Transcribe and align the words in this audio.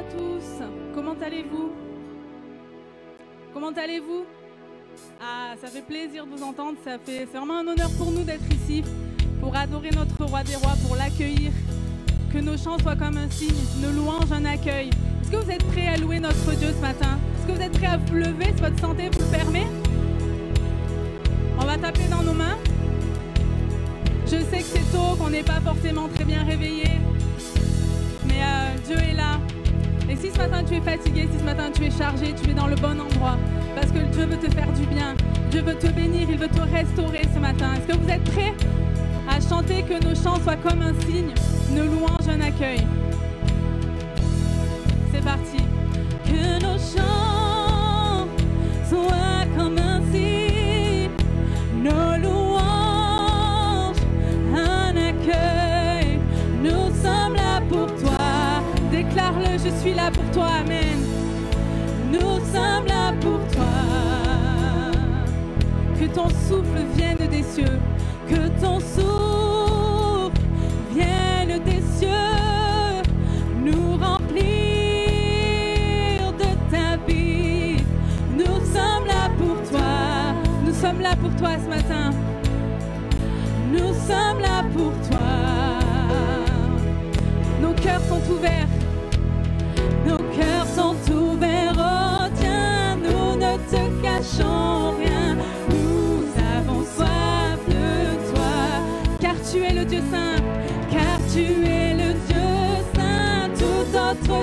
à 0.00 0.02
tous. 0.04 0.64
Comment 0.94 1.14
allez-vous? 1.22 1.70
Comment 3.52 3.70
allez-vous? 3.70 4.24
Ah, 5.20 5.54
ça 5.60 5.68
fait 5.68 5.82
plaisir 5.82 6.24
de 6.24 6.30
vous 6.30 6.42
entendre. 6.42 6.78
Ça 6.84 6.96
fait, 6.98 7.28
c'est 7.30 7.38
vraiment 7.38 7.58
un 7.58 7.66
honneur 7.66 7.90
pour 7.98 8.10
nous 8.10 8.22
d'être 8.22 8.50
ici, 8.50 8.82
pour 9.40 9.54
adorer 9.54 9.90
notre 9.90 10.24
roi 10.24 10.42
des 10.42 10.56
rois, 10.56 10.74
pour 10.86 10.96
l'accueillir. 10.96 11.52
Que 12.32 12.38
nos 12.38 12.56
chants 12.56 12.78
soient 12.78 12.96
comme 12.96 13.18
un 13.18 13.28
signe, 13.28 13.52
nos 13.82 13.90
louanges 13.90 14.32
un 14.32 14.44
accueil. 14.46 14.88
Est-ce 15.20 15.30
que 15.32 15.36
vous 15.36 15.50
êtes 15.50 15.66
prêts 15.66 15.88
à 15.88 15.96
louer 15.98 16.18
notre 16.18 16.50
Dieu 16.56 16.68
ce 16.68 16.80
matin? 16.80 17.18
Est-ce 17.36 17.46
que 17.46 17.52
vous 17.52 17.62
êtes 17.62 17.72
prêts 17.72 17.88
à 17.88 17.98
vous 17.98 18.14
lever 18.14 18.46
si 18.56 18.62
votre 18.62 18.78
santé 18.80 19.10
vous 19.12 19.20
le 19.20 19.36
permet? 19.36 19.66
On 21.58 21.64
va 21.64 21.76
taper 21.76 22.08
dans 22.10 22.22
nos 22.22 22.32
mains. 22.32 22.56
Je 24.24 24.38
sais 24.38 24.58
que 24.58 24.70
c'est 24.74 24.92
tôt, 24.92 25.16
qu'on 25.18 25.30
n'est 25.30 25.42
pas 25.42 25.60
forcément 25.60 26.08
très 26.08 26.24
bien 26.24 26.44
réveillé, 26.44 27.00
mais 28.28 28.40
euh, 28.40 28.76
Dieu 28.86 28.96
est 28.96 29.14
là. 29.14 29.40
Si 30.30 30.36
ce 30.36 30.42
matin 30.42 30.62
tu 30.62 30.74
es 30.76 30.80
fatigué, 30.80 31.28
si 31.30 31.38
ce 31.38 31.44
matin 31.44 31.70
tu 31.74 31.84
es 31.84 31.90
chargé, 31.90 32.32
tu 32.40 32.50
es 32.50 32.54
dans 32.54 32.68
le 32.68 32.76
bon 32.76 33.00
endroit, 33.00 33.36
parce 33.74 33.90
que 33.90 33.98
Dieu 33.98 34.26
veut 34.26 34.36
te 34.36 34.52
faire 34.54 34.70
du 34.72 34.86
bien, 34.86 35.14
Dieu 35.50 35.60
veut 35.60 35.74
te 35.74 35.88
bénir, 35.88 36.28
il 36.30 36.38
veut 36.38 36.48
te 36.48 36.60
restaurer 36.60 37.22
ce 37.34 37.40
matin. 37.40 37.74
Est-ce 37.74 37.92
que 37.92 38.00
vous 38.00 38.08
êtes 38.08 38.22
prêts 38.30 38.54
à 39.28 39.40
chanter 39.40 39.82
que 39.82 39.94
nos 39.94 40.14
chants 40.14 40.40
soient 40.42 40.56
comme 40.56 40.82
un 40.82 40.94
signe, 41.00 41.34
nos 41.74 41.84
louanges 41.84 42.28
un 42.28 42.40
accueil? 42.40 42.86
C'est 45.12 45.24
parti. 45.24 45.64
Que 46.24 46.62
nos 46.62 46.78
chants 46.78 48.28
soient 48.88 49.46
comme 49.58 49.78
un 49.78 50.00
signe, 50.12 51.10
nos 51.82 52.16
louanges 52.22 52.39
je 59.70 59.80
suis 59.80 59.94
là 59.94 60.10
pour 60.10 60.24
toi. 60.32 60.48
Amen. 60.60 60.98
Nous 62.12 62.38
sommes 62.52 62.86
là 62.86 63.12
pour 63.20 63.40
toi. 63.52 63.64
Que 65.98 66.06
ton 66.06 66.28
souffle 66.28 66.84
vienne 66.96 67.28
des 67.30 67.42
cieux. 67.42 67.78
Que 68.28 68.48
ton 68.60 68.80
souffle 68.80 70.40
vienne 70.92 71.62
des 71.64 71.82
cieux. 71.98 72.08
Nous 73.64 73.96
remplir 73.96 74.42
de 76.32 76.50
ta 76.70 76.96
vie. 77.06 77.76
Nous 78.36 78.60
sommes 78.74 79.06
là 79.06 79.30
pour 79.38 79.56
toi. 79.70 80.34
Nous 80.64 80.74
sommes 80.74 81.00
là 81.00 81.14
pour 81.16 81.34
toi 81.36 81.50
ce 81.62 81.68
matin. 81.68 82.10
Nous 83.72 83.92
sommes 84.08 84.40
là 84.40 84.64
pour 84.74 84.92
toi. 85.08 85.28
Nos 87.62 87.74
cœurs 87.74 88.00
sont 88.08 88.32
ouverts. 88.32 88.69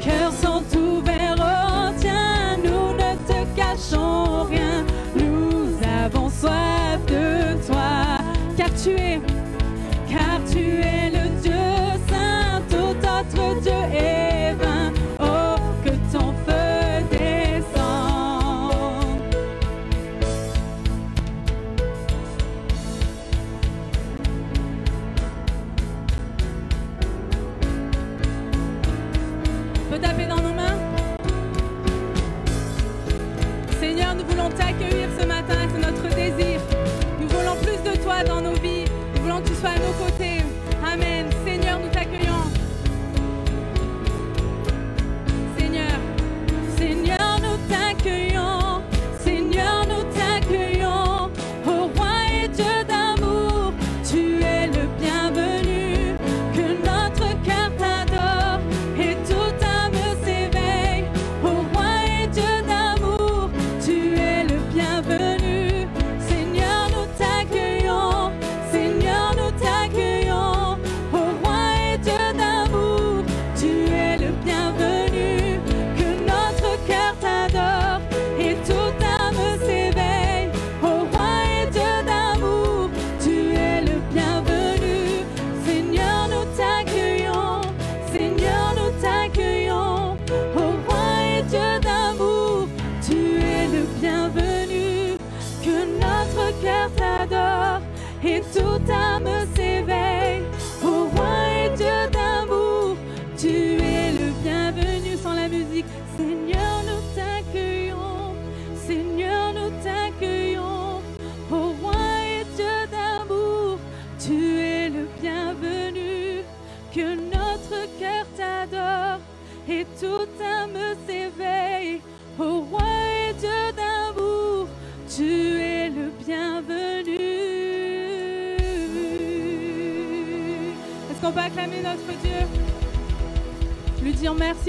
Nos 0.00 0.49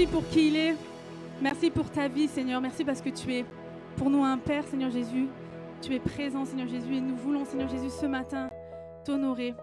merci 0.02 0.14
pour 0.14 0.28
qui 0.30 0.48
il 0.48 0.56
est. 0.56 0.74
Merci 1.40 1.70
pour 1.70 1.88
ta 1.88 2.08
vie, 2.08 2.26
Seigneur. 2.26 2.60
Merci 2.60 2.84
parce 2.84 3.00
que 3.00 3.10
tu 3.10 3.32
es 3.34 3.44
pour 3.96 4.10
nous 4.10 4.24
un 4.24 4.36
Père, 4.36 4.64
Seigneur 4.64 4.90
Jésus. 4.90 5.28
Tu 5.80 5.94
es 5.94 6.00
présent, 6.00 6.44
Seigneur 6.44 6.66
Jésus, 6.66 6.96
et 6.96 7.00
nous 7.00 7.14
voulons, 7.14 7.44
Seigneur 7.44 7.68
Jésus, 7.68 7.90
ce 7.90 8.06
matin, 8.06 8.48
t'honorer. 9.04 9.54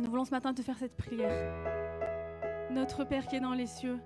Nous 0.00 0.08
voulons 0.08 0.24
ce 0.24 0.30
matin 0.30 0.54
te 0.54 0.62
faire 0.62 0.76
cette 0.78 0.96
prière. 0.96 1.52
Notre 2.70 3.02
Père 3.02 3.26
qui 3.26 3.34
est 3.34 3.40
dans 3.40 3.54
les 3.54 3.66
cieux, 3.66 3.98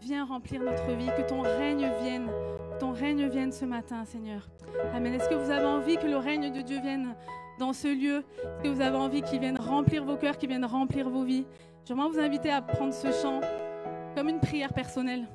viens 0.00 0.24
remplir 0.24 0.62
notre 0.62 0.92
vie, 0.92 1.10
que 1.16 1.28
ton 1.28 1.40
règne 1.40 1.90
vienne, 2.02 2.28
que 2.74 2.78
ton 2.78 2.92
règne 2.92 3.26
vienne 3.28 3.50
ce 3.50 3.64
matin, 3.64 4.04
Seigneur. 4.04 4.48
Amen. 4.94 5.12
Est-ce 5.12 5.28
que 5.28 5.34
vous 5.34 5.50
avez 5.50 5.66
envie 5.66 5.96
que 5.96 6.06
le 6.06 6.18
règne 6.18 6.52
de 6.52 6.60
Dieu 6.60 6.80
vienne 6.80 7.16
dans 7.58 7.72
ce 7.72 7.88
lieu? 7.88 8.22
Est-ce 8.44 8.62
que 8.62 8.68
vous 8.68 8.80
avez 8.80 8.96
envie 8.96 9.22
qu'il 9.22 9.40
vienne 9.40 9.58
remplir 9.58 10.04
vos 10.04 10.16
cœurs, 10.16 10.38
qu'il 10.38 10.50
vienne 10.50 10.64
remplir 10.64 11.10
vos 11.10 11.24
vies? 11.24 11.46
J'aimerais 11.84 12.08
vous 12.10 12.20
inviter 12.20 12.50
à 12.50 12.62
prendre 12.62 12.94
ce 12.94 13.10
chant 13.10 13.40
comme 14.14 14.28
une 14.28 14.40
prière 14.40 14.72
personnelle, 14.72 15.26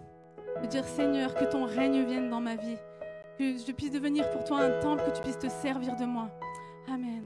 de 0.62 0.68
dire 0.68 0.86
Seigneur, 0.86 1.34
que 1.34 1.46
ton 1.46 1.66
règne 1.66 2.06
vienne 2.06 2.30
dans 2.30 2.42
ma 2.42 2.56
vie, 2.56 2.78
que 3.38 3.58
je 3.58 3.72
puisse 3.72 3.92
devenir 3.92 4.30
pour 4.32 4.44
toi 4.44 4.62
un 4.62 4.80
temple, 4.82 5.04
que 5.06 5.16
tu 5.16 5.22
puisses 5.22 5.40
te 5.40 5.50
servir 5.50 5.96
de 5.96 6.06
moi. 6.06 6.30
Amen. 6.88 7.24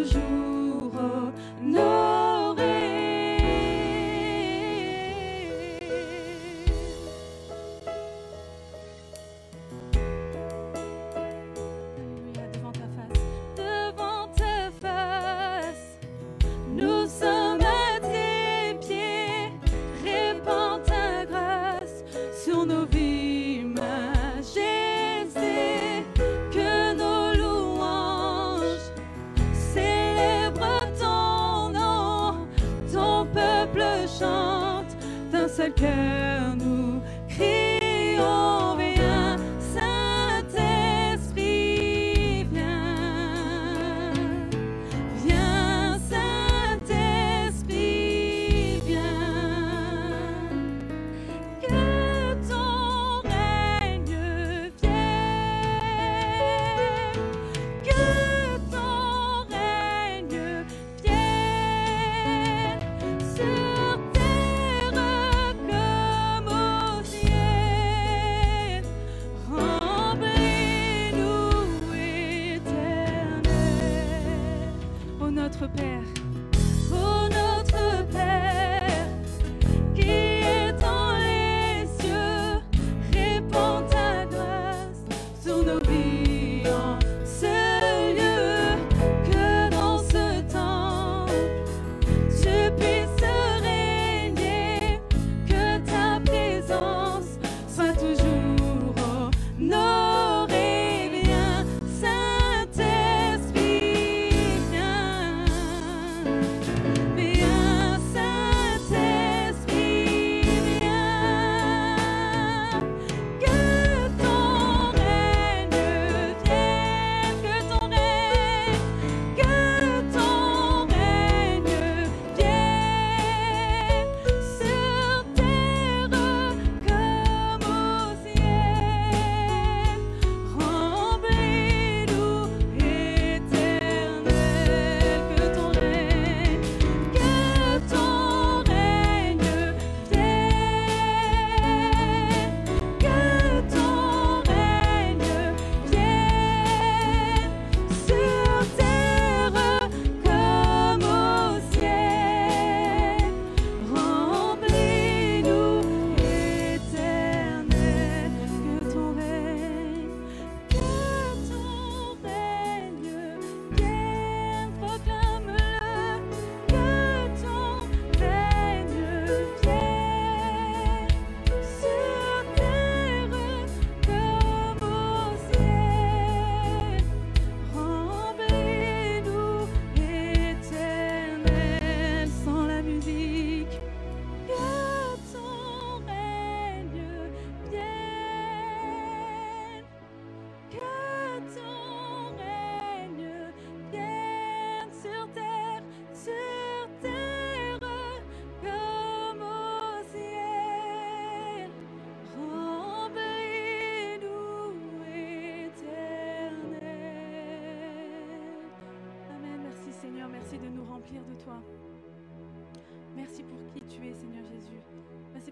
Soit 0.00 0.51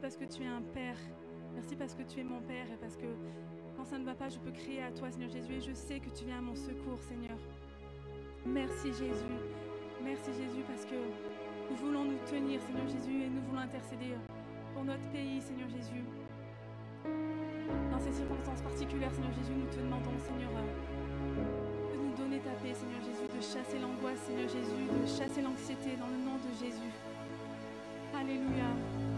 parce 0.00 0.16
que 0.16 0.24
tu 0.24 0.42
es 0.42 0.46
un 0.46 0.62
Père. 0.62 0.96
Merci 1.54 1.76
parce 1.76 1.94
que 1.94 2.02
tu 2.02 2.20
es 2.20 2.24
mon 2.24 2.40
Père 2.40 2.66
et 2.72 2.76
parce 2.80 2.96
que 2.96 3.06
quand 3.76 3.84
ça 3.84 3.98
ne 3.98 4.04
va 4.04 4.14
pas, 4.14 4.28
je 4.28 4.38
peux 4.38 4.50
crier 4.50 4.82
à 4.82 4.90
toi, 4.92 5.10
Seigneur 5.10 5.30
Jésus, 5.30 5.52
et 5.52 5.60
je 5.60 5.72
sais 5.72 6.00
que 6.00 6.10
tu 6.10 6.24
viens 6.24 6.38
à 6.38 6.40
mon 6.40 6.54
secours, 6.54 7.00
Seigneur. 7.08 7.36
Merci 8.46 8.88
Jésus. 8.88 9.36
Merci 10.02 10.32
Jésus 10.32 10.64
parce 10.66 10.84
que 10.84 10.96
nous 10.96 11.76
voulons 11.76 12.04
nous 12.04 12.18
tenir, 12.30 12.60
Seigneur 12.62 12.88
Jésus, 12.88 13.22
et 13.24 13.28
nous 13.28 13.42
voulons 13.42 13.60
intercéder 13.60 14.16
pour 14.74 14.84
notre 14.84 15.04
pays, 15.12 15.40
Seigneur 15.40 15.68
Jésus. 15.68 16.04
Dans 17.90 18.00
ces 18.00 18.12
circonstances 18.12 18.62
particulières, 18.62 19.12
Seigneur 19.12 19.32
Jésus, 19.32 19.52
nous 19.52 19.66
te 19.66 19.76
demandons, 19.78 20.18
Seigneur, 20.18 20.50
de 21.92 21.96
nous 21.96 22.14
donner 22.16 22.38
ta 22.38 22.52
paix, 22.62 22.74
Seigneur 22.74 23.02
Jésus, 23.04 23.28
de 23.28 23.40
chasser 23.40 23.78
l'angoisse, 23.78 24.20
Seigneur 24.26 24.48
Jésus, 24.48 24.84
de 24.88 25.06
chasser 25.06 25.42
l'anxiété 25.42 25.96
dans 25.96 26.08
le 26.08 26.18
nom 26.24 26.36
de 26.36 26.52
Jésus. 26.58 26.92
Alléluia. 28.14 29.09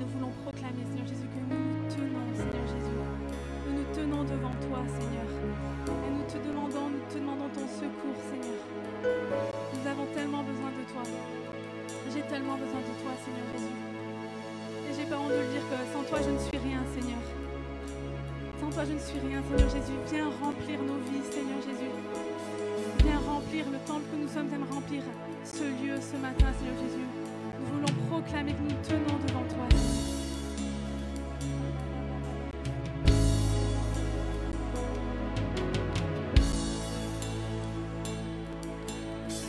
Nous 0.00 0.06
voulons 0.10 0.32
proclamer, 0.42 0.82
Seigneur 0.90 1.06
Jésus, 1.06 1.28
que 1.30 1.38
nous 1.38 1.54
nous 1.54 1.86
tenons, 1.86 2.26
Seigneur 2.34 2.66
Jésus. 2.66 2.98
Nous 3.66 3.74
nous 3.78 3.88
tenons 3.94 4.24
devant 4.26 4.54
toi, 4.66 4.82
Seigneur. 4.90 5.28
Et 5.86 6.10
nous 6.10 6.26
te 6.26 6.38
demandons, 6.42 6.90
nous 6.90 7.04
te 7.06 7.14
demandons 7.14 7.46
ton 7.54 7.66
secours, 7.70 8.18
Seigneur. 8.26 8.58
Nous 9.70 9.84
avons 9.86 10.06
tellement 10.10 10.42
besoin 10.42 10.74
de 10.74 10.82
toi. 10.90 11.02
J'ai 12.10 12.22
tellement 12.26 12.58
besoin 12.58 12.82
de 12.82 12.94
toi, 13.06 13.12
Seigneur 13.22 13.46
Jésus. 13.54 13.78
Et 14.90 14.92
j'ai 14.98 15.06
pas 15.06 15.18
honte 15.18 15.30
de 15.30 15.42
le 15.46 15.50
dire 15.54 15.62
que 15.62 15.78
sans 15.94 16.02
toi, 16.02 16.18
je 16.26 16.30
ne 16.34 16.40
suis 16.42 16.58
rien, 16.58 16.82
Seigneur. 16.90 17.22
Sans 18.58 18.70
toi, 18.74 18.82
je 18.82 18.94
ne 18.98 19.02
suis 19.02 19.20
rien, 19.22 19.38
Seigneur 19.46 19.70
Jésus. 19.70 19.98
Viens 20.10 20.30
remplir 20.42 20.78
nos 20.82 20.98
vies, 21.06 21.22
Seigneur 21.30 21.62
Jésus. 21.62 21.94
Viens 23.06 23.22
remplir 23.22 23.64
le 23.70 23.78
temple 23.86 24.10
que 24.10 24.18
nous 24.18 24.28
sommes, 24.28 24.50
viens 24.50 24.66
remplir 24.66 25.02
ce 25.46 25.62
lieu 25.62 25.94
ce 26.02 26.18
matin, 26.18 26.50
Seigneur 26.58 26.78
Jésus. 26.82 27.23
Proclamer 28.24 28.52
que 28.52 28.62
nous 28.62 28.80
tenons 28.88 29.18
devant 29.26 29.42
toi. 29.48 29.68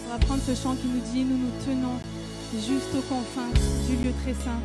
On 0.06 0.12
va 0.12 0.26
prendre 0.26 0.42
ce 0.42 0.56
chant 0.56 0.76
qui 0.76 0.88
nous 0.88 1.00
dit 1.00 1.24
Nous 1.24 1.38
nous 1.38 1.52
tenons 1.66 2.00
juste 2.54 2.96
aux 2.96 3.02
confins 3.02 3.50
du 3.88 3.96
lieu 4.04 4.14
très 4.24 4.34
saint. 4.34 4.60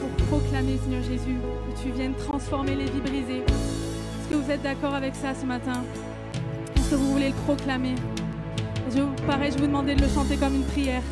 Pour 0.00 0.26
proclamer, 0.26 0.78
Seigneur 0.82 1.02
Jésus, 1.02 1.38
que 1.38 1.82
tu 1.82 1.90
viennes 1.90 2.14
transformer 2.14 2.74
les 2.74 2.84
vies 2.84 3.00
brisées. 3.00 3.44
Est-ce 3.46 4.28
que 4.28 4.34
vous 4.34 4.50
êtes 4.50 4.62
d'accord 4.62 4.94
avec 4.94 5.14
ça 5.14 5.34
ce 5.34 5.46
matin? 5.46 5.82
Est-ce 6.76 6.90
que 6.90 6.94
vous 6.96 7.12
voulez 7.12 7.28
le 7.28 7.34
proclamer? 7.46 7.94
Je, 8.94 9.00
Pareil, 9.26 9.52
je 9.52 9.58
vous 9.58 9.66
demandais 9.66 9.94
de 9.94 10.02
le 10.02 10.08
chanter 10.08 10.36
comme 10.36 10.54
une 10.54 10.64
prière. 10.64 11.02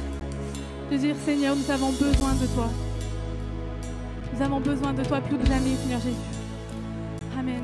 De 0.92 0.98
dire 0.98 1.16
Seigneur, 1.24 1.56
nous 1.56 1.70
avons 1.70 1.90
besoin 1.92 2.34
de 2.34 2.46
toi. 2.54 2.68
Nous 4.34 4.42
avons 4.42 4.60
besoin 4.60 4.92
de 4.92 5.02
toi 5.02 5.22
plus 5.22 5.38
que 5.38 5.46
jamais, 5.46 5.74
Seigneur 5.74 6.00
Jésus. 6.00 6.16
Amen. 7.38 7.62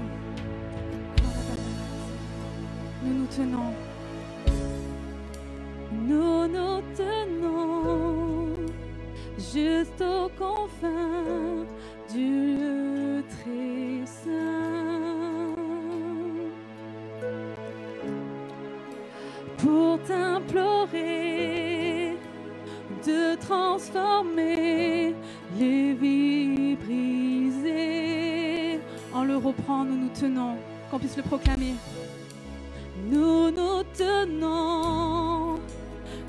Nous 3.03 3.13
nous 3.13 3.27
tenons. 3.27 3.75
Nous 5.93 6.47
nous 6.49 6.81
tenons 6.97 8.49
juste 9.37 10.01
aux 10.01 10.31
confins 10.39 11.08
les 25.59 25.95
vies 25.95 26.77
brisées. 26.77 28.79
En 29.13 29.25
le 29.25 29.37
reprend, 29.37 29.85
nous 29.85 29.97
nous 29.97 30.11
tenons. 30.11 30.57
Qu'on 30.91 30.99
puisse 30.99 31.17
le 31.17 31.23
proclamer. 31.23 31.75
Nous 33.11 33.51
nous 33.51 33.83
tenons 33.97 35.59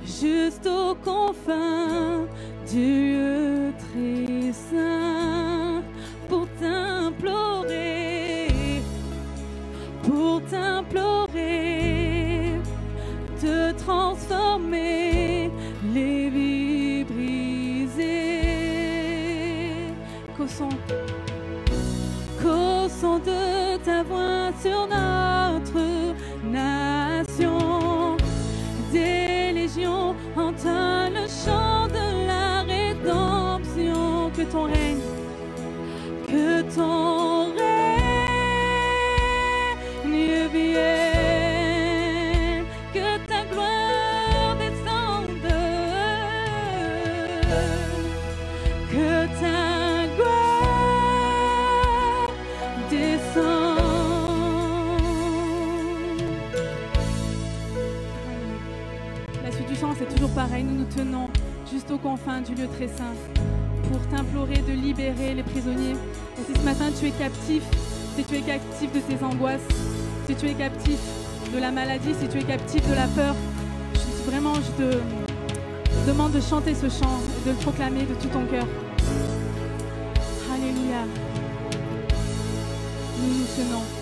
juste 0.06 0.68
aux 0.68 0.96
confins 0.96 2.26
du 2.70 3.14
lieu 3.14 3.39
tu 68.30 68.36
es 68.36 68.42
captif 68.42 68.92
de 68.94 69.00
tes 69.00 69.24
angoisses, 69.24 69.62
si 70.28 70.36
tu 70.36 70.46
es 70.48 70.54
captif 70.54 71.00
de 71.54 71.60
la 71.60 71.72
maladie, 71.72 72.14
si 72.20 72.28
tu 72.28 72.38
es 72.38 72.44
captif 72.44 72.88
de 72.88 72.94
la 72.96 73.08
peur, 73.08 73.36
je- 73.96 74.30
vraiment, 74.30 74.54
je 74.56 74.72
te 74.84 74.98
demande 76.08 76.32
de 76.34 76.42
chanter 76.42 76.76
ce 76.76 76.88
chant 76.90 77.20
et 77.42 77.46
de 77.50 77.52
le 77.52 77.58
proclamer 77.58 78.02
de 78.02 78.14
tout 78.22 78.28
ton 78.28 78.46
cœur. 78.46 78.68
Alléluia. 80.54 81.06
Nous 83.20 83.34
nous 83.40 83.46
tenons. 83.58 83.99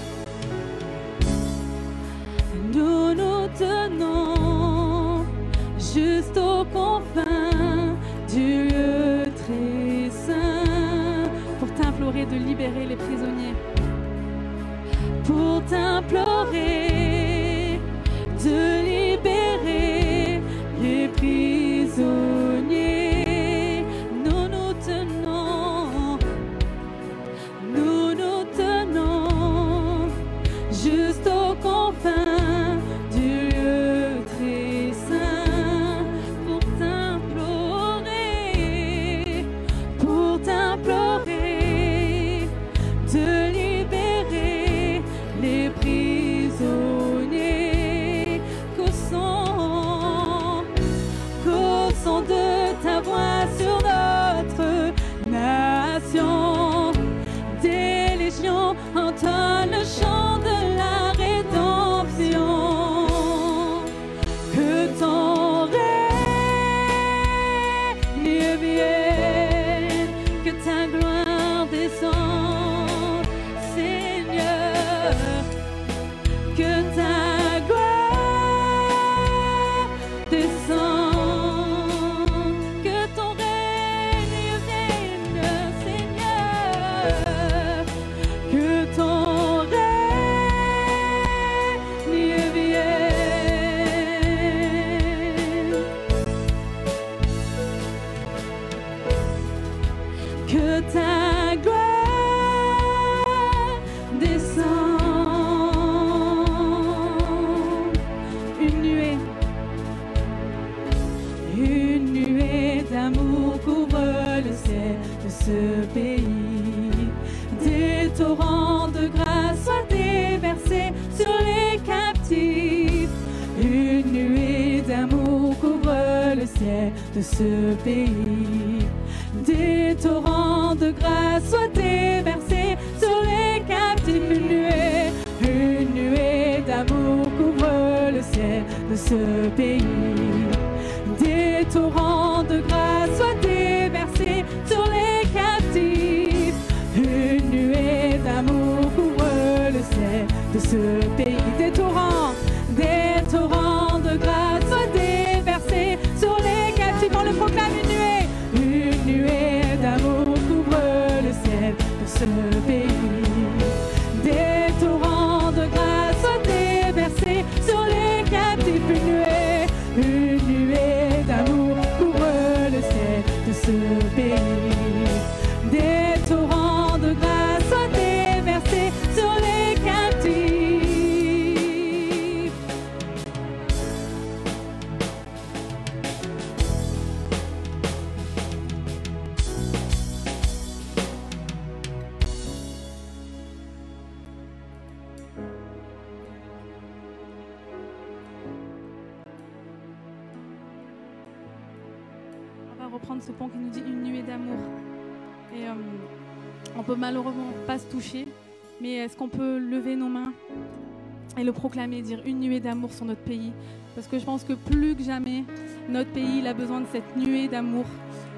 Proclamer, 211.68 212.01
dire 212.01 212.22
une 212.25 212.40
nuée 212.40 212.62
d'amour 212.62 212.94
sur 212.94 213.03
notre 213.03 213.22
pays 213.22 213.51
Parce 213.94 214.08
que 214.08 214.18
je 214.18 214.24
pense 214.24 214.46
que 214.46 214.53
plus 214.53 214.96
que 214.96 215.03
jamais, 215.03 215.44
notre 215.90 216.10
pays 216.12 216.48
a 216.48 216.53
besoin 216.53 216.80
de 216.80 216.86
cette 216.90 217.18
nuée 217.18 217.50
d'amour. 217.50 217.84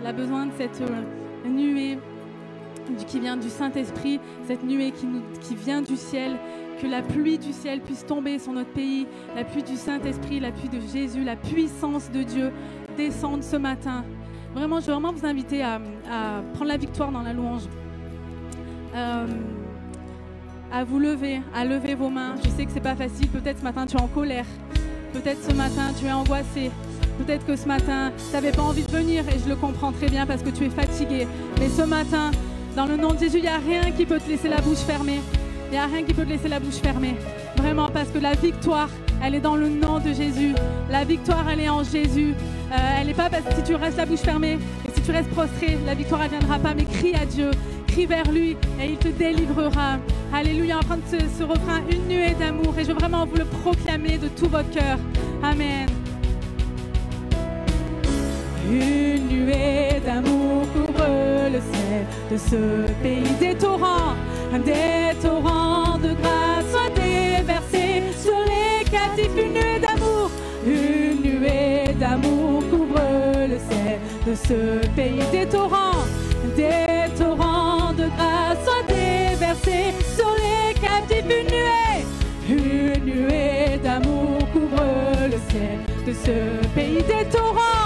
Il 0.02 0.08
a 0.08 0.14
besoin 0.14 0.48
de 0.48 0.52
cette 0.58 0.82
euh, 0.82 1.48
nuée 1.48 2.00
qui 3.06 3.20
vient 3.20 3.38
du 3.38 3.50
Saint-Esprit, 3.50 4.20
cette 4.48 4.64
nuée 4.64 4.92
qui, 4.92 5.06
qui 5.42 5.54
vient 5.54 5.84
du 5.84 5.96
ciel, 5.96 6.38
que 6.82 6.88
la 6.88 7.04
pluie 7.04 7.38
du 7.38 7.54
ciel 7.54 7.82
puisse 7.82 8.04
tomber 8.04 8.40
sur 8.40 8.52
notre 8.52 8.72
pays, 8.72 9.06
la 9.36 9.44
pluie 9.44 9.62
du 9.62 9.76
Saint-Esprit, 9.76 10.40
la 10.40 10.52
pluie 10.52 10.70
de 10.70 10.80
Jésus, 10.80 11.24
la 11.24 11.36
puissance 11.36 12.10
de 12.10 12.24
Dieu 12.24 12.52
descende 12.98 13.44
ce 13.44 13.58
matin. 13.58 14.04
Vraiment, 14.56 14.80
je 14.80 14.88
veux 14.88 14.94
vraiment 14.94 15.14
vous 15.14 15.26
inviter 15.28 15.62
à, 15.62 15.76
à 16.12 16.42
prendre 16.54 16.70
la 16.70 16.78
victoire 16.78 17.12
dans 17.12 17.22
la 17.22 17.34
louange. 17.34 17.68
Euh, 18.96 19.28
à 20.72 20.84
vous 20.84 21.00
lever, 21.00 21.42
à 21.56 21.66
lever 21.66 21.96
vos 21.96 22.10
mains. 22.10 22.36
Je 22.44 22.50
sais 22.50 22.66
que 22.66 22.72
c'est 22.72 22.80
pas 22.80 22.96
facile. 22.96 23.28
Peut-être 23.30 23.60
ce 23.60 23.64
matin 23.64 23.86
tu 23.86 23.98
es 23.98 24.02
en 24.02 24.08
colère. 24.08 24.46
Peut-être 25.14 25.44
ce 25.48 25.54
matin 25.54 25.92
tu 26.00 26.06
es 26.06 26.12
angoissé. 26.12 26.72
Peut-être 27.18 27.46
que 27.46 27.56
ce 27.56 27.68
matin 27.68 28.12
tu 28.18 28.34
n'avais 28.34 28.52
pas 28.52 28.62
envie 28.62 28.84
de 28.84 28.92
venir 28.92 29.24
et 29.30 29.40
je 29.44 29.50
le 29.50 29.56
comprends 29.56 29.92
très 29.92 30.08
bien 30.08 30.26
parce 30.26 30.44
que 30.44 30.50
tu 30.50 30.66
es 30.66 30.70
fatigué. 30.70 31.28
Mais 31.60 31.70
ce 31.70 31.82
matin, 31.82 32.32
dans 32.76 32.86
le 32.86 32.98
nom 32.98 33.14
de 33.14 33.20
Jésus, 33.20 33.38
il 33.38 33.44
n'y 33.44 33.48
a 33.48 33.58
rien 33.58 33.92
qui 33.92 34.06
peut 34.06 34.20
te 34.20 34.30
laisser 34.30 34.50
la 34.50 34.62
bouche 34.62 34.80
fermée. 34.80 35.22
Il 35.68 35.72
n'y 35.74 35.78
a 35.78 35.86
rien 35.86 36.04
qui 36.04 36.14
peut 36.14 36.24
te 36.24 36.30
laisser 36.30 36.48
la 36.48 36.60
bouche 36.60 36.76
fermée. 36.82 37.16
Vraiment, 37.58 37.90
parce 37.90 38.10
que 38.10 38.20
la 38.20 38.34
victoire, 38.34 38.90
elle 39.24 39.36
est 39.36 39.40
dans 39.40 39.56
le 39.56 39.70
nom 39.70 40.00
de 40.00 40.14
Jésus. 40.14 40.56
La 40.90 41.04
victoire, 41.04 41.46
elle 41.50 41.60
est 41.60 41.70
en 41.70 41.84
Jésus. 41.84 42.34
Euh, 42.72 42.76
elle 43.00 43.08
n'est 43.08 43.14
pas 43.14 43.30
parce 43.30 43.44
que 43.44 43.54
si 43.56 43.64
tu 43.64 43.76
restes 43.76 43.98
la 43.98 44.06
bouche 44.06 44.20
fermée 44.20 44.58
et 44.88 44.92
si 44.96 45.02
tu 45.02 45.12
restes 45.12 45.30
prostré, 45.30 45.78
la 45.86 45.94
victoire, 45.94 46.24
elle 46.24 46.32
viendra 46.32 46.58
pas. 46.58 46.74
Mais 46.74 46.86
crie 46.86 47.14
à 47.16 47.26
Dieu, 47.26 47.52
crie 47.90 48.06
vers 48.06 48.32
lui 48.32 48.56
et 48.82 48.86
il 48.92 48.98
te 48.98 49.08
délivrera. 49.08 49.98
Alléluia, 50.34 50.78
en 50.78 50.82
train 50.82 50.98
de 50.98 51.02
ce, 51.38 51.44
refrain, 51.44 51.82
une 51.92 52.08
nuée 52.08 52.36
d'amour. 52.40 52.74
Et 52.78 52.84
je 52.84 52.88
veux 52.90 52.94
vraiment 52.94 53.26
vous 53.26 53.38
le 53.38 53.46
proclamer 53.46 54.18
de 54.18 54.28
tout 54.28 54.48
votre 54.48 54.70
cœur. 54.70 54.98
Amen. 55.44 55.88
Une 58.70 59.28
nuée 59.28 60.00
d'amour 60.06 60.68
couvre 60.74 61.08
le 61.52 61.60
ciel 61.60 62.06
de 62.32 62.38
ce 62.38 62.92
pays. 63.02 63.34
Des 63.40 63.56
torrents, 63.56 64.14
des 64.64 65.18
torrents 65.22 65.98
de 65.98 66.14
grâce 66.22 66.66
soient 66.72 66.94
déversés 66.96 68.04
sur 68.24 68.40
les 68.52 68.86
captifs. 68.86 69.36
Une 69.36 69.54
nuée 69.54 69.80
d'amour, 69.80 70.30
une 70.66 71.22
nuée 71.24 71.94
d'amour 72.00 72.64
couvre 72.70 73.02
le 73.48 73.58
ciel 73.58 74.00
de 74.28 74.36
ce 74.36 74.88
pays. 74.96 75.24
Des 75.32 75.48
torrents, 75.48 75.99
ce 86.14 86.68
pays. 86.76 87.04
Des 87.04 87.26
torrents, 87.32 87.79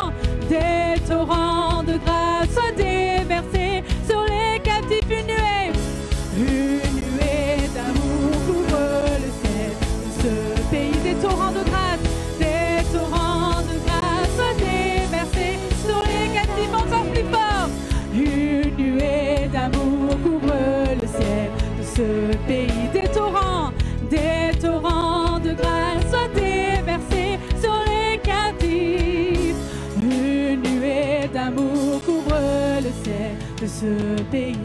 pays. 34.32 34.58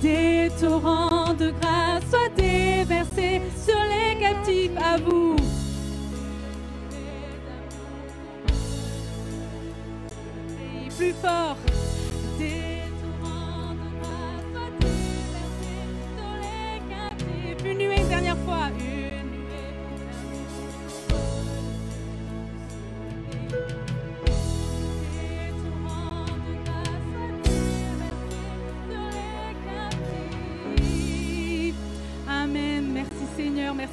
Des 0.00 0.50
torrents 0.60 1.34
de 1.34 1.52
grâce 1.60 2.04
soient 2.10 2.34
déversés 2.36 3.40
sur 3.64 3.78
les 3.90 4.20
captifs 4.20 4.76
à 4.82 4.96
vous. 4.98 5.41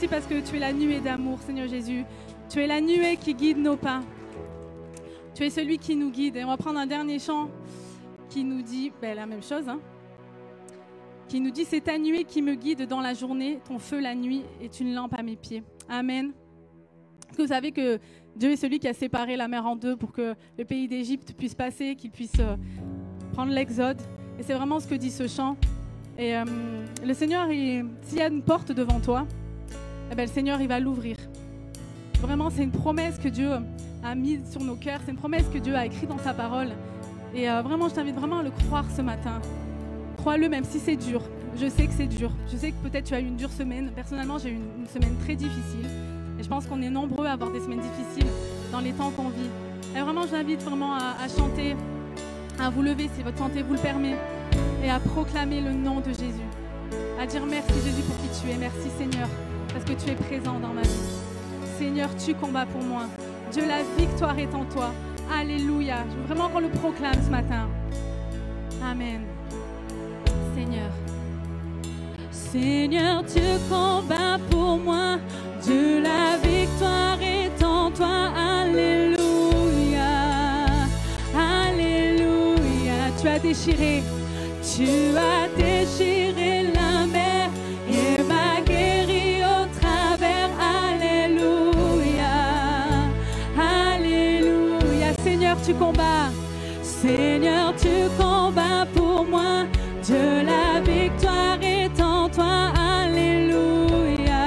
Parce 0.10 0.26
que 0.26 0.39
tu 0.39 0.56
es 0.56 0.60
la 0.60 0.74
nuée 0.74 1.00
d'amour, 1.00 1.39
Seigneur 1.45 1.67
Jésus. 1.67 2.04
Tu 2.50 2.60
es 2.60 2.67
la 2.67 2.82
nuée 2.82 3.17
qui 3.17 3.34
guide 3.36 3.58
nos 3.58 3.76
pas. 3.78 4.02
Tu 5.36 5.43
es 5.43 5.50
celui 5.50 5.78
qui 5.78 5.95
nous 5.95 6.10
guide. 6.12 6.36
Et 6.38 6.43
on 6.43 6.48
va 6.48 6.58
prendre 6.58 6.80
un 6.80 6.88
dernier 6.88 7.19
chant 7.19 7.50
qui 8.30 8.43
nous 8.43 8.62
dit 8.62 8.91
ben, 9.02 9.15
la 9.15 9.26
même 9.26 9.43
chose. 9.43 9.67
hein. 9.69 9.80
Qui 11.28 11.39
nous 11.39 11.52
dit 11.52 11.65
C'est 11.65 11.82
ta 11.82 11.98
nuée 11.98 12.24
qui 12.24 12.41
me 12.41 12.56
guide 12.56 12.88
dans 12.88 13.02
la 13.02 13.13
journée, 13.13 13.60
ton 13.67 13.78
feu 13.78 14.00
la 14.00 14.15
nuit 14.15 14.43
est 14.62 14.80
une 14.80 14.93
lampe 14.95 15.13
à 15.17 15.22
mes 15.24 15.36
pieds. 15.36 15.63
Amen. 15.88 16.32
Que 17.36 17.43
vous 17.43 17.48
savez 17.50 17.72
que 17.72 18.00
Dieu 18.36 18.52
est 18.52 18.56
celui 18.56 18.80
qui 18.80 18.88
a 18.88 18.93
séparé 18.93 19.38
la 19.38 19.48
mer 19.48 19.65
en 19.65 19.76
deux 19.76 19.95
pour 19.95 20.12
que 20.12 20.34
le 20.58 20.65
pays 20.65 20.88
d'Égypte 20.88 21.34
puisse 21.38 21.54
passer, 21.54 21.95
qu'il 21.95 22.10
puisse 22.10 22.34
euh, 22.39 22.56
prendre 23.34 23.52
l'exode 23.52 24.02
Et 24.39 24.43
c'est 24.43 24.54
vraiment 24.56 24.80
ce 24.80 24.88
que 24.88 24.95
dit 24.95 25.12
ce 25.12 25.28
chant. 25.28 25.56
Et 26.17 26.36
euh, 26.36 26.43
le 27.06 27.13
Seigneur, 27.13 27.52
il- 27.52 27.86
s'il 28.02 28.17
y 28.17 28.22
a 28.22 28.28
une 28.28 28.41
porte 28.41 28.72
devant 28.72 29.00
toi, 29.00 29.28
eh 30.12 30.15
ben, 30.15 30.24
le 30.24 30.32
Seigneur, 30.32 30.60
il 30.62 30.67
va 30.67 30.80
l'ouvrir. 30.80 31.15
Vraiment, 32.22 32.50
c'est 32.50 32.63
une 32.63 32.72
promesse 32.72 33.17
que 33.17 33.30
Dieu 33.30 33.50
a 34.04 34.15
mise 34.15 34.41
sur 34.52 34.62
nos 34.62 34.76
cœurs. 34.76 35.00
C'est 35.06 35.12
une 35.12 35.17
promesse 35.17 35.45
que 35.54 35.58
Dieu 35.58 35.76
a 35.76 35.86
écrite 35.86 36.10
dans 36.10 36.17
sa 36.17 36.34
parole. 36.34 36.69
Et 37.34 37.50
euh, 37.50 37.62
vraiment, 37.62 37.89
je 37.89 37.95
t'invite 37.95 38.15
vraiment 38.15 38.39
à 38.39 38.43
le 38.43 38.52
croire 38.52 38.86
ce 38.95 39.02
matin. 39.02 39.39
Crois-le 40.17 40.50
même 40.50 40.63
si 40.63 40.80
c'est 40.80 40.95
dur. 40.95 41.22
Je 41.56 41.67
sais 41.69 41.88
que 41.88 41.93
c'est 41.93 42.08
dur. 42.08 42.32
Je 42.52 42.58
sais 42.58 42.72
que 42.72 42.88
peut-être 42.88 43.06
tu 43.06 43.13
as 43.13 43.19
eu 43.19 43.26
une 43.26 43.36
dure 43.36 43.52
semaine. 43.52 43.91
Personnellement, 43.95 44.38
j'ai 44.38 44.50
eu 44.50 44.56
une, 44.56 44.88
semaine 44.88 45.15
très 45.24 45.36
difficile. 45.36 45.86
Et 46.39 46.43
je 46.43 46.50
pense 46.50 46.65
qu'on 46.65 46.82
est 46.82 46.89
nombreux 46.89 47.26
à 47.26 47.34
avoir 47.34 47.52
des 47.52 47.60
semaines 47.60 47.82
difficiles 47.82 48.30
dans 48.72 48.80
les 48.80 48.91
temps 48.91 49.12
qu'on 49.12 49.30
vit. 49.30 49.50
Et 49.95 50.02
vraiment, 50.02 50.24
je 50.24 50.32
t'invite 50.32 50.63
vraiment 50.63 50.93
à, 50.93 51.15
à 51.24 51.28
chanter, 51.28 51.76
à 52.60 52.69
vous 52.69 52.82
lever 52.82 53.10
si 53.15 53.24
votre 53.24 53.38
santé 53.38 53.62
vous 53.62 53.74
le 53.74 53.80
permet, 53.80 54.15
et 54.84 54.89
à 54.89 55.00
proclamer 55.00 55.62
le 55.62 55.72
nom 55.72 56.00
de 56.00 56.10
Jésus. 56.10 56.50
À 57.19 57.26
dire 57.26 57.45
merci 57.45 57.74
Jésus 57.84 58.02
pour 58.04 58.15
qui 58.17 58.41
tu 58.41 58.52
es. 58.52 58.58
Merci 58.58 58.89
Seigneur, 58.98 59.28
parce 59.71 59.86
que 59.86 59.93
tu 59.93 60.10
es 60.10 60.15
présent 60.15 60.60
dans 60.60 60.73
ma 60.73 60.82
vie. 60.82 60.89
Seigneur, 61.77 62.10
tu 62.23 62.34
combats 62.34 62.65
pour 62.65 62.82
moi. 62.82 63.03
Dieu, 63.51 63.63
la 63.67 63.84
victoire 63.97 64.38
est 64.38 64.53
en 64.53 64.65
toi. 64.65 64.93
Alléluia. 65.34 65.97
Je 66.10 66.15
veux 66.17 66.23
vraiment 66.34 66.49
qu'on 66.49 66.60
le 66.60 66.69
proclame 66.69 67.21
ce 67.23 67.29
matin. 67.29 67.67
Amen. 68.84 69.21
Seigneur. 70.55 70.91
Seigneur, 72.32 73.23
tu 73.25 73.41
combats 73.69 74.39
pour 74.49 74.77
moi. 74.77 75.17
Dieu, 75.62 76.01
la 76.01 76.38
victoire 76.38 77.17
est 77.21 77.63
en 77.63 77.91
toi. 77.91 78.32
Alléluia. 78.36 79.17
Alléluia. 81.36 83.12
Tu 83.21 83.27
as 83.27 83.39
déchiré, 83.39 84.03
Tu 84.62 84.88
as 85.17 85.47
déchiré 85.58 86.68
tu 95.69 95.75
combats. 95.75 96.32
Seigneur, 96.82 97.73
tu 97.75 98.10
combats 98.17 98.88
pour 98.95 99.25
moi. 99.25 99.65
Dieu, 100.03 100.43
la 100.43 100.82
victoire 100.82 101.60
est 101.62 102.01
en 102.01 102.27
toi. 102.29 102.71
Alléluia. 103.01 104.45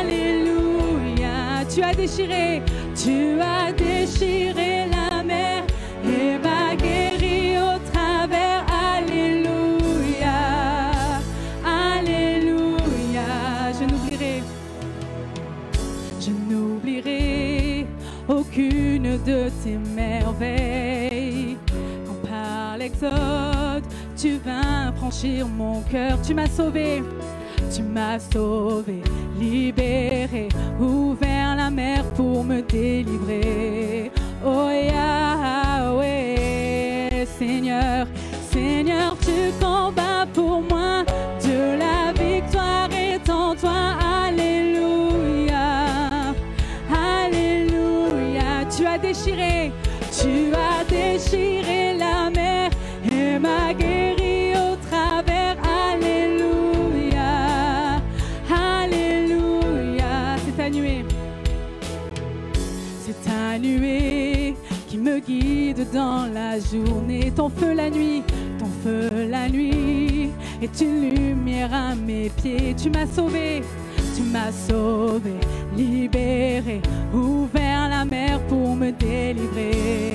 Alléluia. 0.00 1.64
Tu 1.72 1.82
as 1.82 1.94
déchiré, 1.94 2.62
Tu 2.94 3.40
as 3.40 3.72
déchiré 3.72 4.86
la 4.90 5.01
mon 25.72 25.80
cœur. 25.82 26.20
Tu 26.22 26.34
m'as 26.34 26.48
sauvé, 26.48 27.02
Tu 27.74 27.82
m'as 27.82 28.18
sauvé, 28.18 29.02
libéré, 29.38 30.48
ouvert 30.80 31.56
la 31.56 31.70
mer 31.70 32.04
pour 32.16 32.44
me 32.44 32.60
délivrer. 32.62 34.10
Oh 34.44 34.68
Yahweh, 34.92 36.04
Seigneur, 37.38 38.06
Seigneur, 38.50 39.16
tu 39.20 39.52
combats 39.60 39.81
journée. 66.58 67.32
Ton 67.34 67.48
feu 67.48 67.72
la 67.74 67.90
nuit, 67.90 68.22
ton 68.58 68.66
feu 68.82 69.10
la 69.28 69.48
nuit 69.48 70.30
est 70.60 70.80
une 70.80 71.14
lumière 71.14 71.72
à 71.72 71.94
mes 71.94 72.30
pieds. 72.30 72.74
Tu 72.76 72.90
m'as 72.90 73.06
sauvé, 73.06 73.62
tu 74.16 74.22
m'as 74.22 74.52
sauvé, 74.52 75.34
libéré, 75.76 76.80
ouvert 77.12 77.88
la 77.88 78.04
mer 78.04 78.40
pour 78.46 78.76
me 78.76 78.90
délivrer. 78.92 80.11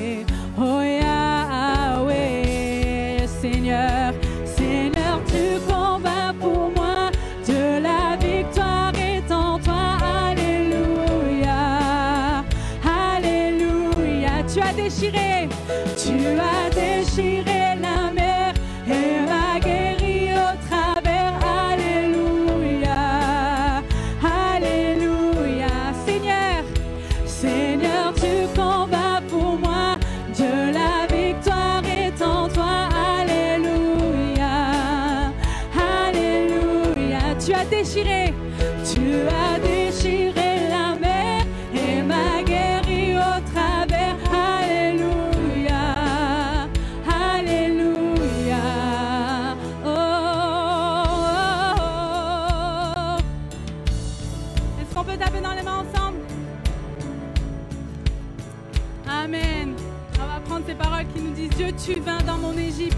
Ces 60.67 60.75
paroles 60.75 61.05
qui 61.15 61.21
nous 61.21 61.31
disent 61.31 61.49
Dieu, 61.51 61.67
tu 61.71 61.99
vins 62.01 62.21
dans 62.27 62.37
mon 62.37 62.51
Égypte. 62.57 62.97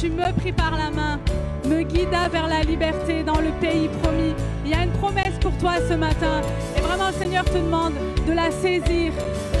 Tu 0.00 0.08
me 0.08 0.32
pris 0.38 0.52
par 0.52 0.76
la 0.76 0.90
main, 0.90 1.20
me 1.66 1.82
guida 1.82 2.28
vers 2.28 2.48
la 2.48 2.62
liberté 2.62 3.22
dans 3.22 3.40
le 3.40 3.50
pays 3.60 3.88
promis. 4.02 4.34
Il 4.64 4.70
y 4.70 4.74
a 4.74 4.82
une 4.82 4.92
promesse 4.92 5.38
pour 5.40 5.56
toi 5.58 5.74
ce 5.88 5.94
matin. 5.94 6.40
Et 6.76 6.80
vraiment, 6.80 7.08
le 7.08 7.14
Seigneur 7.14 7.44
te 7.44 7.58
demande 7.58 7.92
de 8.26 8.32
la 8.32 8.50
saisir. 8.50 9.12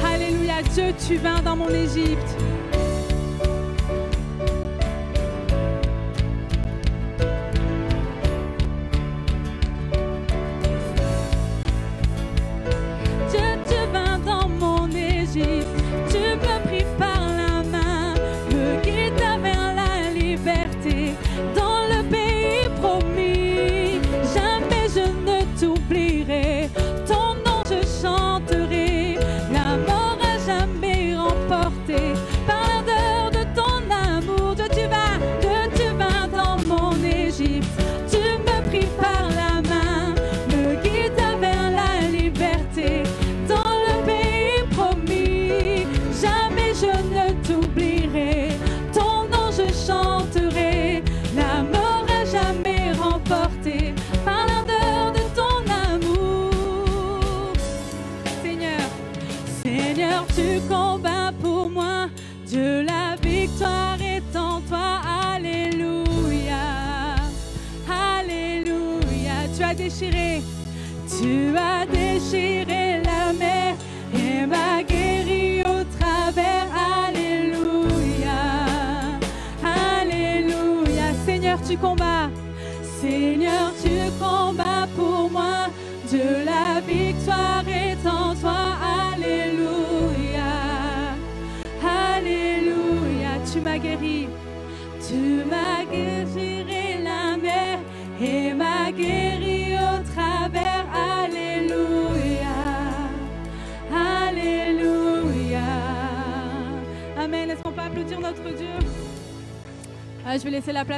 Alléluia. 0.04 0.62
Dieu, 0.72 0.94
tu 1.06 1.16
vins 1.16 1.42
dans 1.42 1.56
mon 1.56 1.68
Égypte. 1.68 2.36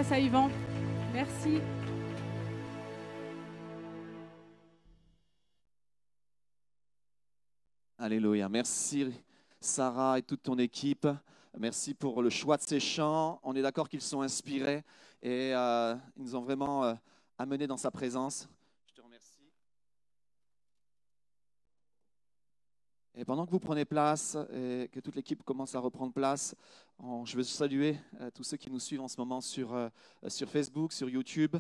Place 0.08 0.12
à 0.12 0.20
Yvan. 0.20 0.50
Merci. 1.12 1.60
Alléluia. 7.98 8.48
Merci 8.48 9.12
Sarah 9.60 10.18
et 10.18 10.22
toute 10.22 10.42
ton 10.42 10.58
équipe. 10.58 11.06
Merci 11.58 11.94
pour 11.94 12.22
le 12.22 12.30
choix 12.30 12.56
de 12.56 12.62
ces 12.62 12.80
chants. 12.80 13.40
On 13.42 13.54
est 13.56 13.62
d'accord 13.62 13.88
qu'ils 13.88 14.00
sont 14.00 14.22
inspirés 14.22 14.84
et 15.22 15.54
euh, 15.54 15.94
ils 16.16 16.22
nous 16.22 16.36
ont 16.36 16.42
vraiment 16.42 16.84
euh, 16.84 16.94
amenés 17.36 17.66
dans 17.66 17.76
sa 17.76 17.90
présence. 17.90 18.48
Je 18.86 18.94
te 18.94 19.00
remercie. 19.00 19.40
Et 23.20 23.24
pendant 23.24 23.44
que 23.46 23.50
vous 23.50 23.58
prenez 23.58 23.84
place 23.84 24.36
et 24.54 24.88
que 24.92 25.00
toute 25.00 25.16
l'équipe 25.16 25.42
commence 25.42 25.74
à 25.74 25.80
reprendre 25.80 26.12
place, 26.12 26.54
je 27.24 27.36
veux 27.36 27.42
saluer 27.42 27.96
euh, 28.20 28.30
tous 28.32 28.44
ceux 28.44 28.56
qui 28.56 28.70
nous 28.70 28.78
suivent 28.78 29.00
en 29.00 29.08
ce 29.08 29.16
moment 29.18 29.40
sur, 29.40 29.76
sur 30.28 30.48
Facebook, 30.48 30.92
sur 30.92 31.08
YouTube 31.08 31.56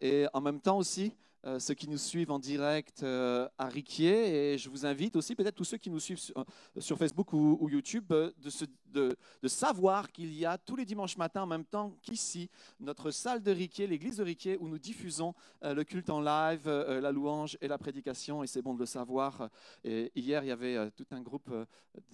et 0.00 0.26
en 0.32 0.40
même 0.40 0.60
temps 0.60 0.78
aussi 0.78 1.12
euh, 1.44 1.58
ceux 1.58 1.74
qui 1.74 1.88
nous 1.88 1.98
suivent 1.98 2.30
en 2.30 2.38
direct 2.38 3.02
euh, 3.02 3.48
à 3.58 3.66
Riquier. 3.66 4.52
Et 4.52 4.58
je 4.58 4.70
vous 4.70 4.86
invite 4.86 5.16
aussi, 5.16 5.34
peut-être 5.34 5.56
tous 5.56 5.64
ceux 5.64 5.76
qui 5.76 5.90
nous 5.90 5.98
suivent 5.98 6.20
sur, 6.20 6.36
euh, 6.36 6.96
Facebook 6.96 7.32
ou, 7.32 7.68
YouTube, 7.68 8.12
de, 8.12 9.16
savoir 9.48 10.12
qu'il 10.12 10.32
y 10.34 10.46
a 10.46 10.56
tous 10.56 10.76
les 10.76 10.84
dimanches 10.84 11.16
matins, 11.16 11.42
en 11.42 11.46
même 11.46 11.64
temps 11.64 11.96
qu'ici, 12.00 12.48
notre 12.78 13.10
salle 13.10 13.42
de 13.42 13.50
Riquier, 13.50 13.88
l'église 13.88 14.18
de 14.18 14.22
Riquier, 14.22 14.56
où 14.60 14.68
nous 14.68 14.78
diffusons 14.78 15.34
le 15.62 15.82
culte 15.82 16.10
en 16.10 16.20
live, 16.20 16.68
la 16.68 17.10
louange 17.10 17.58
et 17.60 17.66
la 17.66 17.78
prédication. 17.78 18.44
Et 18.44 18.46
c'est 18.46 18.62
bon 18.62 18.74
de 18.74 18.78
le 18.78 18.86
savoir. 18.86 19.48
Hier, 19.84 20.44
il 20.44 20.48
y 20.48 20.50
avait 20.50 20.90
tout 20.92 21.06
un 21.10 21.20
groupe 21.20 21.50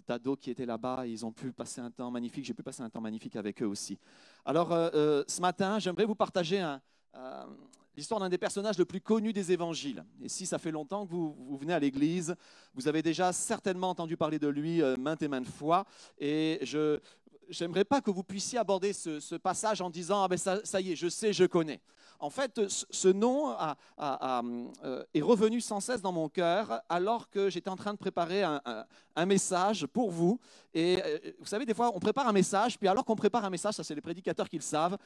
d'ados 0.07 0.39
qui 0.41 0.51
étaient 0.51 0.67
là-bas. 0.67 1.07
Ils 1.07 1.27
ont 1.27 1.33
pu 1.33 1.53
passer 1.53 1.81
un 1.81 1.91
temps 1.91 2.11
magnifique. 2.11 2.45
J'ai 2.45 2.55
pu 2.55 2.63
passer 2.63 2.83
un 2.83 2.91
temps 2.91 3.01
magnifique 3.01 3.37
avec 3.37 3.63
eux 3.63 3.67
aussi. 3.67 3.99
Alors, 4.45 4.69
ce 4.71 5.41
matin, 5.41 5.79
j'aimerais 5.79 6.07
vous 6.07 6.15
partager 6.15 6.61
un 6.61 6.81
l'histoire 7.99 8.21
d'un 8.21 8.29
des 8.29 8.39
personnages 8.39 8.79
le 8.79 8.85
plus 8.85 9.01
connus 9.01 9.33
des 9.33 9.51
évangiles. 9.51 10.05
Et 10.23 10.29
si 10.29 10.47
ça 10.47 10.59
fait 10.59 10.71
longtemps 10.71 11.05
que 11.05 11.11
vous, 11.11 11.59
venez 11.61 11.75
à 11.75 11.81
l'église, 11.81 12.37
vous 12.73 12.87
avez 12.87 13.03
déjà 13.03 13.33
certainement 13.33 13.91
entendu 13.91 14.17
parler 14.17 14.39
de 14.39 14.47
lui 14.47 14.81
euh, 14.81 14.97
maintes 14.97 15.21
et 15.23 15.27
maintes 15.27 15.49
fois. 15.49 15.85
Et 16.17 16.61
je 16.63 17.01
n'aimerais 17.61 17.85
pas 17.85 18.01
que 18.01 18.13
vous 18.13 18.23
puissiez 18.23 18.57
aborder 18.57 18.93
ce, 18.93 19.35
passage 19.35 19.81
en 19.81 19.91
disant 19.91 20.23
ah 20.23 20.29
ben 20.29 20.39
ça, 20.39 20.81
y 20.81 20.93
est, 20.93 20.97
je 20.97 21.09
sais, 21.09 21.33
je 21.33 21.45
connais. 21.45 21.81
En 22.21 22.31
fait, 22.31 22.61
ce 22.69 23.09
nom 23.09 23.57
euh, 23.99 25.05
est 25.15 25.21
revenu 25.21 25.61
sans 25.61 25.81
cesse 25.81 26.01
dans 26.01 26.13
mon 26.13 26.29
cœur 26.29 26.81
alors 26.89 27.29
que 27.31 27.51
j'étais 27.51 27.71
en 27.71 27.77
train 27.77 27.93
de 27.93 27.99
préparer 27.99 28.43
un, 28.45 28.61
un, 29.17 29.27
message 29.27 29.87
pour 29.87 30.11
vous. 30.11 30.41
Et 30.75 30.99
euh, 31.05 31.19
vous 31.39 31.47
savez, 31.47 31.65
des 31.65 31.75
fois, 31.75 31.93
on 31.95 32.01
prépare 32.01 32.27
un 32.29 32.33
message, 32.33 32.79
puis 32.79 32.89
alors 32.89 33.05
qu'on 33.05 33.17
prépare 33.17 33.45
un 33.45 33.51
message, 33.51 33.75
ça 33.75 33.85
c'est 33.85 33.95
les 33.95 34.01
prédicateurs 34.01 34.49
qui 34.49 34.57
le 34.57 34.63
savent, 34.63 34.99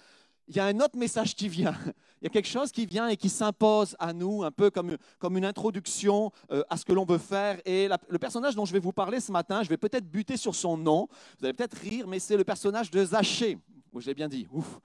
il 0.48 0.57
y 0.57 0.61
a 0.61 0.66
un 0.66 0.81
autre 0.81 0.96
message 0.96 1.35
qui 1.35 1.48
vient. 1.48 1.74
Il 2.20 2.26
y 2.26 2.28
a 2.28 2.31
quelque 2.31 2.48
chose 2.48 2.70
qui 2.70 2.87
vient 2.87 3.09
et 3.09 3.16
qui 3.16 3.28
s'impose 3.28 3.96
à 3.98 4.12
nous, 4.12 4.44
un 4.44 4.52
peu 4.52 4.70
comme, 4.70 4.96
comme 5.18 5.37
une 5.37 5.44
introduction 5.44 6.31
euh, 6.52 6.62
à 6.70 6.76
ce 6.76 6.85
que 6.85 6.92
l'on 6.92 7.05
veut 7.05 7.18
faire. 7.18 7.61
Et 7.64 7.88
le 8.09 8.18
personnage 8.20 8.55
dont 8.55 8.64
je 8.64 8.72
vais 8.72 8.78
vous 8.78 8.92
parler 8.92 9.18
ce 9.18 9.33
matin, 9.33 9.64
je 9.64 9.68
vais 9.68 9.76
peut-être 9.76 10.09
buter 10.09 10.37
sur 10.37 10.55
son 10.55 10.76
nom. 10.76 11.09
Vous 11.40 11.46
allez 11.46 11.52
peut-être 11.52 11.76
rire, 11.78 12.07
mais 12.07 12.20
c'est 12.20 12.37
le 12.37 12.44
personnage 12.44 12.92
de 12.92 13.05
Zachée. 13.05 13.59
je 13.96 14.07
l'ai 14.07 14.14
bien 14.14 14.28
dit. 14.28 14.46
Ouf. 14.52 14.78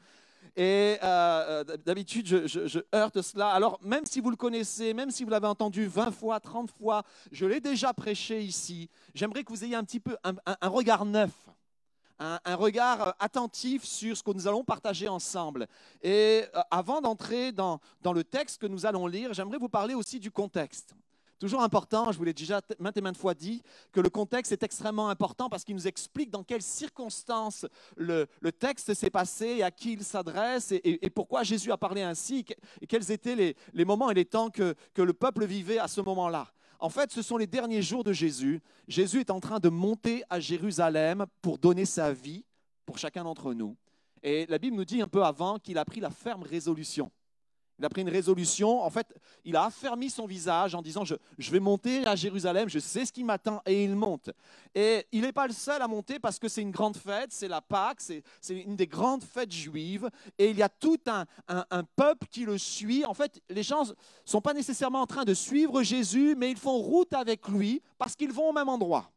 Et 0.55 0.97
euh, 1.03 1.63
euh, 1.69 1.77
d'habitude, 1.85 2.47
je, 2.47 2.79
heurte 2.95 3.21
cela. 3.21 3.49
Alors, 3.49 3.79
même 3.83 4.07
si 4.07 4.19
vous 4.19 4.31
le 4.31 4.35
connaissez, 4.35 4.95
même 4.95 5.11
si 5.11 5.23
vous 5.23 5.29
l'avez 5.29 5.45
entendu 5.45 5.85
20 5.85 6.09
fois, 6.09 6.39
30 6.39 6.71
fois, 6.71 7.03
je 7.31 7.45
l'ai 7.45 7.59
déjà 7.59 7.93
prêché 7.93 8.41
ici, 8.41 8.89
j'aimerais 9.13 9.43
que 9.43 9.51
vous 9.51 9.63
ayez 9.63 9.75
un 9.75 9.83
petit 9.83 9.99
peu 9.99 10.17
un 10.23 10.69
regard 10.69 11.05
neuf 11.05 11.29
un, 12.19 12.55
regard 12.55 13.07
euh, 13.07 13.11
attentif 13.19 13.83
sur 13.83 14.15
ce 14.17 14.23
que 14.23 14.31
nous 14.31 14.47
allons 14.47 14.63
partager 14.63 15.07
ensemble. 15.07 15.67
Et 16.01 16.43
euh, 16.55 16.61
avant 16.71 17.01
d'entrer 17.01 17.51
dans, 17.51 17.79
le 18.03 18.23
texte 18.23 18.61
que 18.61 18.67
nous 18.67 18.85
allons 18.85 19.07
lire, 19.07 19.33
j'aimerais 19.33 19.57
vous 19.57 19.69
parler 19.69 19.93
aussi 19.93 20.19
du 20.19 20.31
contexte. 20.31 20.95
Toujours 21.39 21.61
important, 21.61 22.11
je 22.11 22.17
vous 22.17 22.23
l'ai 22.23 22.33
déjà 22.33 22.61
maintes 22.79 22.97
et 22.97 23.01
maintes 23.01 23.17
fois 23.17 23.35
dit, 23.35 23.61
que 23.91 23.99
le 23.99 24.09
contexte 24.09 24.51
est 24.51 24.63
extrêmement 24.63 25.09
important 25.09 25.49
parce 25.49 25.63
qu'il 25.63 25.75
nous 25.75 25.87
explique 25.87 26.31
dans 26.31 26.43
quelles 26.43 26.63
circonstances 26.63 27.67
le, 27.95 28.27
texte 28.59 28.95
s'est 28.95 29.11
passé, 29.11 29.61
à 29.61 29.69
qui 29.69 29.93
il 29.93 30.03
s'adresse 30.03 30.71
et, 30.71 31.09
pourquoi 31.11 31.43
Jésus 31.43 31.71
a 31.71 31.77
parlé 31.77 32.01
ainsi, 32.01 32.43
et 32.81 32.87
quels 32.87 33.11
étaient 33.11 33.55
les, 33.73 33.85
moments 33.85 34.09
et 34.09 34.15
les 34.15 34.25
temps 34.25 34.49
que 34.49 34.73
le 34.95 35.13
peuple 35.13 35.45
vivait 35.45 35.77
à 35.77 35.87
ce 35.87 36.01
moment-là. 36.01 36.51
En 36.79 36.89
fait, 36.89 37.11
ce 37.11 37.21
sont 37.21 37.37
les 37.37 37.47
derniers 37.47 37.81
jours 37.81 38.03
de 38.03 38.13
Jésus. 38.13 38.61
Jésus 38.87 39.19
est 39.19 39.31
en 39.31 39.39
train 39.39 39.59
de 39.59 39.69
monter 39.69 40.23
à 40.29 40.39
Jérusalem 40.39 41.25
pour 41.41 41.57
donner 41.57 41.85
sa 41.85 42.13
vie 42.13 42.45
pour 42.85 42.97
chacun 42.97 43.23
d'entre 43.23 43.53
nous. 43.53 43.75
Et 44.23 44.45
la 44.47 44.57
Bible 44.57 44.75
nous 44.75 44.85
dit 44.85 45.01
un 45.01 45.07
peu 45.07 45.23
avant 45.23 45.57
qu'il 45.57 45.77
a 45.77 45.85
pris 45.85 45.99
la 45.99 46.09
ferme 46.09 46.43
résolution 46.43 47.11
il 47.79 47.85
a 47.85 47.89
pris 47.89 48.01
une 48.01 48.09
résolution. 48.09 48.81
En 48.81 48.89
fait, 48.89 49.07
il 49.45 49.55
a 49.55 49.65
affermi 49.65 50.09
son 50.09 50.25
visage 50.25 50.73
en 50.73 50.81
disant 50.81 51.03
je, 51.05 51.51
vais 51.51 51.59
monter 51.59 52.05
à 52.05 52.15
Jérusalem, 52.15 52.69
je 52.69 52.79
sais 52.79 53.05
ce 53.05 53.11
qui 53.11 53.23
m'attend. 53.23 53.61
Et 53.65 53.83
il 53.83 53.95
monte. 53.95 54.31
Et 54.73 55.05
il 55.11 55.21
n'est 55.21 55.31
pas 55.31 55.47
le 55.47 55.53
seul 55.53 55.81
à 55.81 55.87
monter 55.87 56.19
parce 56.19 56.39
que 56.39 56.47
c'est 56.47 56.61
une 56.61 56.71
grande 56.71 56.97
fête, 56.97 57.31
c'est 57.31 57.47
la 57.47 57.61
Pâque, 57.61 58.01
c'est 58.01 58.23
une 58.49 58.75
des 58.75 58.87
grandes 58.87 59.23
fêtes 59.23 59.51
juives. 59.51 60.09
Et 60.37 60.49
il 60.49 60.57
y 60.57 60.63
a 60.63 60.69
tout 60.69 60.99
un, 61.07 61.25
un, 61.47 61.83
peuple 61.95 62.27
qui 62.31 62.45
le 62.45 62.57
suit. 62.57 63.05
En 63.05 63.13
fait, 63.13 63.41
les 63.49 63.63
gens 63.63 63.85
ne 63.85 63.93
sont 64.25 64.41
pas 64.41 64.53
nécessairement 64.53 65.01
en 65.01 65.07
train 65.07 65.25
de 65.25 65.33
suivre 65.33 65.83
Jésus, 65.83 66.35
mais 66.37 66.51
ils 66.51 66.57
font 66.57 66.77
route 66.77 67.13
avec 67.13 67.47
lui 67.47 67.81
parce 67.97 68.15
qu'ils 68.15 68.31
vont 68.31 68.49
au 68.49 68.53
même 68.53 68.69
endroit. 68.69 69.11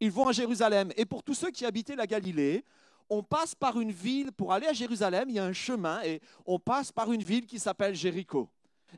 Ils 0.00 0.10
vont 0.10 0.28
à 0.28 0.32
Jérusalem. 0.32 0.92
Et 0.96 1.06
pour 1.06 1.22
tous 1.22 1.34
ceux 1.34 1.50
qui 1.50 1.64
habitaient 1.64 1.96
la 1.96 2.06
Galilée, 2.06 2.64
on 3.08 3.22
passe 3.22 3.54
par 3.54 3.80
une 3.80 3.92
ville, 3.92 4.32
pour 4.32 4.52
aller 4.52 4.66
à 4.66 4.72
Jérusalem, 4.72 5.28
il 5.28 5.36
y 5.36 5.38
a 5.38 5.44
un 5.44 5.52
chemin 5.52 6.02
et 6.02 6.20
on 6.44 6.58
passe 6.58 6.92
par 6.92 7.12
une 7.12 7.22
ville 7.22 7.46
qui 7.46 7.58
s'appelle 7.58 7.94
Jéricho. 7.94 8.48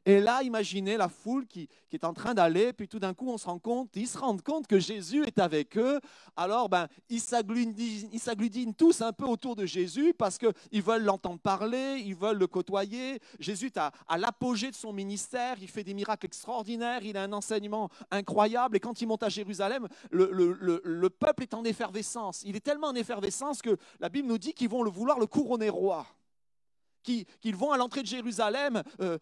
Et 0.05 0.21
là, 0.21 0.43
imaginez 0.43 0.97
la 0.97 1.09
foule 1.09 1.47
qui, 1.47 1.69
est 1.93 2.05
en 2.05 2.13
train 2.13 2.35
d'aller, 2.35 2.73
puis 2.73 2.89
tout 2.89 2.99
d'un 2.99 3.15
coup, 3.15 3.31
on 3.31 3.39
se 3.39 3.47
rend 3.47 3.59
compte, 3.59 3.91
ils 3.95 4.07
se 4.07 4.19
rendent 4.19 4.43
compte 4.43 4.67
que 4.67 4.79
Jésus 4.79 5.25
est 5.25 5.39
avec 5.39 5.77
eux. 5.79 6.01
Alors, 6.37 6.69
ben, 6.69 6.87
ils 7.09 7.21
s'agglutinent 7.21 8.73
tous 8.73 9.01
un 9.01 9.13
peu 9.13 9.25
autour 9.25 9.57
de 9.57 9.67
Jésus 9.67 10.15
parce 10.17 10.39
qu'ils 10.39 10.83
veulent 10.83 11.05
l'entendre 11.05 11.41
parler, 11.41 12.03
ils 12.05 12.15
veulent 12.15 12.39
le 12.39 12.47
côtoyer. 12.47 13.21
Jésus 13.39 13.67
est 13.67 13.79
à, 13.79 13.93
l'apogée 14.17 14.71
de 14.71 14.77
son 14.77 14.93
ministère, 14.93 15.57
il 15.61 15.69
fait 15.69 15.85
des 15.85 15.95
miracles 15.95 16.27
extraordinaires, 16.27 17.01
il 17.03 17.17
a 17.17 17.23
un 17.23 17.33
enseignement 17.33 17.89
incroyable. 18.11 18.77
Et 18.77 18.81
quand 18.81 19.01
il 19.01 19.07
monte 19.07 19.23
à 19.23 19.29
Jérusalem, 19.29 19.89
le, 20.11 20.31
le 20.31 21.11
peuple 21.11 21.43
est 21.43 21.55
en 21.55 21.65
effervescence. 21.65 22.43
Il 22.45 22.57
est 22.57 22.61
tellement 22.61 22.89
en 22.89 22.95
effervescence 22.95 23.63
que 23.63 23.77
la 24.01 24.09
Bible 24.09 24.29
nous 24.29 24.39
dit 24.39 24.53
qu'ils 24.53 24.69
vont 24.69 24.83
le 24.83 24.91
vouloir 24.91 25.19
le 25.19 25.27
couronner 25.27 25.69
roi 25.69 26.07
qu'ils 27.09 27.57
vont 27.57 27.73
à 27.73 27.77
l'entrée 27.77 28.03
de 28.03 28.07
Jérusalem, 28.07 28.83
euh, 29.01 29.19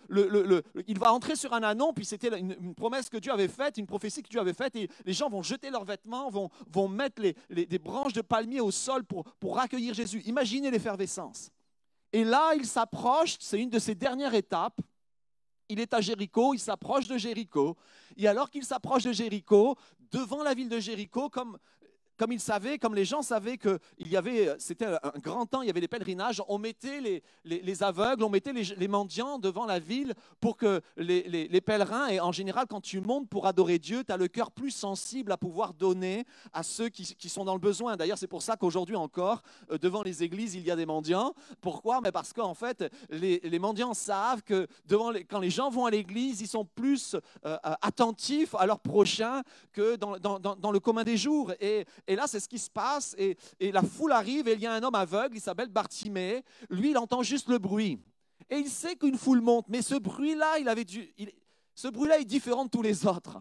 il 0.87 0.99
va 0.99 1.13
entrer 1.13 1.37
sur 1.37 1.53
un 1.53 1.63
anon, 1.63 1.93
puis 1.93 2.05
c'était 2.05 2.39
une, 2.39 2.75
promesse 2.75 3.09
que 3.09 3.17
Dieu 3.19 3.33
avait 3.33 3.49
faite, 3.49 3.79
une 3.79 3.87
prophétie 3.87 4.23
que 4.23 4.29
Dieu 4.29 4.41
avait 4.41 4.55
faite, 4.55 4.77
et 4.77 4.89
les 5.05 5.13
gens 5.13 5.29
vont 5.29 5.43
jeter 5.43 5.71
leurs 5.71 5.85
vêtements, 5.85 6.31
vont, 6.31 6.89
mettre 6.89 7.23
des 7.51 7.79
branches 7.79 8.13
de 8.13 8.23
palmier 8.23 8.61
au 8.61 8.71
sol 8.71 9.05
pour, 9.05 9.25
pour 9.41 9.59
accueillir 9.59 9.95
Jésus. 9.95 10.23
Imaginez 10.27 10.71
l'effervescence. 10.71 11.51
Et 12.13 12.25
là, 12.25 12.55
il 12.55 12.67
s'approche, 12.67 13.37
c'est 13.41 13.61
une 13.61 13.71
de 13.71 13.79
ses 13.79 13.95
dernières 13.95 14.35
étapes, 14.35 14.81
il 15.69 15.81
est 15.81 15.93
à 15.95 16.01
Jéricho, 16.01 16.55
il 16.55 16.61
s'approche 16.61 17.09
de 17.09 17.19
Jéricho, 17.19 17.77
et 18.17 18.29
alors 18.29 18.51
qu'il 18.51 18.65
s'approche 18.65 19.03
de 19.05 19.13
Jéricho, 19.13 19.77
devant 20.11 20.43
la 20.43 20.55
ville 20.55 20.69
de 20.69 20.79
Jéricho, 20.79 21.29
comme 21.29 21.59
comme 22.17 22.33
ils 22.33 22.41
savaient, 22.41 22.79
comme 22.79 22.95
les 22.95 23.05
gens 23.05 23.23
savaient 23.23 23.59
que 23.59 23.79
il 23.99 24.09
y 24.09 24.17
avait, 24.17 24.55
c'était 24.59 24.87
un 24.87 25.19
grand 25.21 25.47
temps, 25.47 25.63
il 25.63 25.67
y 25.67 25.71
avait 25.71 25.81
les 25.81 25.89
pèlerinages, 25.89 26.43
on 26.49 26.59
mettait 26.59 27.01
les, 27.01 27.23
les, 27.45 27.83
aveugles, 27.83 28.23
on 28.25 28.31
mettait 28.31 28.53
les, 28.53 28.89
mendiants 28.89 29.39
devant 29.39 29.67
la 29.67 29.79
ville 29.79 30.15
pour 30.41 30.57
que 30.57 30.81
les, 30.97 31.61
pèlerins, 31.61 32.09
et 32.09 32.21
en 32.21 32.33
général 32.33 32.67
quand 32.69 32.81
tu 32.81 33.01
montes 33.01 33.29
pour 33.29 33.47
adorer 33.47 33.79
Dieu, 33.79 34.05
tu 34.05 34.13
as 34.13 34.17
le 34.17 34.29
cœur 34.29 34.51
plus 34.51 34.71
sensible 34.71 35.33
à 35.33 35.37
pouvoir 35.37 35.75
donner 35.75 36.25
à 36.53 36.63
ceux 36.63 36.89
qui, 36.89 37.29
sont 37.29 37.45
dans 37.45 37.55
le 37.55 37.61
besoin. 37.61 37.97
D'ailleurs, 37.97 38.19
c'est 38.19 38.29
pour 38.29 38.43
ça 38.43 38.57
qu'aujourd'hui 38.57 38.97
encore, 38.97 39.43
euh, 39.71 39.79
devant 39.79 40.03
les 40.03 40.23
églises, 40.23 40.55
il 40.55 40.63
y 40.63 40.71
a 40.71 40.77
des 40.77 40.87
mendiants. 40.87 41.35
Pourquoi? 41.61 42.01
Mais 42.01 42.13
Parce 42.13 42.33
qu'en 42.33 42.55
fait, 42.55 42.85
les, 43.11 43.59
mendiants 43.59 43.95
savent 43.95 44.43
que 44.43 44.67
devant 44.87 45.13
quand 45.29 45.41
les 45.41 45.51
gens 45.51 45.71
vont 45.71 45.87
à 45.87 45.91
l'église, 45.91 46.41
ils 46.41 46.49
sont 46.49 46.65
plus 46.65 47.17
euh, 47.45 47.57
attentifs 47.83 48.55
à 48.55 48.67
leur 48.67 48.81
prochain 48.81 49.43
que 49.73 49.97
dans, 49.97 50.19
dans, 50.19 50.39
dans, 50.39 50.71
le 50.71 50.81
commun 50.81 51.05
des 51.05 51.17
jours. 51.17 51.53
Et, 51.61 51.87
Et 52.07 52.17
là, 52.17 52.27
c'est 52.27 52.41
ce 52.41 52.49
qui 52.49 52.59
se 52.59 52.71
passe. 52.71 53.15
Et, 53.19 53.37
la 53.73 53.83
foule 53.83 54.13
arrive 54.13 54.49
et 54.49 54.55
il 54.55 54.61
y 54.61 54.67
a 54.67 54.73
un 54.73 54.83
homme 54.83 54.95
aveugle, 54.95 55.37
il 55.37 55.41
s'appelle 55.41 55.69
Bartimée. 55.69 56.43
Lui, 56.71 56.91
il 56.91 56.99
entend 56.99 57.23
juste 57.23 57.49
le 57.49 57.59
bruit. 57.59 57.99
Et 58.49 58.59
il 58.59 58.69
sait 58.69 58.97
qu'une 58.97 59.19
foule 59.19 59.41
monte. 59.41 59.67
Mais 59.69 59.83
ce 59.83 59.95
bruit-là, 59.97 60.59
il 60.59 60.69
avait 60.69 60.85
dû, 60.85 61.13
ce 61.75 61.89
bruit-là 61.89 62.19
est 62.19 62.25
différent 62.25 62.65
de 62.65 62.71
tous 62.71 62.83
les 62.83 63.07
autres. 63.07 63.41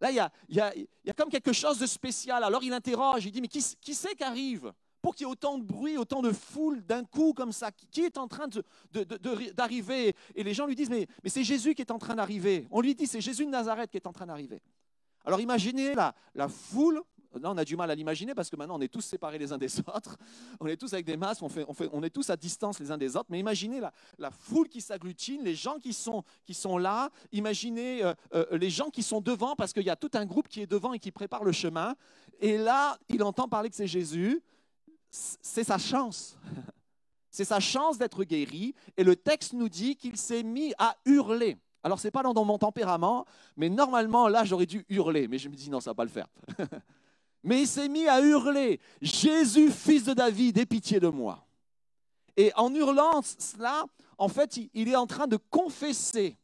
Là, 0.00 0.10
il 0.10 0.56
y, 0.56 0.60
a, 0.60 0.72
comme 1.16 1.28
quelque 1.28 1.52
chose 1.52 1.78
de 1.78 1.86
spécial. 1.86 2.44
Alors 2.44 2.62
il 2.62 2.72
interroge, 2.72 3.24
il 3.24 3.32
dit, 3.32 3.40
mais 3.40 3.48
qui, 3.48 3.64
qui 3.80 3.94
c'est 3.94 4.14
qui 4.14 4.24
arrive 4.24 4.72
pour 5.00 5.14
qu'il 5.14 5.26
y 5.26 5.28
ait 5.28 5.32
autant 5.32 5.58
de 5.58 5.64
bruit, 5.64 5.98
autant 5.98 6.22
de 6.22 6.32
foule 6.32 6.82
d'un 6.82 7.04
coup 7.04 7.34
comme 7.34 7.52
ça? 7.52 7.70
Qui 7.90 8.04
est 8.04 8.16
en 8.16 8.26
train 8.26 8.48
d'arriver? 9.54 10.14
Et 10.34 10.42
les 10.42 10.54
gens 10.54 10.66
lui 10.66 10.74
disent, 10.74 10.88
mais, 10.88 11.06
c'est 11.26 11.44
Jésus 11.44 11.74
qui 11.74 11.82
est 11.82 11.90
en 11.90 11.98
train 11.98 12.14
d'arriver. 12.14 12.66
On 12.70 12.80
lui 12.80 12.94
dit, 12.94 13.06
c'est 13.06 13.20
Jésus 13.20 13.44
de 13.44 13.50
Nazareth 13.50 13.90
qui 13.90 13.98
est 13.98 14.06
en 14.06 14.12
train 14.12 14.26
d'arriver. 14.26 14.62
Alors 15.24 15.40
imaginez 15.40 15.94
la 15.94 16.48
foule. 16.48 17.02
Là, 17.40 17.50
on 17.50 17.56
a 17.56 17.64
du 17.64 17.76
mal 17.76 17.90
à 17.90 17.94
l'imaginer 17.94 18.34
parce 18.34 18.50
que 18.50 18.56
maintenant, 18.56 18.76
on 18.76 18.80
est 18.80 18.88
tous 18.88 19.00
séparés 19.00 19.38
les 19.38 19.52
uns 19.52 19.58
des 19.58 19.80
autres. 19.94 20.16
On 20.60 20.66
est 20.66 20.76
tous 20.76 20.92
avec 20.92 21.06
des 21.06 21.16
masques, 21.16 21.42
on, 21.42 21.48
fait, 21.48 21.66
est 22.02 22.10
tous 22.10 22.30
à 22.30 22.36
distance 22.36 22.78
les 22.80 22.90
uns 22.90 22.98
des 22.98 23.16
autres. 23.16 23.26
Mais 23.30 23.38
imaginez 23.38 23.80
la, 24.18 24.30
foule 24.30 24.68
qui 24.68 24.80
s'agglutine, 24.80 25.42
les 25.42 25.54
gens 25.54 25.78
qui 25.78 25.92
sont, 25.92 26.24
là. 26.78 27.10
Imaginez 27.32 28.04
euh, 28.04 28.14
euh, 28.34 28.58
les 28.58 28.70
gens 28.70 28.90
qui 28.90 29.02
sont 29.02 29.20
devant 29.20 29.54
parce 29.56 29.72
qu'il 29.72 29.84
y 29.84 29.90
a 29.90 29.96
tout 29.96 30.10
un 30.14 30.26
groupe 30.26 30.48
qui 30.48 30.62
est 30.62 30.66
devant 30.66 30.92
et 30.92 30.98
qui 30.98 31.10
prépare 31.10 31.44
le 31.44 31.52
chemin. 31.52 31.94
Et 32.40 32.58
là, 32.58 32.98
il 33.08 33.22
entend 33.22 33.48
parler 33.48 33.70
que 33.70 33.76
c'est 33.76 33.86
Jésus. 33.86 34.42
C'est 35.10 35.64
sa 35.64 35.78
chance. 35.78 36.36
C'est 37.30 37.44
sa 37.44 37.58
chance 37.58 37.98
d'être 37.98 38.22
guéri. 38.22 38.76
Et 38.96 39.02
le 39.02 39.16
texte 39.16 39.54
nous 39.54 39.68
dit 39.68 39.96
qu'il 39.96 40.16
s'est 40.16 40.44
mis 40.44 40.72
à 40.78 40.96
hurler. 41.04 41.58
Alors, 41.82 41.98
ce 41.98 42.06
n'est 42.06 42.12
pas 42.12 42.22
dans 42.22 42.32
dans 42.32 42.44
mon 42.44 42.58
tempérament, 42.58 43.26
mais 43.56 43.68
normalement, 43.68 44.28
là, 44.28 44.44
j'aurais 44.44 44.66
dû 44.66 44.86
hurler. 44.88 45.26
Mais 45.26 45.38
je 45.38 45.48
me 45.48 45.54
dis, 45.56 45.68
non, 45.68 45.80
ça 45.80 45.90
ne 45.90 45.92
va 45.92 45.96
pas 45.96 46.04
le 46.04 46.10
faire. 46.10 46.28
mais 47.44 47.62
il 47.62 47.66
s'est 47.68 47.88
mis 47.88 48.08
à 48.08 48.20
hurler 48.20 48.80
Jésus, 49.00 49.70
fils 49.70 50.04
de 50.04 50.14
David, 50.14 50.58
aie 50.58 50.66
pitié 50.66 50.98
de 50.98 51.08
moi. 51.08 51.46
Et 52.36 52.52
en 52.56 52.74
hurlant 52.74 53.20
cela, 53.22 53.84
en 54.18 54.28
fait, 54.28 54.56
il- 54.74 54.88
est 54.88 54.96
en 54.96 55.06
train 55.06 55.26
de 55.26 55.36
confesser 55.36 56.36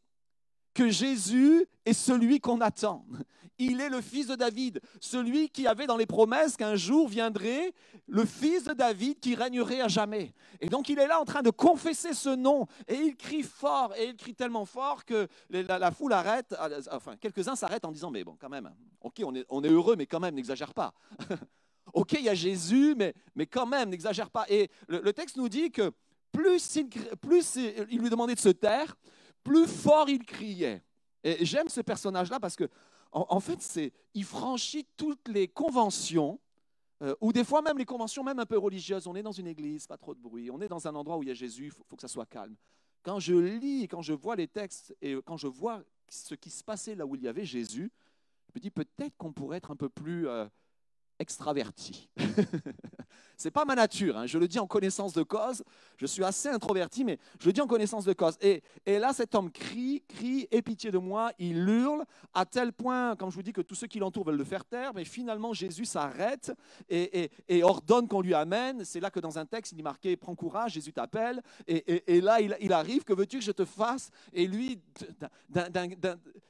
Jésus 0.88 1.66
est 1.84 1.92
celui 1.92 2.40
qu'on 2.40 2.60
attend. 2.60 3.04
Il 3.58 3.82
est 3.82 3.90
le 3.90 4.00
fils 4.00 4.26
de 4.26 4.36
David, 4.36 4.80
celui 5.00 5.50
qui 5.50 5.66
avait 5.66 5.86
dans 5.86 5.98
les 5.98 6.06
promesses 6.06 6.56
qu'un 6.56 6.76
jour 6.76 7.08
viendrait 7.08 7.74
le 8.06 8.24
fils 8.24 8.64
de 8.64 8.72
David 8.72 9.20
qui 9.20 9.34
régnerait 9.34 9.82
à 9.82 9.88
jamais. 9.88 10.32
Et 10.62 10.70
donc 10.70 10.88
il 10.88 10.98
est 10.98 11.06
là 11.06 11.20
en 11.20 11.26
train 11.26 11.42
de 11.42 11.50
confesser 11.50 12.14
ce 12.14 12.30
nom 12.30 12.66
et 12.88 12.94
il 12.94 13.16
crie 13.16 13.42
fort 13.42 13.94
et 13.96 14.06
il 14.06 14.16
crie 14.16 14.34
tellement 14.34 14.64
fort 14.64 15.04
que 15.04 15.28
la, 15.50 15.90
foule 15.90 16.14
arrête, 16.14 16.54
enfin 16.90 17.16
quelques-uns 17.16 17.54
s'arrêtent 17.54 17.84
en 17.84 17.92
disant 17.92 18.10
mais 18.10 18.24
bon 18.24 18.34
quand 18.40 18.48
même, 18.48 18.70
ok 19.02 19.22
on 19.24 19.34
est, 19.34 19.68
heureux 19.70 19.94
mais 19.94 20.06
quand 20.06 20.20
même 20.20 20.36
n'exagère 20.36 20.72
pas. 20.72 20.94
ok 21.92 22.12
il 22.14 22.24
y 22.24 22.30
a 22.30 22.34
Jésus 22.34 22.94
mais, 22.96 23.46
quand 23.46 23.66
même 23.66 23.90
n'exagère 23.90 24.30
pas. 24.30 24.46
Et 24.48 24.70
le, 24.88 25.12
texte 25.12 25.36
nous 25.36 25.50
dit 25.50 25.70
que 25.70 25.92
plus 26.32 26.76
il, 26.76 26.88
plus 27.20 27.56
il 27.90 27.98
lui 27.98 28.08
demandait 28.08 28.34
de 28.34 28.40
se 28.40 28.48
taire, 28.48 28.96
plus 29.42 29.66
fort 29.66 30.08
il 30.08 30.24
criait. 30.24 30.82
Et 31.22 31.44
j'aime 31.44 31.68
ce 31.68 31.80
personnage-là 31.80 32.40
parce 32.40 32.56
que 32.56 32.68
en, 33.12 33.40
fait, 33.40 33.60
c'est, 33.60 33.92
il 34.14 34.24
franchit 34.24 34.86
toutes 34.96 35.26
les 35.26 35.48
conventions, 35.48 36.38
euh, 37.02 37.14
ou 37.20 37.32
des 37.32 37.42
fois 37.42 37.60
même 37.60 37.76
les 37.76 37.84
conventions 37.84 38.22
même 38.22 38.38
un 38.38 38.46
peu 38.46 38.56
religieuses. 38.56 39.08
On 39.08 39.16
est 39.16 39.22
dans 39.22 39.32
une 39.32 39.48
église, 39.48 39.86
pas 39.88 39.96
trop 39.96 40.14
de 40.14 40.20
bruit. 40.20 40.48
On 40.50 40.60
est 40.60 40.68
dans 40.68 40.86
un 40.86 40.94
endroit 40.94 41.16
où 41.16 41.22
il 41.24 41.28
y 41.28 41.32
a 41.32 41.34
Jésus, 41.34 41.66
il 41.66 41.70
faut, 41.72 41.82
faut 41.88 41.96
que 41.96 42.02
ça 42.02 42.08
soit 42.08 42.26
calme. 42.26 42.54
Quand 43.02 43.18
je 43.18 43.34
lis, 43.34 43.88
quand 43.88 44.02
je 44.02 44.12
vois 44.12 44.36
les 44.36 44.46
textes 44.46 44.94
et 45.02 45.16
quand 45.24 45.36
je 45.36 45.48
vois 45.48 45.82
ce 46.08 46.34
qui 46.34 46.50
se 46.50 46.62
passait 46.62 46.94
là 46.94 47.04
où 47.04 47.16
il 47.16 47.22
y 47.22 47.28
avait 47.28 47.44
Jésus, 47.44 47.90
je 48.48 48.58
me 48.58 48.60
dis 48.60 48.70
peut-être 48.70 49.16
qu'on 49.16 49.32
pourrait 49.32 49.56
être 49.56 49.70
un 49.70 49.76
peu 49.76 49.88
plus 49.88 50.28
euh, 50.28 50.46
extraverti. 51.20 52.08
C'est 53.36 53.50
pas 53.50 53.64
ma 53.64 53.74
nature, 53.74 54.18
hein. 54.18 54.26
je 54.26 54.36
le 54.38 54.46
dis 54.46 54.58
en 54.58 54.66
connaissance 54.66 55.14
de 55.14 55.22
cause. 55.22 55.62
Je 55.96 56.04
suis 56.04 56.22
assez 56.22 56.48
introverti, 56.48 57.04
mais 57.04 57.18
je 57.40 57.46
le 57.46 57.52
dis 57.54 57.60
en 57.62 57.66
connaissance 57.66 58.04
de 58.04 58.12
cause. 58.12 58.36
Et, 58.42 58.62
et 58.84 58.98
là, 58.98 59.14
cet 59.14 59.34
homme 59.34 59.50
crie, 59.50 60.02
crie, 60.08 60.46
aie 60.50 60.60
pitié 60.60 60.90
de 60.90 60.98
moi. 60.98 61.32
Il 61.38 61.56
hurle 61.66 62.04
à 62.34 62.44
tel 62.44 62.72
point, 62.72 63.16
comme 63.16 63.30
je 63.30 63.36
vous 63.36 63.42
dis, 63.42 63.54
que 63.54 63.62
tous 63.62 63.74
ceux 63.74 63.86
qui 63.86 63.98
l'entourent 63.98 64.26
veulent 64.26 64.36
le 64.36 64.44
faire 64.44 64.66
taire. 64.66 64.92
Mais 64.94 65.06
finalement, 65.06 65.54
Jésus 65.54 65.86
s'arrête 65.86 66.52
et, 66.90 67.30
et- 67.48 67.62
ordonne 67.62 68.08
qu'on 68.08 68.20
lui 68.20 68.34
amène. 68.34 68.84
C'est 68.84 69.00
là 69.00 69.10
que 69.10 69.20
dans 69.20 69.38
un 69.38 69.46
texte, 69.46 69.72
il 69.72 69.80
est 69.80 69.84
marqué 69.84 70.16
Prends 70.18 70.34
courage, 70.34 70.72
Jésus 70.72 70.92
t'appelle. 70.92 71.40
Et, 71.66 72.20
là, 72.20 72.42
il, 72.42 72.54
il 72.60 72.74
arrive 72.74 73.04
Que 73.04 73.14
veux-tu 73.14 73.38
que 73.38 73.44
je 73.44 73.52
te 73.52 73.64
fasse? 73.64 74.10
Et 74.34 74.46
lui, 74.46 74.80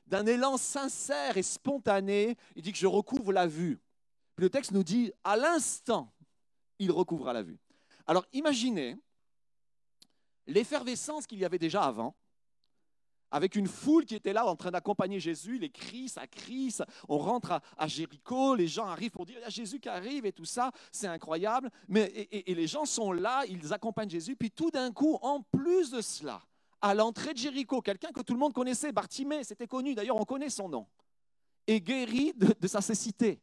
d'un 0.09 0.26
élan 0.26 0.56
sincère 0.56 1.37
et 1.37 1.42
spontané, 1.42 2.37
il 2.56 2.62
dit 2.62 2.72
que 2.72 2.78
je 2.78 2.88
recouvre 2.88 3.33
la 3.33 3.46
vue. 3.46 3.78
Le 4.40 4.48
texte 4.48 4.70
nous 4.72 4.83
dit 4.83 5.12
à 5.22 5.37
l'instant, 5.37 6.11
il 6.79 6.90
recouvra 6.90 7.35
la 7.35 7.42
vue. 7.42 7.59
Alors 8.07 8.24
imaginez 8.33 8.96
l'effervescence 10.46 11.26
qu'il 11.26 11.38
y 11.38 11.44
avait 11.44 11.59
déjà 11.59 11.83
avant, 11.83 12.16
avec 13.31 13.55
une 13.55 13.66
foule 13.66 14.07
qui 14.07 14.14
était 14.14 14.33
là 14.33 14.46
en 14.46 14.57
train 14.57 14.70
d'accompagner 14.70 15.20
Jésus, 15.20 15.59
les 15.59 15.68
cris, 15.68 16.09
ça 16.09 16.26
crie, 16.26 16.70
ça- 16.70 16.87
on 17.07 17.18
rentre 17.18 17.61
à, 17.76 17.87
Jéricho, 17.87 18.55
les 18.55 18.66
gens 18.66 18.87
arrivent 18.87 19.11
pour 19.11 19.26
dire 19.26 19.37
il 19.38 19.42
y 19.42 19.44
a 19.44 19.50
Jésus 19.50 19.79
qui 19.79 19.90
arrive 19.90 20.24
et 20.24 20.33
tout 20.33 20.46
ça, 20.46 20.72
c'est 20.90 21.07
incroyable. 21.07 21.70
Mais, 21.87 22.07
et, 22.33 22.55
les 22.55 22.66
gens 22.66 22.87
sont 22.87 23.12
là, 23.12 23.44
ils 23.46 23.74
accompagnent 23.74 24.09
Jésus, 24.09 24.37
puis 24.37 24.50
tout 24.50 24.70
d'un 24.70 24.90
coup, 24.90 25.18
en 25.20 25.42
plus 25.42 25.90
de 25.90 26.00
cela, 26.00 26.40
à 26.81 26.94
l'entrée 26.94 27.35
de 27.35 27.38
Jéricho, 27.38 27.83
quelqu'un 27.83 28.11
que 28.11 28.22
tout 28.22 28.33
le 28.33 28.40
monde 28.40 28.55
connaissait, 28.55 28.90
Bartimée, 28.90 29.44
c'était 29.44 29.66
connu, 29.66 29.94
d'ailleurs 29.94 30.16
on 30.16 30.24
connaît 30.24 30.48
son 30.48 30.70
nom, 30.70 30.87
est 31.66 31.83
guéri 31.83 32.33
de 32.35 32.66
sa 32.66 32.81
cécité. 32.81 33.38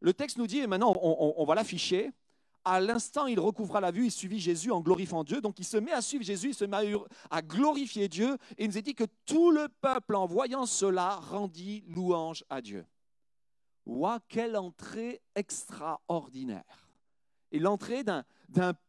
Le 0.00 0.12
texte 0.12 0.36
nous 0.36 0.46
dit, 0.46 0.58
et 0.58 0.66
maintenant 0.66 0.94
on, 1.00 1.44
va 1.44 1.54
l'afficher, 1.54 2.10
à 2.64 2.80
l'instant 2.80 3.26
il 3.26 3.40
recouvra 3.40 3.80
la 3.80 3.90
vue, 3.90 4.06
il 4.06 4.10
suivit 4.10 4.40
Jésus 4.40 4.70
en 4.70 4.80
glorifiant 4.80 5.24
Dieu. 5.24 5.40
Donc 5.40 5.58
il 5.58 5.64
se 5.64 5.76
met 5.76 5.92
à 5.92 6.02
suivre 6.02 6.24
Jésus, 6.24 6.48
il 6.48 6.54
se 6.54 6.64
met 6.64 6.94
à 7.30 7.42
glorifier 7.42 8.08
Dieu. 8.08 8.36
Et 8.58 8.64
il 8.64 8.70
nous 8.70 8.78
est 8.78 8.82
dit 8.82 8.94
que 8.94 9.04
tout 9.24 9.50
le 9.50 9.68
peuple, 9.68 10.16
en 10.16 10.26
voyant 10.26 10.66
cela, 10.66 11.16
rendit 11.16 11.84
louange 11.88 12.44
à 12.50 12.60
Dieu. 12.60 12.84
Ouah, 13.86 14.18
quelle 14.28 14.56
entrée 14.56 15.22
extraordinaire. 15.34 16.90
Et 17.52 17.60
l'entrée 17.60 18.02
d'un 18.02 18.24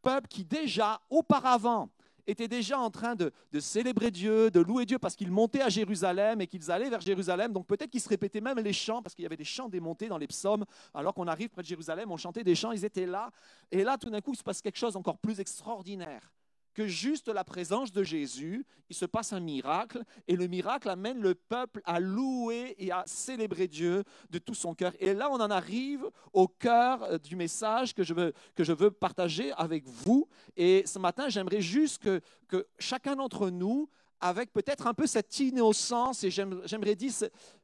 peuple 0.01 0.27
qui 0.27 0.43
déjà, 0.43 1.01
auparavant, 1.09 1.89
était 2.27 2.47
déjà 2.47 2.77
en 2.77 2.89
train 2.89 3.15
de, 3.15 3.31
de 3.51 3.59
célébrer 3.59 4.11
Dieu, 4.11 4.51
de 4.51 4.59
louer 4.59 4.85
Dieu 4.85 4.99
parce 4.99 5.15
qu'ils 5.15 5.31
montaient 5.31 5.61
à 5.61 5.69
Jérusalem 5.69 6.41
et 6.41 6.47
qu'ils 6.47 6.69
allaient 6.69 6.89
vers 6.89 7.01
Jérusalem. 7.01 7.53
Donc 7.53 7.65
peut-être 7.65 7.89
qu'ils 7.89 8.01
se 8.01 8.09
répétaient 8.09 8.41
même 8.41 8.59
les 8.59 8.73
chants 8.73 9.01
parce 9.01 9.15
qu'il 9.15 9.23
y 9.23 9.25
avait 9.25 9.37
des 9.37 9.43
chants 9.43 9.69
démontés 9.69 10.07
dans 10.07 10.17
les 10.17 10.27
psaumes. 10.27 10.65
Alors 10.93 11.13
qu'on 11.13 11.27
arrive 11.27 11.49
près 11.49 11.61
de 11.61 11.67
Jérusalem, 11.67 12.11
on 12.11 12.17
chantait 12.17 12.43
des 12.43 12.55
chants, 12.55 12.71
ils 12.71 12.85
étaient 12.85 13.05
là. 13.05 13.31
Et 13.71 13.83
là, 13.83 13.97
tout 13.97 14.09
d'un 14.09 14.21
coup, 14.21 14.33
il 14.33 14.37
se 14.37 14.43
passe 14.43 14.61
quelque 14.61 14.77
chose 14.77 14.95
encore 14.95 15.17
plus 15.17 15.39
extraordinaire 15.39 16.31
que 16.77 16.85
juste 16.85 17.27
la 17.27 17.43
présence 17.43 17.91
de 17.91 18.03
Jésus. 18.03 18.63
Il 18.87 18.95
se 18.95 19.05
passe 19.05 19.33
un 19.33 19.39
miracle 19.39 20.03
et 20.27 20.35
le 20.35 20.45
miracle 20.45 20.89
amène 20.89 21.19
le 21.19 21.33
peuple 21.33 21.81
à 21.85 21.99
louer 21.99 22.75
et 22.77 22.91
à 22.91 23.03
célébrer 23.07 23.67
Dieu 23.67 24.03
de 24.29 24.37
tout 24.37 24.53
son 24.53 24.75
cœur. 24.75 24.93
Et 24.99 25.15
là, 25.15 25.27
on 25.31 25.41
en 25.41 25.49
arrive 25.49 26.07
au 26.33 26.47
cœur 26.47 27.01
euh, 27.01 27.17
du 27.17 27.35
message 27.35 27.95
que 27.95 28.03
je 28.03 28.13
veux, 28.13 28.31
que 28.53 28.63
je 28.63 28.73
veux 28.73 28.91
partager 28.91 29.51
avec 29.53 29.87
vous. 29.87 30.27
Et 30.55 30.83
ce 30.85 30.99
matin, 30.99 31.29
j'aimerais 31.29 31.61
juste 31.61 31.97
que, 31.97 32.21
que 32.47 32.67
chacun 32.77 33.15
d'entre 33.15 33.49
nous, 33.49 33.89
avec 34.19 34.53
peut-être 34.53 34.85
un 34.85 34.93
peu 34.93 35.07
cette 35.07 35.39
innocence, 35.39 36.23
et 36.23 36.29
j'aime- 36.29 36.61
j'aimerais 36.65 36.95
dire, 36.95 37.11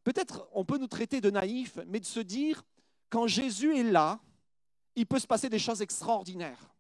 peut-être 0.04 0.50
on 0.54 0.66
peut 0.66 0.80
nous 0.80 0.88
traiter 0.88 1.22
de 1.22 1.30
naïfs, 1.30 1.78
mais 1.86 2.00
de 2.00 2.06
se 2.06 2.20
dire, 2.20 2.64
quand 3.12 3.28
Jésus 3.28 3.78
est 3.78 3.84
là, 3.84 4.20
il 4.96 5.06
peut 5.06 5.20
se 5.20 5.28
passer 5.28 5.50
des 5.50 5.60
choses 5.60 5.84
extraordinaires. 5.84 6.73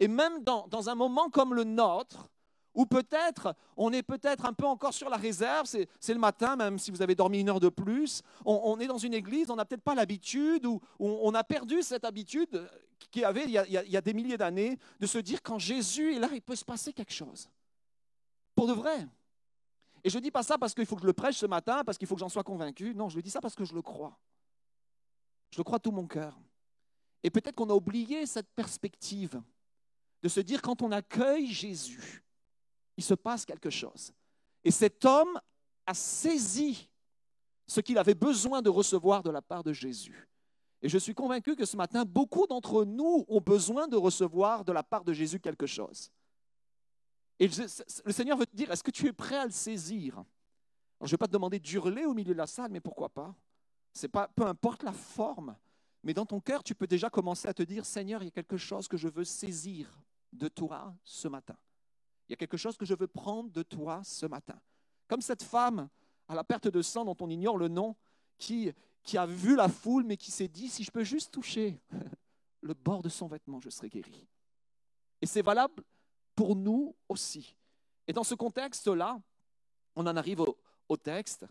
Et 0.00 0.08
même 0.08 0.44
dans, 0.44 0.88
un 0.88 0.94
moment 0.94 1.28
comme 1.28 1.54
le 1.54 1.64
nôtre, 1.64 2.30
où 2.74 2.86
peut-être 2.86 3.54
on 3.76 3.92
est 3.92 4.02
peut-être 4.02 4.46
un 4.46 4.52
peu 4.52 4.66
encore 4.66 4.94
sur 4.94 5.08
la 5.08 5.16
réserve, 5.16 5.66
c'est 5.66 6.12
le 6.12 6.20
matin, 6.20 6.54
même 6.54 6.78
si 6.78 6.90
vous 6.90 7.02
avez 7.02 7.14
dormi 7.14 7.40
une 7.40 7.48
heure 7.48 7.60
de 7.60 7.68
plus, 7.68 8.22
on, 8.44 8.78
est 8.78 8.86
dans 8.86 8.98
une 8.98 9.14
église, 9.14 9.50
on 9.50 9.56
n'a 9.56 9.64
peut-être 9.64 9.82
pas 9.82 9.96
l'habitude, 9.96 10.66
ou, 10.66 10.80
on 11.00 11.34
a 11.34 11.42
perdu 11.42 11.82
cette 11.82 12.04
habitude 12.04 12.68
qu'il 13.10 13.22
y 13.22 13.24
avait 13.24 13.44
il 13.44 13.50
y 13.50 13.96
a, 13.96 14.00
des 14.00 14.12
milliers 14.12 14.36
d'années, 14.36 14.78
de 15.00 15.06
se 15.06 15.18
dire 15.18 15.42
quand 15.42 15.58
Jésus 15.58 16.14
est 16.14 16.18
là, 16.18 16.28
il 16.32 16.42
peut 16.42 16.56
se 16.56 16.64
passer 16.64 16.92
quelque 16.92 17.12
chose. 17.12 17.48
Pour 18.54 18.66
de 18.66 18.72
vrai. 18.72 19.06
Et 20.04 20.10
je 20.10 20.18
ne 20.18 20.22
dis 20.22 20.30
pas 20.30 20.42
ça 20.42 20.58
parce 20.58 20.74
qu'il 20.74 20.86
faut 20.86 20.96
que 20.96 21.02
je 21.02 21.06
le 21.06 21.12
prêche 21.12 21.36
ce 21.36 21.46
matin, 21.46 21.82
parce 21.84 21.98
qu'il 21.98 22.06
faut 22.06 22.14
que 22.14 22.20
j'en 22.20 22.28
sois 22.28 22.44
convaincu. 22.44 22.94
Non, 22.94 23.08
je 23.08 23.16
le 23.16 23.22
dis 23.22 23.30
ça 23.30 23.40
parce 23.40 23.54
que 23.54 23.64
je 23.64 23.74
le 23.74 23.82
crois. 23.82 24.16
Je 25.50 25.58
le 25.58 25.64
crois 25.64 25.78
tout 25.78 25.90
mon 25.90 26.06
cœur. 26.06 26.38
Et 27.22 27.30
peut-être 27.30 27.56
qu'on 27.56 27.70
a 27.70 27.74
oublié 27.74 28.26
cette 28.26 28.48
perspective 28.54 29.40
de 30.22 30.28
se 30.28 30.40
dire 30.40 30.62
quand 30.62 30.82
on 30.82 30.92
accueille 30.92 31.46
Jésus, 31.46 32.24
il 32.96 33.04
se 33.04 33.14
passe 33.14 33.44
quelque 33.44 33.70
chose. 33.70 34.12
Et 34.64 34.70
cet 34.70 35.04
homme 35.04 35.40
a 35.86 35.94
saisi 35.94 36.88
ce 37.66 37.80
qu'il 37.80 37.98
avait 37.98 38.14
besoin 38.14 38.62
de 38.62 38.70
recevoir 38.70 39.22
de 39.22 39.30
la 39.30 39.42
part 39.42 39.62
de 39.62 39.72
Jésus. 39.72 40.28
Et 40.80 40.88
je 40.88 40.98
suis 40.98 41.14
convaincu 41.14 41.56
que 41.56 41.64
ce 41.64 41.76
matin, 41.76 42.04
beaucoup 42.04 42.46
d'entre 42.46 42.84
nous 42.84 43.24
ont 43.28 43.40
besoin 43.40 43.88
de 43.88 43.96
recevoir 43.96 44.64
de 44.64 44.72
la 44.72 44.82
part 44.82 45.04
de 45.04 45.12
Jésus 45.12 45.40
quelque 45.40 45.66
chose. 45.66 46.10
Et 47.38 47.48
le 47.48 48.12
Seigneur 48.12 48.36
veut 48.36 48.46
te 48.46 48.56
dire, 48.56 48.70
est-ce 48.70 48.82
que 48.82 48.90
tu 48.90 49.06
es 49.06 49.12
prêt 49.12 49.36
à 49.36 49.44
le 49.44 49.52
saisir? 49.52 50.14
Alors, 50.14 50.26
Je 51.02 51.06
ne 51.06 51.10
vais 51.10 51.16
pas 51.16 51.26
te 51.26 51.32
demander 51.32 51.58
d'hurler 51.58 52.04
au 52.04 52.14
milieu 52.14 52.32
de 52.32 52.38
la 52.38 52.46
salle, 52.46 52.70
mais 52.70 52.80
pourquoi 52.80 53.08
pas? 53.08 53.34
C'est 53.92 54.08
pas, 54.08 54.28
Peu 54.28 54.46
importe 54.46 54.82
la 54.82 54.92
forme, 54.92 55.56
Mais 56.04 56.14
dans 56.14 56.26
ton 56.26 56.40
cœur, 56.40 56.62
tu 56.62 56.74
peux 56.74 56.86
déjà 56.86 57.10
commencer 57.10 57.48
à 57.48 57.54
te 57.54 57.62
dire, 57.62 57.84
Seigneur, 57.84 58.22
il 58.22 58.26
y 58.26 58.28
a 58.28 58.32
quelque 58.32 58.56
chose 58.56 58.86
que 58.86 58.96
je 58.96 59.08
veux 59.08 59.24
saisir 59.24 59.88
de 60.32 60.48
toi 60.48 60.94
ce 61.04 61.28
matin. 61.28 61.56
Il 62.28 62.32
y 62.32 62.34
a 62.34 62.36
quelque 62.36 62.56
chose 62.56 62.76
que 62.76 62.84
je 62.84 62.94
veux 62.94 63.06
prendre 63.06 63.50
de 63.50 63.62
toi 63.62 64.02
ce 64.04 64.26
matin. 64.26 64.60
Comme 65.06 65.22
cette 65.22 65.42
femme 65.42 65.88
à 66.28 66.34
la 66.34 66.44
perte 66.44 66.68
de 66.68 66.82
sang 66.82 67.04
dont 67.04 67.16
on 67.20 67.30
ignore 67.30 67.56
le 67.56 67.68
nom, 67.68 67.96
qui, 68.36 68.72
qui 69.02 69.18
a 69.18 69.26
vu 69.26 69.56
la 69.56 69.68
foule, 69.68 70.04
mais 70.04 70.16
qui 70.16 70.30
s'est 70.30 70.48
dit, 70.48 70.68
si 70.68 70.84
je 70.84 70.90
peux 70.90 71.04
juste 71.04 71.32
toucher 71.32 71.80
le 72.60 72.74
bord 72.74 73.02
de 73.02 73.08
son 73.08 73.26
vêtement, 73.26 73.60
je 73.60 73.70
serai 73.70 73.88
guéri. 73.88 74.26
Et 75.20 75.26
c'est 75.26 75.42
valable 75.42 75.82
pour 76.34 76.54
nous 76.54 76.94
aussi. 77.08 77.56
Et 78.06 78.12
dans 78.12 78.24
ce 78.24 78.34
contexte-là, 78.34 79.20
on 79.96 80.06
en 80.06 80.16
arrive 80.16 80.40
au, 80.88 80.96
texte, 80.96 81.44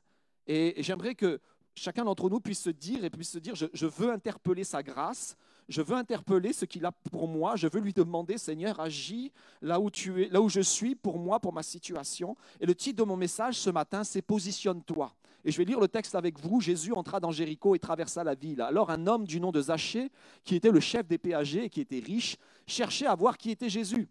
et 0.47 0.81
j'aimerais 0.81 1.13
que 1.13 1.39
chacun 1.75 2.05
d'entre 2.05 2.29
nous 2.29 2.39
puisse 2.39 2.61
se 2.61 2.69
dire 2.69 3.03
et 3.03 3.09
puisse 3.09 3.31
se 3.31 3.37
dire, 3.37 3.53
je, 3.55 3.85
veux 3.85 4.11
interpeller 4.11 4.63
sa 4.63 4.81
grâce, 4.81 5.35
je 5.67 5.81
veux 5.81 5.95
interpeller 5.95 6.53
ce 6.53 6.65
qu'il 6.65 6.85
a 6.85 6.91
pour 6.91 7.27
moi, 7.27 7.55
je 7.55 7.67
veux 7.67 7.79
lui 7.79 7.93
demander, 7.93 8.37
Seigneur, 8.37 8.79
agis 8.79 9.31
là 9.61 9.79
où 9.79 9.89
tu 9.89 10.23
es, 10.23 10.29
là 10.29 10.41
où 10.41 10.49
je 10.49 10.61
suis 10.61 10.95
pour 10.95 11.19
moi, 11.19 11.39
pour 11.39 11.53
ma 11.53 11.63
situation. 11.63 12.35
Et 12.59 12.65
le 12.65 12.73
titre 12.73 13.03
de 13.03 13.07
mon 13.07 13.17
message 13.17 13.55
ce 13.59 13.69
matin, 13.69 14.03
c'est 14.03 14.21
Positionne-toi. 14.21 15.13
Et 15.43 15.51
je 15.51 15.57
vais 15.57 15.65
lire 15.65 15.79
le 15.79 15.87
texte 15.87 16.15
avec 16.15 16.39
vous. 16.39 16.59
Jésus 16.59 16.93
entra 16.93 17.19
dans 17.19 17.31
Jéricho 17.31 17.75
et 17.75 17.79
traversa 17.79 18.23
la 18.23 18.35
ville. 18.35 18.61
Alors 18.61 18.89
un 18.89 19.07
homme 19.07 19.25
du 19.25 19.39
nom 19.39 19.51
de 19.51 19.61
Zachée, 19.61 20.11
qui 20.43 20.55
était 20.55 20.71
le 20.71 20.79
chef 20.79 21.07
des 21.07 21.17
péagers 21.17 21.65
et 21.65 21.69
qui 21.69 21.81
était 21.81 21.99
riche, 21.99 22.37
cherchait 22.65 23.07
à 23.07 23.15
voir 23.15 23.37
qui 23.37 23.51
était 23.51 23.69
Jésus. 23.69 24.09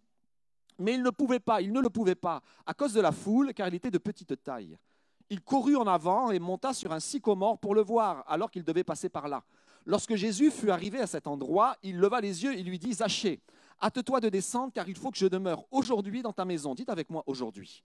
Mais 0.79 0.95
il 0.95 1.03
ne 1.03 1.11
pouvait 1.11 1.41
pas, 1.41 1.61
il 1.61 1.73
ne 1.73 1.81
le 1.81 1.89
pouvait 1.89 2.15
pas, 2.15 2.43
à 2.67 2.75
cause 2.75 2.93
de 2.93 3.01
la 3.01 3.13
foule, 3.13 3.55
car 3.55 3.69
il 3.69 3.75
était 3.75 3.91
de 3.91 3.99
petite 3.99 4.43
taille. 4.43 4.79
Il 5.29 5.41
courut 5.41 5.77
en 5.77 5.87
avant 5.87 6.31
et 6.31 6.39
monta 6.39 6.73
sur 6.73 6.93
un 6.93 7.01
sycomore 7.01 7.59
pour 7.59 7.75
le 7.75 7.83
voir, 7.83 8.25
alors 8.27 8.51
qu'il 8.51 8.63
devait 8.63 8.85
passer 8.85 9.09
par 9.09 9.27
là. 9.29 9.43
Lorsque 9.87 10.17
Jésus 10.17 10.51
fut 10.51 10.71
arrivé 10.71 11.01
à 11.01 11.07
cet 11.07 11.29
endroit, 11.29 11.77
il 11.85 11.97
leva 11.97 12.21
les 12.21 12.43
yeux 12.43 12.53
et 12.53 12.63
lui 12.65 12.79
dit, 12.79 12.93
Zachée, 12.93 13.41
hâte-toi 13.81 14.21
de 14.21 14.29
descendre, 14.29 14.73
car 14.73 14.89
il 14.89 14.97
faut 14.97 15.13
que 15.13 15.17
je 15.17 15.29
demeure 15.29 15.65
aujourd'hui 15.71 16.23
dans 16.23 16.33
ta 16.33 16.45
maison. 16.45 16.75
Dites 16.75 16.89
avec 16.89 17.09
moi 17.09 17.23
aujourd'hui. 17.27 17.85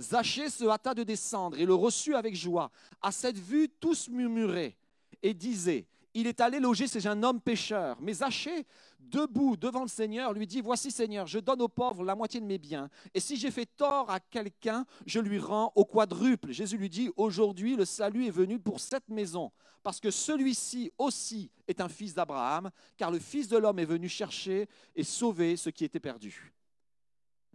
Zachée 0.00 0.48
se 0.48 0.64
hâta 0.64 0.94
de 0.94 1.02
descendre 1.02 1.58
et 1.58 1.66
le 1.66 1.74
reçut 1.74 2.14
avec 2.14 2.34
joie. 2.34 2.70
À 3.02 3.12
cette 3.12 3.38
vue, 3.38 3.68
tous 3.68 4.08
murmuraient 4.08 4.74
et 5.22 5.34
disaient, 5.34 5.86
il 6.14 6.26
est 6.26 6.40
allé 6.40 6.60
loger 6.60 6.86
chez 6.86 7.06
un 7.06 7.22
homme 7.22 7.40
pécheur. 7.40 7.96
Mais 8.00 8.14
Zachée, 8.14 8.66
debout 9.00 9.56
devant 9.56 9.82
le 9.82 9.88
Seigneur, 9.88 10.32
lui 10.32 10.46
dit, 10.46 10.60
Voici 10.60 10.90
Seigneur, 10.90 11.26
je 11.26 11.38
donne 11.38 11.62
aux 11.62 11.68
pauvres 11.68 12.04
la 12.04 12.14
moitié 12.14 12.40
de 12.40 12.46
mes 12.46 12.58
biens. 12.58 12.90
Et 13.14 13.20
si 13.20 13.36
j'ai 13.36 13.50
fait 13.50 13.66
tort 13.66 14.10
à 14.10 14.20
quelqu'un, 14.20 14.84
je 15.06 15.20
lui 15.20 15.38
rends 15.38 15.72
au 15.74 15.84
quadruple. 15.84 16.52
Jésus 16.52 16.76
lui 16.76 16.90
dit, 16.90 17.10
Aujourd'hui, 17.16 17.76
le 17.76 17.84
salut 17.84 18.26
est 18.26 18.30
venu 18.30 18.58
pour 18.58 18.80
cette 18.80 19.08
maison, 19.08 19.50
parce 19.82 20.00
que 20.00 20.10
celui-ci 20.10 20.92
aussi 20.98 21.50
est 21.66 21.80
un 21.80 21.88
fils 21.88 22.14
d'Abraham, 22.14 22.70
car 22.96 23.10
le 23.10 23.18
Fils 23.18 23.48
de 23.48 23.56
l'homme 23.56 23.78
est 23.78 23.84
venu 23.84 24.08
chercher 24.08 24.68
et 24.94 25.04
sauver 25.04 25.56
ce 25.56 25.70
qui 25.70 25.84
était 25.84 26.00
perdu. 26.00 26.52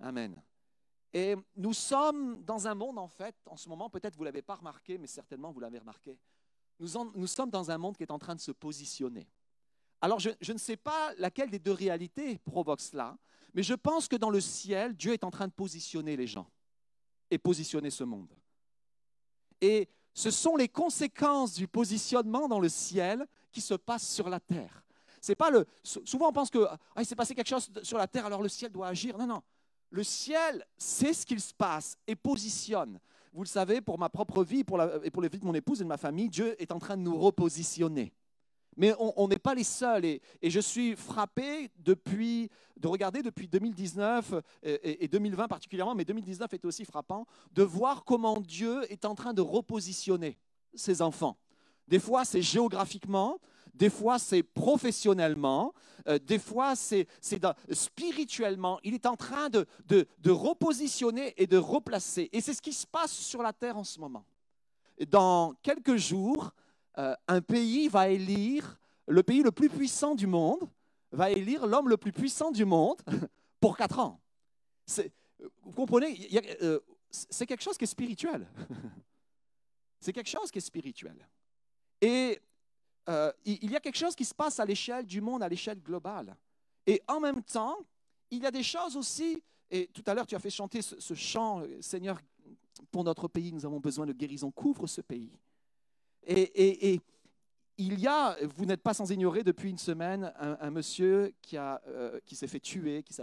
Amen. 0.01 0.41
Et 1.13 1.35
nous 1.55 1.73
sommes 1.73 2.43
dans 2.43 2.67
un 2.67 2.75
monde, 2.75 2.99
en 2.99 3.07
fait, 3.07 3.35
en 3.45 3.57
ce 3.57 3.69
moment, 3.69 3.89
peut-être 3.89 4.15
vous 4.15 4.23
ne 4.23 4.25
l'avez 4.25 4.41
pas 4.41 4.55
remarqué, 4.55 4.97
mais 4.97 5.07
certainement 5.07 5.51
vous 5.51 5.59
l'avez 5.59 5.79
remarqué, 5.79 6.19
nous, 6.79 7.27
sommes 7.27 7.49
dans 7.49 7.71
un 7.71 7.77
monde 7.77 7.97
qui 7.97 8.03
est 8.03 8.11
en 8.11 8.19
train 8.19 8.35
de 8.35 8.39
se 8.39 8.51
positionner. 8.51 9.27
Alors, 10.01 10.19
je, 10.19 10.29
ne 10.51 10.57
sais 10.57 10.77
pas 10.77 11.13
laquelle 11.17 11.49
des 11.49 11.59
deux 11.59 11.71
réalités 11.71 12.37
provoque 12.39 12.81
cela, 12.81 13.17
mais 13.53 13.63
je 13.63 13.73
pense 13.73 14.07
que 14.07 14.15
dans 14.15 14.29
le 14.29 14.39
ciel, 14.39 14.95
Dieu 14.95 15.13
est 15.13 15.23
en 15.23 15.31
train 15.31 15.47
de 15.47 15.53
positionner 15.53 16.15
les 16.15 16.27
gens 16.27 16.49
et 17.31 17.37
positionner 17.37 17.89
ce 17.89 18.03
monde. 18.03 18.31
Et 19.59 19.89
ce 20.13 20.29
sont 20.29 20.55
les 20.55 20.67
conséquences 20.67 21.53
du 21.53 21.67
positionnement 21.67 22.47
dans 22.47 22.59
le 22.59 22.69
ciel 22.69 23.25
qui 23.51 23.61
se 23.61 23.73
passent 23.73 24.07
sur 24.07 24.29
la 24.29 24.39
terre. 24.39 24.83
C'est 25.19 25.35
pas 25.35 25.49
le. 25.49 25.65
Souvent, 25.83 26.29
on 26.29 26.33
pense 26.33 26.49
que 26.49 26.67
ah, 26.95 27.03
s'est 27.03 27.15
passé 27.15 27.33
quelque 27.33 27.49
chose 27.49 27.69
sur 27.81 27.97
la 27.97 28.07
terre, 28.07 28.25
alors 28.25 28.41
le 28.41 28.49
ciel 28.49 28.71
doit 28.71 28.87
agir. 28.87 29.17
Non, 29.17 29.25
non. 29.25 29.41
Le 29.89 30.03
ciel 30.03 30.65
sait 30.77 31.13
ce 31.13 31.25
qu'il 31.25 31.41
se 31.41 31.53
passe 31.53 31.97
et 32.05 32.15
positionne. 32.15 32.99
Vous 33.37 33.43
le 33.43 33.47
savez, 33.47 33.81
pour 33.81 33.99
ma 33.99 34.09
propre 34.09 34.43
vie 34.43 34.63
pour 34.63 34.79
la, 34.79 34.99
et 35.03 35.11
pour 35.11 35.21
la 35.21 35.27
vie 35.27 35.37
de 35.37 35.45
mon 35.45 35.53
épouse 35.53 35.79
et 35.79 35.83
de 35.83 35.87
ma 35.87 35.97
famille, 35.97 36.27
Dieu 36.27 36.59
est 36.59 36.71
en 36.71 36.79
train 36.79 36.97
de 36.97 37.03
nous 37.03 37.15
repositionner. 37.15 38.11
Mais 38.75 38.95
on 38.97 39.27
n'est 39.27 39.37
pas 39.37 39.53
les 39.53 39.63
seuls. 39.63 40.05
Et, 40.05 40.21
je 40.41 40.59
suis 40.59 40.95
frappé 40.95 41.69
depuis, 41.77 42.49
de 42.77 42.87
regarder 42.87 43.21
depuis 43.21 43.47
2019 43.47 44.33
et, 44.63 45.03
et 45.03 45.07
2020 45.07 45.47
particulièrement, 45.47 45.93
mais 45.93 46.03
2019 46.03 46.51
est 46.51 46.65
aussi 46.65 46.83
frappant, 46.83 47.27
de 47.51 47.61
voir 47.61 48.05
comment 48.05 48.41
Dieu 48.41 48.91
est 48.91 49.05
en 49.05 49.13
train 49.13 49.35
de 49.35 49.41
repositionner 49.41 50.39
ses 50.73 51.03
enfants. 51.03 51.37
Des 51.87 51.99
fois, 51.99 52.25
c'est 52.25 52.41
géographiquement, 52.41 53.37
des 53.77 53.89
fois 53.89 54.19
c'est 54.19 54.43
professionnellement, 54.43 55.73
euh, 56.07 56.19
des 56.19 56.39
fois 56.39 56.75
c'est 56.75 57.07
spirituellement. 57.71 58.79
Il 58.83 58.93
est 58.93 59.05
en 59.05 59.15
train 59.15 59.49
de, 59.49 59.65
repositionner 60.29 61.33
et 61.37 61.47
de 61.47 61.57
replacer. 61.57 62.29
Et 62.33 62.41
c'est 62.41 62.53
ce 62.53 62.61
qui 62.61 62.73
se 62.73 62.87
passe 62.87 63.11
sur 63.11 63.41
la 63.41 63.53
terre 63.53 63.77
en 63.77 63.83
ce 63.83 63.99
moment. 63.99 64.25
Dans 65.09 65.53
quelques 65.61 65.97
jours, 65.97 66.51
euh, 66.97 67.13
un 67.27 67.41
pays 67.41 67.87
va 67.87 68.09
élire, 68.09 68.79
le 69.07 69.21
pays 69.23 69.43
le 69.43 69.51
plus 69.51 69.69
puissant 69.69 70.15
du 70.15 70.27
monde, 70.27 70.67
va 71.11 71.29
élire 71.29 71.67
l'homme 71.67 71.89
le 71.89 71.97
plus 71.97 72.11
puissant 72.11 72.51
du 72.51 72.65
monde 72.65 72.97
pour 73.59 73.77
quatre 73.77 73.99
ans. 73.99 74.19
Vous 75.63 75.71
comprenez, 75.71 76.27
euh, 76.63 76.79
c'est 77.09 77.45
quelque 77.45 77.63
chose 77.63 77.77
qui 77.77 77.83
est 77.83 77.87
spirituel. 77.87 78.47
C'est 79.99 80.13
quelque 80.13 80.29
chose 80.29 80.51
qui 80.51 80.59
est 80.59 80.61
spirituel. 80.61 81.17
Et 82.01 82.39
euh, 83.09 83.31
il 83.45 83.71
y 83.71 83.75
a 83.75 83.79
quelque 83.79 83.97
chose 83.97 84.15
qui 84.15 84.25
se 84.25 84.33
passe 84.33 84.59
à 84.59 84.65
l'échelle 84.65 85.05
du 85.05 85.21
monde, 85.21 85.41
à 85.41 85.47
l'échelle 85.47 85.79
globale. 85.81 86.35
Et 86.85 87.01
en 87.07 87.19
même 87.19 87.41
temps, 87.41 87.77
il 88.29 88.43
y 88.43 88.45
a 88.45 88.51
des 88.51 88.63
choses 88.63 88.97
aussi, 88.97 89.41
et 89.71 89.87
tout 89.87 90.03
à 90.05 90.13
l'heure 90.13 90.27
tu 90.27 90.35
as 90.35 90.39
fait 90.39 90.49
chanter 90.49 90.81
ce, 90.81 91.13
chant, 91.13 91.61
euh, 91.61 91.81
Seigneur, 91.81 92.19
pour 92.91 93.03
notre 93.03 93.27
pays, 93.27 93.53
nous 93.53 93.65
avons 93.65 93.79
besoin 93.79 94.05
de 94.05 94.13
guérison, 94.13 94.51
couvre 94.51 94.87
ce 94.87 95.01
pays. 95.01 95.31
Et, 96.25 96.99
il 97.79 97.99
y 97.99 98.07
a, 98.07 98.35
vous 98.55 98.65
n'êtes 98.65 98.81
pas 98.81 98.95
sans 98.95 99.11
ignorer, 99.11 99.43
depuis 99.43 99.69
une 99.69 99.77
semaine, 99.77 100.33
un, 100.39 100.71
monsieur 100.71 101.31
qui, 101.43 101.57
euh, 101.57 102.19
qui 102.25 102.35
s'est 102.35 102.47
fait 102.47 102.59
tuer, 102.59 103.03
qui 103.03 103.13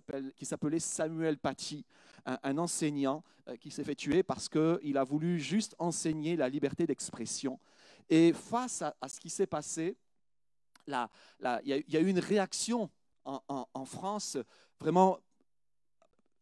s'appelait 0.47 0.79
Samuel 0.79 1.37
Paty, 1.39 1.85
un, 2.25 2.57
enseignant 2.57 3.25
qui 3.61 3.73
s'est 3.73 3.83
fait 3.83 3.97
tuer 3.97 4.23
parce 4.23 4.49
qu'il 4.49 4.97
a 4.97 5.03
voulu 5.03 5.41
juste 5.41 5.75
enseigner 5.81 6.37
la 6.37 6.49
liberté 6.49 6.87
d'expression. 6.87 7.59
Et 8.09 8.33
face 8.33 8.83
à, 8.83 9.09
ce 9.09 9.19
qui 9.19 9.31
s'est 9.31 9.47
passé, 9.47 9.97
il 10.87 10.95
y, 11.65 11.97
a 11.97 12.01
eu 12.01 12.07
une 12.07 12.19
réaction 12.19 12.91
en, 13.25 13.85
France 13.87 14.37
vraiment, 14.79 15.19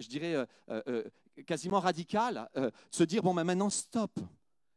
je 0.00 0.08
dirais, 0.08 0.34
euh, 0.34 0.46
euh, 0.68 0.82
euh, 0.88 1.42
quasiment 1.46 1.80
radicale, 1.80 2.48
se 2.90 3.04
dire, 3.04 3.22
bon, 3.22 3.34
mais 3.34 3.44
maintenant, 3.44 3.70
stop. 3.70 4.18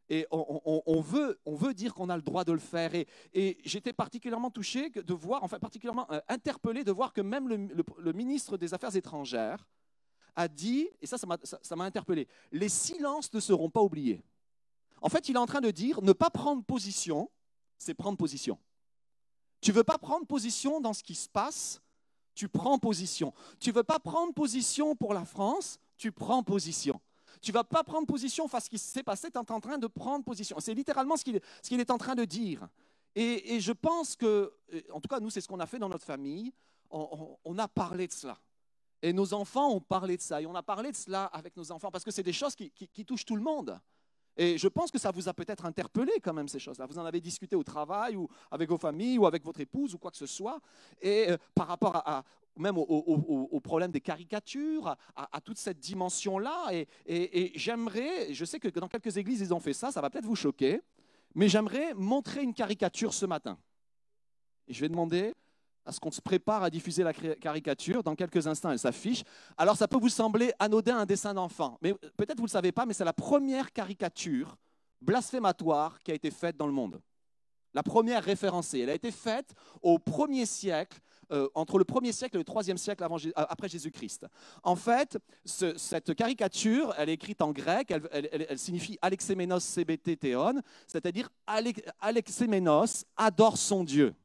Et 0.07 0.27
on, 0.29 1.01
veut, 1.01 1.73
dire 1.73 1.95
qu'on 1.95 2.09
a 2.09 2.15
le 2.15 2.21
droit 2.21 2.43
de 2.43 2.51
le 2.51 2.59
faire. 2.59 2.91
Et, 3.33 3.57
j'étais 3.65 3.91
particulièrement 3.91 4.51
touché 4.51 4.91
de 4.91 5.13
voir, 5.15 5.43
enfin 5.43 5.57
particulièrement 5.57 6.07
interpellé 6.27 6.83
de 6.83 6.91
voir 6.91 7.11
que 7.11 7.21
même 7.21 7.49
le, 7.49 8.13
ministre 8.13 8.57
des 8.57 8.73
Affaires 8.73 8.95
étrangères 8.95 9.67
a 10.35 10.47
dit, 10.47 10.87
et 11.01 11.07
ça, 11.07 11.17
ça 11.17 11.75
m'a 11.75 11.85
interpellé, 11.85 12.27
les 12.51 12.69
silences 12.69 13.33
ne 13.33 13.39
seront 13.39 13.69
pas 13.69 13.81
oubliés. 13.81 14.21
En 15.05 15.09
fait, 15.09 15.29
il 15.29 15.35
est 15.35 15.39
en 15.39 15.45
train 15.45 15.61
de 15.61 15.69
dire 15.69 16.01
ne 16.01 16.13
pas 16.13 16.31
prendre 16.31 16.63
position, 16.63 17.29
c'est 17.77 17.93
prendre 17.93 18.17
position. 18.17 18.57
Tu 19.61 19.69
ne 19.69 19.75
veux 19.75 19.83
pas 19.83 19.99
prendre 19.99 20.25
position 20.25 20.81
dans 20.81 20.93
ce 20.93 21.03
qui 21.03 21.13
se 21.13 21.29
passe, 21.29 21.79
tu 22.33 22.49
prends 22.49 22.79
position. 22.79 23.31
Tu 23.59 23.69
ne 23.69 23.75
veux 23.75 23.83
pas 23.83 23.99
prendre 23.99 24.33
position 24.33 24.95
pour 24.95 25.13
la 25.13 25.23
France, 25.23 25.77
tu 25.95 26.11
prends 26.11 26.41
position. 26.41 26.99
Tu 27.39 27.51
ne 27.51 27.53
vas 27.53 27.63
pas 27.63 27.83
prendre 27.83 28.07
position 28.07 28.47
face 28.47 28.63
à 28.63 28.65
ce 28.65 28.69
qui 28.71 28.79
s'est 28.79 29.03
passé, 29.03 29.29
tu 29.29 29.37
es 29.37 29.51
en 29.51 29.59
train 29.61 29.77
de 29.77 29.85
prendre 29.85 30.25
position. 30.25 30.57
C'est 30.59 30.73
littéralement 30.73 31.17
ce 31.17 31.23
qu'il 31.23 31.79
est 31.79 31.91
en 31.91 31.99
train 31.99 32.15
de 32.15 32.25
dire. 32.25 32.67
Et, 33.13 33.59
je 33.59 33.73
pense 33.73 34.15
que, 34.15 34.51
en 34.91 34.99
tout 35.01 35.07
cas, 35.07 35.19
nous, 35.19 35.29
c'est 35.29 35.39
ce 35.39 35.47
qu'on 35.47 35.59
a 35.59 35.67
fait 35.67 35.77
dans 35.77 35.89
notre 35.89 36.03
famille. 36.03 36.51
On, 36.89 37.59
a 37.59 37.67
parlé 37.67 38.07
de 38.07 38.11
cela. 38.11 38.39
Et 39.03 39.13
nos 39.13 39.35
enfants 39.35 39.69
ont 39.69 39.81
parlé 39.81 40.17
de 40.17 40.23
ça. 40.23 40.41
Et 40.41 40.47
on 40.47 40.55
a 40.55 40.63
parlé 40.63 40.91
de 40.91 40.97
cela 40.97 41.25
avec 41.25 41.55
nos 41.55 41.71
enfants 41.71 41.91
parce 41.91 42.03
que 42.03 42.09
c'est 42.09 42.23
des 42.23 42.33
choses 42.33 42.55
qui 42.55 43.05
touchent 43.05 43.25
tout 43.25 43.35
le 43.35 43.43
monde. 43.43 43.79
Et 44.37 44.57
je 44.57 44.67
pense 44.67 44.91
que 44.91 44.99
ça 44.99 45.11
vous 45.11 45.29
a 45.29 45.33
peut-être 45.33 45.65
interpellé 45.65 46.11
quand 46.21 46.33
même 46.33 46.47
ces 46.47 46.59
choses-là. 46.59 46.85
Vous 46.85 46.99
en 46.99 47.05
avez 47.05 47.21
discuté 47.21 47.55
au 47.55 47.63
travail 47.63 48.15
ou 48.15 48.27
avec 48.51 48.69
vos 48.69 48.77
familles 48.77 49.17
ou 49.17 49.25
avec 49.25 49.43
votre 49.43 49.61
épouse 49.61 49.93
ou 49.93 49.97
quoi 49.97 50.11
que 50.11 50.17
ce 50.17 50.25
soit. 50.25 50.59
Et 51.01 51.29
euh, 51.29 51.37
par 51.53 51.67
rapport 51.67 51.95
à, 51.95 52.23
même 52.57 52.77
au, 52.77 53.59
problème 53.61 53.91
des 53.91 54.01
caricatures, 54.01 54.95
à, 55.15 55.41
toute 55.41 55.57
cette 55.57 55.79
dimension-là. 55.79 56.71
Et, 57.05 57.51
j'aimerais, 57.55 58.33
je 58.33 58.45
sais 58.45 58.59
que 58.59 58.67
dans 58.67 58.87
quelques 58.87 59.17
églises 59.17 59.41
ils 59.41 59.53
ont 59.53 59.59
fait 59.59 59.73
ça, 59.73 59.91
ça 59.91 60.01
va 60.01 60.09
peut-être 60.09 60.25
vous 60.25 60.35
choquer, 60.35 60.81
mais 61.33 61.49
j'aimerais 61.49 61.93
montrer 61.93 62.43
une 62.43 62.53
caricature 62.53 63.13
ce 63.13 63.25
matin. 63.25 63.57
Et 64.67 64.73
je 64.73 64.81
vais 64.81 64.89
demander 64.89 65.33
à 65.85 65.91
ce 65.91 65.99
qu'on 65.99 66.11
se 66.11 66.21
prépare 66.21 66.63
à 66.63 66.69
diffuser 66.69 67.03
la 67.03 67.13
caricature. 67.13 68.03
Dans 68.03 68.15
quelques 68.15 68.47
instants, 68.47 68.71
elle 68.71 68.79
s'affiche. 68.79 69.23
Alors 69.57 69.77
ça 69.77 69.87
peut 69.87 69.99
vous 69.99 70.09
sembler 70.09 70.51
anodin 70.59 70.97
un 70.97 71.05
dessin 71.05 71.33
d'enfant, 71.33 71.77
mais 71.81 71.93
peut-être 71.93 72.37
vous 72.37 72.43
ne 72.43 72.47
le 72.47 72.51
savez 72.51 72.71
pas, 72.71 72.85
mais 72.85 72.93
c'est 72.93 73.05
la 73.05 73.13
première 73.13 73.71
caricature 73.71 74.57
blasphématoire 75.01 75.99
qui 75.99 76.11
a 76.11 76.15
été 76.15 76.31
faite 76.31 76.57
dans 76.57 76.67
le 76.67 76.73
monde. 76.73 76.99
la 77.73 77.83
première 77.83 78.23
référencée. 78.23 78.79
Elle 78.79 78.89
a 78.89 78.93
été 78.93 79.11
faite 79.11 79.53
au 79.81 79.99
premier 79.99 80.45
siècle, 80.45 80.97
euh, 81.33 81.49
entre 81.55 81.77
le 81.77 81.83
premier 81.83 82.13
siècle 82.13 82.37
et 82.37 82.39
le 82.39 82.45
troisième 82.45 82.77
siècle 82.77 83.03
avant, 83.03 83.17
après 83.35 83.67
Jésus-Christ. 83.67 84.25
En 84.63 84.77
fait, 84.77 85.17
cette 85.43 86.15
caricature, 86.15 86.93
elle 86.97 87.09
est 87.09 87.13
écrite 87.15 87.41
en 87.41 87.51
grec, 87.51 87.91
elle, 87.91 88.57
signifie 88.57 88.97
Alexéménos 89.01 89.61
CBT 89.61 90.17
c'est-à-dire 90.87 91.29
Alexéménos 91.99 93.03
adore 93.17 93.57
son 93.57 93.83
Dieu. 93.83 94.15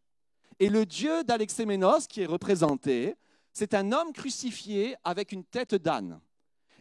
Et 0.60 0.68
le 0.68 0.84
Dieu 0.84 1.24
d'Alexéménos 1.24 2.06
qui 2.06 2.20
est 2.20 2.26
représenté, 2.26 3.16
c'est 3.50 3.72
un 3.72 3.92
homme 3.92 4.12
crucifié 4.12 4.94
avec 5.02 5.32
une 5.32 5.42
tête 5.42 5.74
d'âne. 5.74 6.20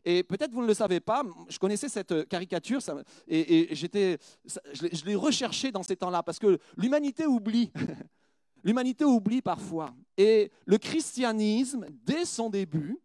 Et 0.03 0.21
peut-être 0.21 0.51
vous 0.51 0.61
ne 0.61 0.67
le 0.67 0.73
savez 0.73 0.99
pas, 0.99 1.23
je 1.47 1.57
connaissais 1.57 1.87
cette 1.87 2.27
caricature 2.27 2.81
et, 3.27 3.69
j'étais, 3.71 4.17
je 4.45 5.05
l'ai 5.05 5.15
recherché 5.15 5.71
dans 5.71 5.83
ces 5.83 5.95
temps-là 5.95 6.23
parce 6.23 6.39
que 6.39 6.59
l'humanité 6.77 7.25
oublie. 7.25 7.71
L'humanité 8.63 9.05
oublie 9.05 9.41
parfois. 9.41 9.93
Et 10.17 10.51
le 10.65 10.77
christianisme, 10.77 11.85
dès 12.03 12.25
son 12.25 12.49
début, 12.49 12.99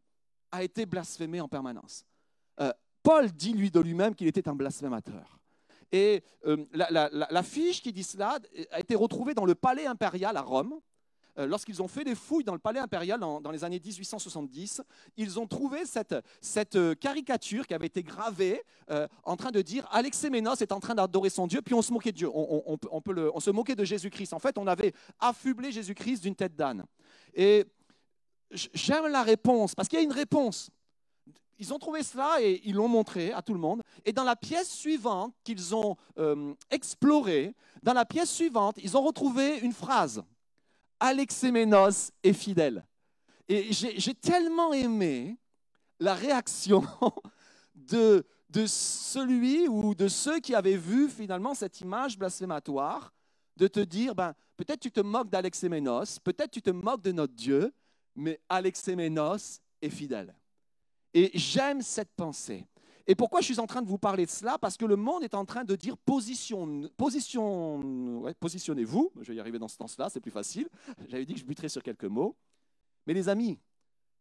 a 0.50 0.64
été 0.64 0.84
blasphémé 0.84 1.40
en 1.40 1.46
permanence. 1.46 2.04
Euh, 2.60 2.72
Paul 3.04 3.30
dit 3.30 3.52
lui 3.52 3.70
de 3.70 3.78
lui-même 3.78 4.16
qu'il 4.16 4.26
était 4.26 4.48
un 4.48 4.56
blasphémateur. 4.56 5.38
Et 5.94 6.24
euh, 6.44 6.56
la, 6.72 7.42
fiche 7.44 7.80
qui 7.80 7.92
dit 7.92 8.02
cela 8.02 8.40
a 8.72 8.80
été 8.80 8.96
retrouvée 8.96 9.32
dans 9.32 9.44
le 9.44 9.54
palais 9.54 9.86
impérial 9.86 10.36
à 10.36 10.42
Rome. 10.42 10.80
Euh, 11.38 11.46
lorsqu'ils 11.46 11.80
ont 11.82 11.86
fait 11.86 12.02
des 12.02 12.16
fouilles 12.16 12.42
dans 12.42 12.52
le 12.52 12.58
palais 12.58 12.80
impérial 12.80 13.20
dans, 13.20 13.50
les 13.52 13.62
années 13.62 13.78
1870, 13.78 14.82
ils 15.16 15.38
ont 15.38 15.46
trouvé 15.46 15.84
cette, 15.84 16.74
euh, 16.74 16.94
caricature 16.96 17.64
qui 17.68 17.74
avait 17.74 17.86
été 17.86 18.02
gravée 18.02 18.60
en 19.22 19.36
train 19.36 19.52
de 19.52 19.62
dire 19.62 19.86
Alexéménos 19.92 20.60
est 20.62 20.72
en 20.72 20.80
train 20.80 20.96
d'adorer 20.96 21.30
son 21.30 21.46
Dieu, 21.46 21.62
puis 21.62 21.74
on 21.74 21.82
se 21.82 21.92
moquait 21.92 22.10
de 22.10 22.16
Dieu, 22.16 22.28
on, 22.34 22.76
on 22.90 23.40
se 23.40 23.50
moquait 23.50 23.76
de 23.76 23.84
Jésus-Christ. 23.84 24.32
En 24.32 24.40
fait, 24.40 24.58
on 24.58 24.66
avait 24.66 24.92
affublé 25.20 25.70
Jésus-Christ 25.70 26.24
d'une 26.24 26.34
tête 26.34 26.56
d'âne. 26.56 26.84
Et 27.34 27.64
j'aime 28.50 29.06
la 29.06 29.22
réponse, 29.22 29.76
parce 29.76 29.88
qu'il 29.88 30.00
y 30.00 30.02
a 30.02 30.04
une 30.04 30.12
réponse. 30.12 30.70
Ils 31.58 31.72
ont 31.72 31.78
trouvé 31.78 32.02
cela 32.02 32.40
et 32.40 32.60
ils 32.64 32.74
l'ont 32.74 32.88
montré 32.88 33.32
à 33.32 33.42
tout 33.42 33.54
le 33.54 33.60
monde. 33.60 33.82
Et 34.04 34.12
dans 34.12 34.24
la 34.24 34.36
pièce 34.36 34.70
suivante 34.70 35.34
qu'ils 35.44 35.74
ont 35.74 35.96
explorée, 36.70 37.54
dans 37.82 37.92
la 37.92 38.04
pièce 38.04 38.30
suivante, 38.30 38.76
ils 38.82 38.96
ont 38.96 39.02
retrouvé 39.02 39.58
une 39.58 39.72
phrase 39.72 40.22
Alexéménos 41.00 42.12
est 42.22 42.32
fidèle. 42.32 42.86
Et 43.48 43.72
j'ai 43.72 44.14
tellement 44.14 44.72
aimé 44.72 45.36
la 46.00 46.14
réaction 46.14 46.82
de, 47.74 48.24
de 48.48 48.66
celui 48.66 49.68
ou 49.68 49.94
de 49.94 50.08
ceux 50.08 50.40
qui 50.40 50.54
avaient 50.54 50.76
vu 50.76 51.08
finalement 51.08 51.54
cette 51.54 51.80
image 51.80 52.18
blasphématoire, 52.18 53.12
de 53.56 53.68
te 53.68 53.80
dire, 53.80 54.14
ben, 54.14 54.34
peut-être 54.56 54.80
tu 54.80 54.90
te 54.90 55.00
moques 55.00 55.28
d'Alexéménos, 55.28 56.18
peut-être 56.20 56.50
tu 56.50 56.62
te 56.62 56.70
moques 56.70 57.02
de 57.02 57.12
notre 57.12 57.34
Dieu, 57.34 57.72
mais 58.14 58.40
Alexéménos 58.48 59.60
est 59.82 59.90
fidèle. 59.90 60.34
Et 61.14 61.30
j'aime 61.34 61.80
cette 61.80 62.12
pensée. 62.16 62.66
Et 63.06 63.14
pourquoi 63.14 63.40
je 63.40 63.46
suis 63.46 63.60
en 63.60 63.66
train 63.66 63.82
de 63.82 63.86
vous 63.86 63.98
parler 63.98 64.26
de 64.26 64.30
cela? 64.30 64.58
Parce 64.58 64.76
que 64.76 64.84
le 64.84 64.96
monde 64.96 65.22
est 65.22 65.34
en 65.34 65.44
train 65.44 65.62
de 65.62 65.76
dire 65.76 65.96
position, 65.96 66.88
position, 66.96 68.24
positionnez-vous. 68.40 69.12
Je 69.20 69.28
vais 69.28 69.36
y 69.36 69.40
arriver 69.40 69.58
dans 69.58 69.68
ce 69.68 69.76
sens-là, 69.76 70.08
c'est 70.08 70.20
plus 70.20 70.30
facile. 70.30 70.68
J'avais 71.08 71.24
dit 71.24 71.34
que 71.34 71.40
je 71.40 71.44
buterais 71.44 71.68
sur 71.68 71.82
quelques 71.82 72.04
mots. 72.04 72.34
Mais 73.06 73.14
les 73.14 73.28
amis, 73.28 73.58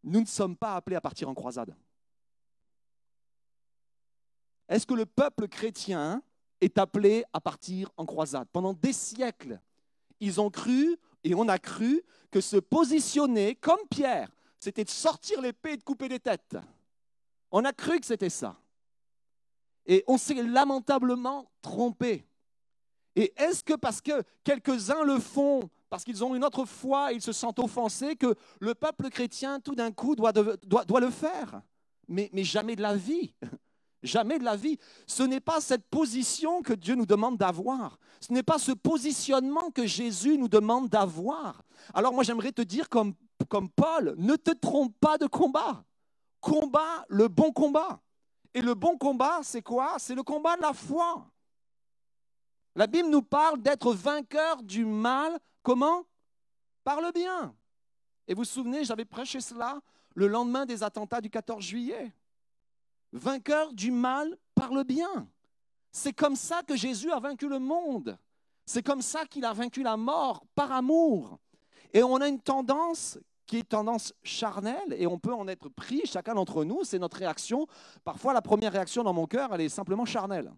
nous 0.03 0.19
ne 0.19 0.25
sommes 0.25 0.57
pas 0.57 0.75
appelés 0.75 0.97
à 0.97 1.01
partir 1.01 1.29
en 1.29 1.33
croisade. 1.33 1.75
Est-ce 4.67 4.85
que 4.85 4.93
le 4.93 5.05
peuple 5.05 5.47
chrétien 5.47 6.21
est 6.59 6.77
appelé 6.77 7.23
à 7.31 7.39
partir 7.39 7.89
en 7.95 8.05
croisade? 8.05 8.47
Pendant 8.51 8.73
des 8.73 8.93
siècles, 8.93 9.61
ils 10.19 10.41
ont 10.41 10.49
cru 10.49 10.97
et 11.23 11.33
on 11.35 11.47
a 11.47 11.57
cru 11.57 12.03
que 12.31 12.41
se 12.41 12.57
positionner 12.57 13.55
comme 13.55 13.79
Pierre, 13.89 14.29
c'était 14.59 14.83
de 14.83 14.89
sortir 14.89 15.41
l'épée 15.41 15.73
et 15.73 15.77
de 15.77 15.83
couper 15.83 16.09
les 16.09 16.19
têtes. 16.19 16.57
On 17.53 17.63
a 17.65 17.71
cru 17.71 17.99
que 17.99 18.05
c'était 18.07 18.31
ça. 18.31 18.57
Et 19.85 20.03
on 20.07 20.17
s'est 20.17 20.41
lamentablement 20.41 21.51
trompé. 21.61 22.27
Et 23.15 23.31
est-ce 23.37 23.63
que 23.63 23.75
parce 23.75 24.01
que 24.01 24.23
quelques-uns 24.43 25.03
le 25.03 25.19
font, 25.19 25.69
parce 25.87 26.03
qu'ils 26.03 26.23
ont 26.23 26.33
une 26.33 26.43
autre 26.43 26.65
foi, 26.65 27.13
ils 27.13 27.21
se 27.21 27.31
sentent 27.31 27.59
offensés, 27.59 28.15
que 28.15 28.33
le 28.59 28.73
peuple 28.73 29.09
chrétien, 29.09 29.59
tout 29.59 29.75
d'un 29.75 29.91
coup, 29.91 30.15
doit, 30.15 30.31
le 30.33 31.09
faire? 31.11 31.61
Mais, 32.07 32.31
mais 32.33 32.43
jamais 32.43 32.75
de 32.75 32.81
la 32.81 32.95
vie. 32.95 33.33
Jamais 34.01 34.37
de 34.37 34.43
la 34.43 34.57
vie. 34.57 34.77
Ce 35.07 35.23
n'est 35.23 35.39
pas 35.39 35.61
cette 35.61 35.85
position 35.89 36.61
que 36.61 36.73
Dieu 36.73 36.93
nous 36.93 37.05
demande 37.05 37.37
d'avoir. 37.37 37.97
Ce 38.19 38.33
n'est 38.33 38.43
pas 38.43 38.59
ce 38.59 38.73
positionnement 38.73 39.71
que 39.71 39.85
Jésus 39.85 40.37
nous 40.37 40.49
demande 40.49 40.89
d'avoir. 40.89 41.63
Alors 41.93 42.11
moi 42.13 42.25
j'aimerais 42.25 42.51
te 42.51 42.61
dire 42.61 42.89
comme 42.89 43.15
Paul, 43.77 44.15
ne 44.17 44.35
te 44.35 44.51
trompe 44.51 44.93
pas 44.99 45.17
de 45.17 45.25
combat. 45.25 45.85
Combat 46.43 47.05
le 47.07 47.29
bon 47.29 47.53
combat. 47.53 48.01
Et 48.53 48.61
le 48.61 48.73
bon 48.73 48.97
combat, 48.97 49.39
c'est 49.43 49.61
quoi? 49.61 49.95
C'est 49.97 50.13
le 50.13 50.23
combat 50.23 50.57
de 50.57 50.61
la 50.61 50.73
foi. 50.73 51.25
La 52.75 52.85
Bible 52.85 53.07
nous 53.07 53.21
parle 53.21 53.61
d'être 53.61 53.93
vainqueur 53.93 54.61
du 54.61 54.83
mal. 54.83 55.39
Comment? 55.61 56.03
Par 56.83 56.99
le 56.99 57.13
bien. 57.13 57.55
Et 58.27 58.33
vous 58.33 58.41
vous 58.41 58.45
souvenez, 58.45 58.83
j'avais 58.83 59.05
prêché 59.05 59.39
cela 59.39 59.79
le 60.15 60.27
lendemain 60.27 60.65
des 60.65 60.83
attentats 60.83 61.21
du 61.21 61.29
14 61.29 61.63
juillet. 61.63 62.13
Vainqueur 63.13 63.71
du 63.71 63.91
mal 63.91 64.37
par 64.53 64.73
le 64.73 64.83
bien. 64.83 65.29
C'est 65.93 66.11
comme 66.11 66.35
ça 66.35 66.61
que 66.61 66.75
Jésus 66.75 67.09
a 67.09 67.21
vaincu 67.21 67.47
le 67.47 67.59
monde. 67.59 68.17
C'est 68.65 68.83
comme 68.83 69.01
ça 69.01 69.25
qu'il 69.25 69.45
a 69.45 69.53
vaincu 69.53 69.81
la 69.81 69.95
mort, 69.95 70.45
par 70.55 70.73
amour. 70.73 71.39
Et 71.93 72.03
on 72.03 72.17
a 72.17 72.27
une 72.27 72.41
tendance 72.41 73.17
qui 73.45 73.57
est 73.57 73.69
tendance 73.69 74.13
charnelle 74.23 74.95
et 74.97 75.07
on 75.07 75.19
peut 75.19 75.33
en 75.33 75.47
être 75.47 75.69
pris, 75.69 76.01
chacun 76.05 76.35
d'entre 76.35 76.63
nous, 76.63 76.83
c'est 76.83 76.99
notre 76.99 77.17
réaction. 77.17 77.67
Parfois, 78.03 78.33
la 78.33 78.41
première 78.41 78.71
réaction 78.71 79.03
dans 79.03 79.13
mon 79.13 79.27
cœur, 79.27 79.53
elle 79.53 79.61
est 79.61 79.69
simplement 79.69 80.05
charnelle, 80.05 80.51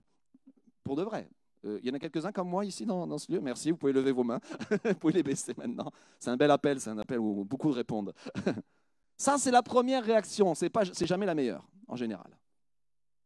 pour 0.83 0.95
de 0.95 1.03
vrai. 1.03 1.29
Euh, 1.65 1.79
il 1.81 1.87
y 1.87 1.91
en 1.91 1.95
a 1.95 1.99
quelques-uns 1.99 2.31
comme 2.31 2.49
moi 2.49 2.63
ici 2.63 2.85
dans, 2.85 3.17
ce 3.17 3.31
lieu. 3.31 3.39
Merci, 3.41 3.71
vous 3.71 3.77
pouvez 3.77 3.93
lever 3.93 4.11
vos 4.11 4.23
mains. 4.23 4.39
vous 4.83 4.95
pouvez 4.95 5.13
les 5.13 5.23
baisser 5.23 5.53
maintenant. 5.57 5.91
C'est 6.19 6.29
un 6.29 6.37
bel 6.37 6.51
appel, 6.51 6.79
c'est 6.79 6.91
un 6.91 6.97
appel 6.97 7.19
où 7.19 7.43
beaucoup 7.43 7.71
répondent. 7.71 8.13
Ça, 9.17 9.37
c'est 9.37 9.51
la 9.51 9.63
première 9.63 10.03
réaction. 10.03 10.53
Ce 10.53 10.65
n'est 10.65 11.07
jamais 11.07 11.25
la 11.25 11.35
meilleure, 11.35 11.65
en 11.87 11.95
général. 11.95 12.37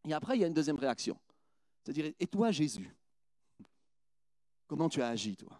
Et 0.07 0.13
après, 0.13 0.37
il 0.37 0.41
y 0.41 0.43
a 0.43 0.47
une 0.47 0.53
deuxième 0.53 0.77
réaction. 0.77 1.17
C'est-à-dire, 1.83 2.13
et 2.19 2.27
toi, 2.27 2.51
Jésus 2.51 2.95
Comment 4.67 4.87
tu 4.87 5.01
as 5.01 5.07
agi, 5.07 5.35
toi? 5.35 5.59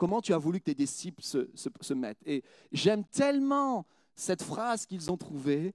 Comment 0.00 0.22
tu 0.22 0.32
as 0.32 0.38
voulu 0.38 0.60
que 0.60 0.64
tes 0.64 0.74
disciples 0.74 1.22
se, 1.22 1.92
mettent. 1.92 2.22
Et 2.24 2.42
j'aime 2.72 3.04
tellement 3.04 3.86
cette 4.14 4.42
phrase 4.42 4.86
qu'ils 4.86 5.10
ont 5.10 5.18
trouvée, 5.18 5.74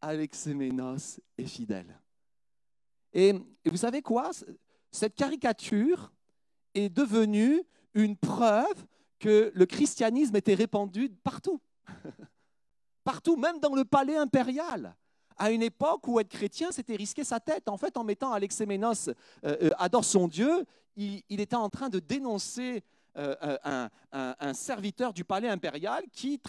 Alexéménos 0.00 1.20
est 1.38 1.46
fidèle. 1.46 1.96
Et, 3.12 3.34
vous 3.64 3.76
savez 3.76 4.02
quoi? 4.02 4.32
Cette 4.90 5.14
caricature 5.14 6.12
est 6.74 6.88
devenue 6.88 7.62
une 7.94 8.16
preuve 8.16 8.84
que 9.20 9.52
le 9.54 9.64
christianisme 9.64 10.34
était 10.34 10.54
répandu 10.54 11.10
partout. 11.22 11.60
partout, 13.04 13.36
même 13.36 13.60
dans 13.60 13.76
le 13.76 13.84
palais 13.84 14.16
impérial 14.16 14.96
à 15.38 15.52
une 15.52 15.62
époque 15.62 16.08
où 16.08 16.18
être 16.18 16.28
chrétien, 16.28 16.72
c'était 16.72 16.96
risquer 16.96 17.22
sa 17.22 17.38
tête. 17.38 17.68
En 17.68 17.76
fait, 17.76 17.96
en 17.96 18.02
mettant 18.02 18.32
Alexéménos 18.32 19.08
euh, 19.08 19.14
euh, 19.44 19.70
adore 19.78 20.04
son 20.04 20.26
Dieu, 20.26 20.64
il, 20.96 21.22
il, 21.28 21.40
était 21.40 21.56
en 21.56 21.68
train 21.68 21.88
de 21.88 22.00
dénoncer 22.00 22.82
euh, 23.16 23.36
euh, 23.66 23.88
un, 24.12 24.54
serviteur 24.54 25.12
du 25.12 25.24
palais 25.24 25.48
impérial 25.48 26.04
qui, 26.12 26.40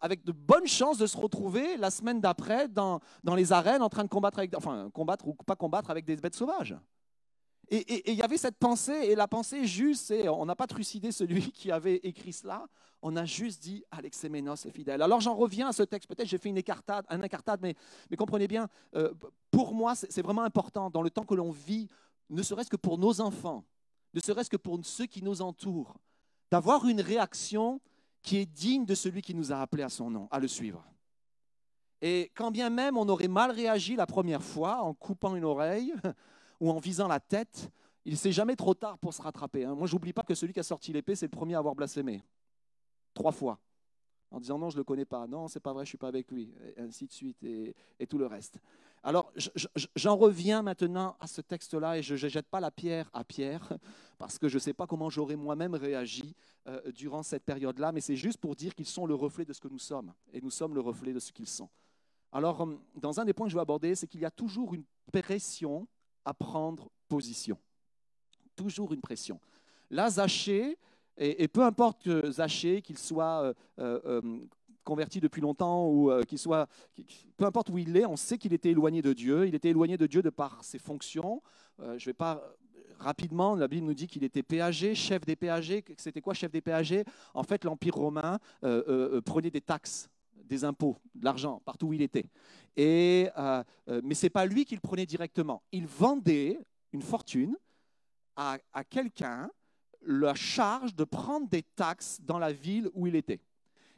avec 0.00 0.24
de 0.24 0.32
bonnes 0.32 0.66
chances 0.66 0.98
de 0.98 1.06
se 1.06 1.16
retrouver 1.16 1.76
la 1.76 1.90
semaine 1.90 2.20
d'après 2.20 2.68
dans, 2.68 3.00
dans, 3.22 3.34
les 3.34 3.52
arènes 3.52 3.82
en 3.82 3.88
train 3.88 4.04
de 4.04 4.08
combattre, 4.08 4.38
avec, 4.38 4.56
enfin 4.56 4.90
combattre 4.90 5.26
ou 5.26 5.34
pas 5.34 5.56
combattre 5.56 5.90
avec 5.90 6.04
des 6.04 6.16
bêtes 6.16 6.36
sauvages. 6.36 6.76
Et 7.70 8.12
il 8.12 8.18
y 8.18 8.22
avait 8.22 8.36
cette 8.36 8.58
pensée, 8.58 8.92
et 8.92 9.14
la 9.14 9.26
pensée 9.26 9.66
juste, 9.66 10.06
c'est 10.06 10.28
on 10.28 10.44
n'a 10.44 10.54
pas 10.54 10.66
trucidé 10.66 11.12
celui 11.12 11.50
qui 11.50 11.70
avait 11.70 11.96
écrit 11.96 12.32
cela, 12.32 12.66
on 13.00 13.16
a 13.16 13.24
juste 13.24 13.62
dit 13.62 13.84
Alexéménos 13.90 14.66
est 14.66 14.70
fidèle. 14.70 15.02
Alors 15.02 15.20
j'en 15.20 15.34
reviens 15.34 15.68
à 15.68 15.72
ce 15.72 15.82
texte, 15.82 16.08
peut-être 16.08 16.28
j'ai 16.28 16.38
fait 16.38 16.48
une 16.48 16.58
écartade, 16.58 17.04
un 17.08 17.22
incartade, 17.22 17.60
mais, 17.62 17.74
mais 18.10 18.16
comprenez 18.16 18.48
bien, 18.48 18.68
euh, 18.96 19.12
pour 19.50 19.74
moi 19.74 19.94
c'est 19.94 20.22
vraiment 20.22 20.42
important 20.42 20.90
dans 20.90 21.02
le 21.02 21.10
temps 21.10 21.24
que 21.24 21.34
l'on 21.34 21.50
vit, 21.50 21.88
ne 22.30 22.42
serait-ce 22.42 22.70
que 22.70 22.76
pour 22.76 22.98
nos 22.98 23.20
enfants, 23.20 23.64
ne 24.14 24.20
serait-ce 24.20 24.50
que 24.50 24.56
pour 24.56 24.78
ceux 24.84 25.06
qui 25.06 25.22
nous 25.22 25.42
entourent, 25.42 25.96
d'avoir 26.50 26.86
une 26.86 27.00
réaction 27.00 27.80
qui 28.22 28.38
est 28.38 28.46
digne 28.46 28.86
de 28.86 28.94
celui 28.94 29.20
qui 29.20 29.34
nous 29.34 29.52
a 29.52 29.56
appelés 29.56 29.82
à 29.82 29.88
son 29.88 30.10
nom, 30.10 30.28
à 30.30 30.38
le 30.38 30.48
suivre. 30.48 30.84
Et 32.00 32.30
quand 32.34 32.50
bien 32.50 32.70
même 32.70 32.96
on 32.96 33.08
aurait 33.08 33.28
mal 33.28 33.50
réagi 33.50 33.96
la 33.96 34.06
première 34.06 34.42
fois 34.42 34.82
en 34.82 34.94
coupant 34.94 35.36
une 35.36 35.44
oreille 35.44 35.92
ou 36.60 36.70
en 36.70 36.78
visant 36.78 37.08
la 37.08 37.20
tête, 37.20 37.70
il 38.04 38.12
ne 38.12 38.18
s'est 38.18 38.32
jamais 38.32 38.56
trop 38.56 38.74
tard 38.74 38.98
pour 38.98 39.14
se 39.14 39.22
rattraper. 39.22 39.64
Hein. 39.64 39.74
Moi, 39.74 39.86
je 39.86 39.94
n'oublie 39.94 40.12
pas 40.12 40.22
que 40.22 40.34
celui 40.34 40.52
qui 40.52 40.60
a 40.60 40.64
sorti 40.64 40.92
l'épée, 40.92 41.16
c'est 41.16 41.26
le 41.26 41.30
premier 41.30 41.54
à 41.54 41.58
avoir 41.58 41.74
blasphémé. 41.74 42.22
Trois 43.14 43.32
fois. 43.32 43.58
En 44.34 44.40
disant 44.40 44.58
non, 44.58 44.68
je 44.68 44.76
ne 44.76 44.80
le 44.80 44.84
connais 44.84 45.04
pas, 45.04 45.26
non, 45.28 45.46
c'est 45.46 45.60
pas 45.60 45.72
vrai, 45.72 45.84
je 45.84 45.88
ne 45.88 45.90
suis 45.90 45.98
pas 45.98 46.08
avec 46.08 46.30
lui, 46.30 46.52
et 46.76 46.80
ainsi 46.80 47.06
de 47.06 47.12
suite, 47.12 47.42
et, 47.44 48.06
tout 48.08 48.18
le 48.18 48.26
reste. 48.26 48.58
Alors, 49.04 49.32
j'en 49.94 50.16
reviens 50.16 50.62
maintenant 50.62 51.16
à 51.20 51.26
ce 51.26 51.40
texte-là 51.40 51.98
et 51.98 52.02
je 52.02 52.14
ne 52.14 52.28
jette 52.28 52.48
pas 52.48 52.58
la 52.58 52.70
pierre 52.70 53.08
à 53.12 53.22
Pierre 53.22 53.72
parce 54.18 54.38
que 54.38 54.48
je 54.48 54.56
ne 54.56 54.60
sais 54.60 54.72
pas 54.72 54.86
comment 54.86 55.10
j'aurais 55.10 55.36
moi-même 55.36 55.74
réagi 55.74 56.34
euh, 56.66 56.90
durant 56.90 57.22
cette 57.22 57.44
période-là, 57.44 57.92
mais 57.92 58.00
c'est 58.00 58.16
juste 58.16 58.38
pour 58.38 58.56
dire 58.56 58.74
qu'ils 58.74 58.86
sont 58.86 59.06
le 59.06 59.14
reflet 59.14 59.44
de 59.44 59.52
ce 59.52 59.60
que 59.60 59.68
nous 59.68 59.78
sommes 59.78 60.12
et 60.32 60.40
nous 60.40 60.50
sommes 60.50 60.74
le 60.74 60.80
reflet 60.80 61.12
de 61.12 61.20
ce 61.20 61.32
qu'ils 61.32 61.48
sont. 61.48 61.68
Alors, 62.32 62.62
euh, 62.62 62.76
dans 62.96 63.20
un 63.20 63.24
des 63.24 63.34
points 63.34 63.46
que 63.46 63.52
je 63.52 63.56
vais 63.56 63.62
aborder, 63.62 63.94
c'est 63.94 64.06
qu'il 64.06 64.20
y 64.20 64.26
a 64.26 64.30
toujours 64.30 64.74
une 64.74 64.84
pression 65.12 65.86
à 66.24 66.34
prendre 66.34 66.90
position. 67.08 67.58
Toujours 68.56 68.92
une 68.92 69.02
pression. 69.02 69.38
Là, 69.90 70.08
Zaché, 70.10 70.78
et, 71.16 71.48
peu 71.48 71.62
importe 71.62 72.02
que 72.02 72.30
Zaché, 72.30 72.82
qu'il 72.82 72.98
soit 72.98 73.54
euh, 73.78 74.40
converti 74.84 75.20
depuis 75.20 75.40
longtemps 75.40 75.88
ou 75.88 76.10
euh, 76.10 76.22
qu'il 76.22 76.38
soit, 76.38 76.68
peu 77.36 77.44
importe 77.44 77.70
où 77.70 77.78
il 77.78 77.96
est, 77.96 78.06
on 78.06 78.16
sait 78.16 78.38
qu'il 78.38 78.52
était 78.52 78.70
éloigné 78.70 79.02
de 79.02 79.12
Dieu. 79.12 79.48
Il 79.48 79.54
était 79.54 79.70
éloigné 79.70 79.96
de 79.96 80.06
Dieu 80.06 80.22
de 80.22 80.30
par 80.30 80.62
ses 80.62 80.78
fonctions. 80.78 81.42
Euh, 81.80 81.98
je 81.98 82.04
vais 82.06 82.14
pas 82.14 82.42
rapidement, 83.00 83.56
la 83.56 83.66
Bible 83.66 83.86
nous 83.86 83.94
dit 83.94 84.06
qu'il 84.06 84.22
était 84.22 84.42
péager, 84.44 84.94
chef 84.94 85.24
des 85.24 85.34
péagers. 85.34 85.84
C'était 85.98 86.20
quoi 86.20 86.34
chef 86.34 86.52
des 86.52 86.60
péagers 86.60 87.04
En 87.32 87.42
fait, 87.42 87.64
l'Empire 87.64 87.94
romain 87.94 88.38
euh, 88.62 89.20
prenait 89.22 89.50
des 89.50 89.60
taxes, 89.60 90.08
des 90.44 90.64
impôts, 90.64 90.96
de 91.14 91.24
l'argent 91.24 91.60
partout 91.64 91.88
où 91.88 91.92
il 91.92 92.02
était. 92.02 92.26
Et, 92.76 93.28
mais 94.02 94.14
ce 94.14 94.26
n'est 94.26 94.30
pas 94.30 94.46
lui 94.46 94.64
qui 94.64 94.74
le 94.74 94.80
prenait 94.80 95.06
directement. 95.06 95.62
Il 95.72 95.86
vendait 95.86 96.58
une 96.92 97.02
fortune 97.02 97.56
à 98.36 98.58
quelqu'un 98.88 99.50
la 100.06 100.34
charge 100.34 100.94
de 100.94 101.04
prendre 101.04 101.48
des 101.48 101.62
taxes 101.62 102.20
dans 102.22 102.38
la 102.38 102.52
ville 102.52 102.90
où 102.94 103.06
il 103.06 103.16
était. 103.16 103.40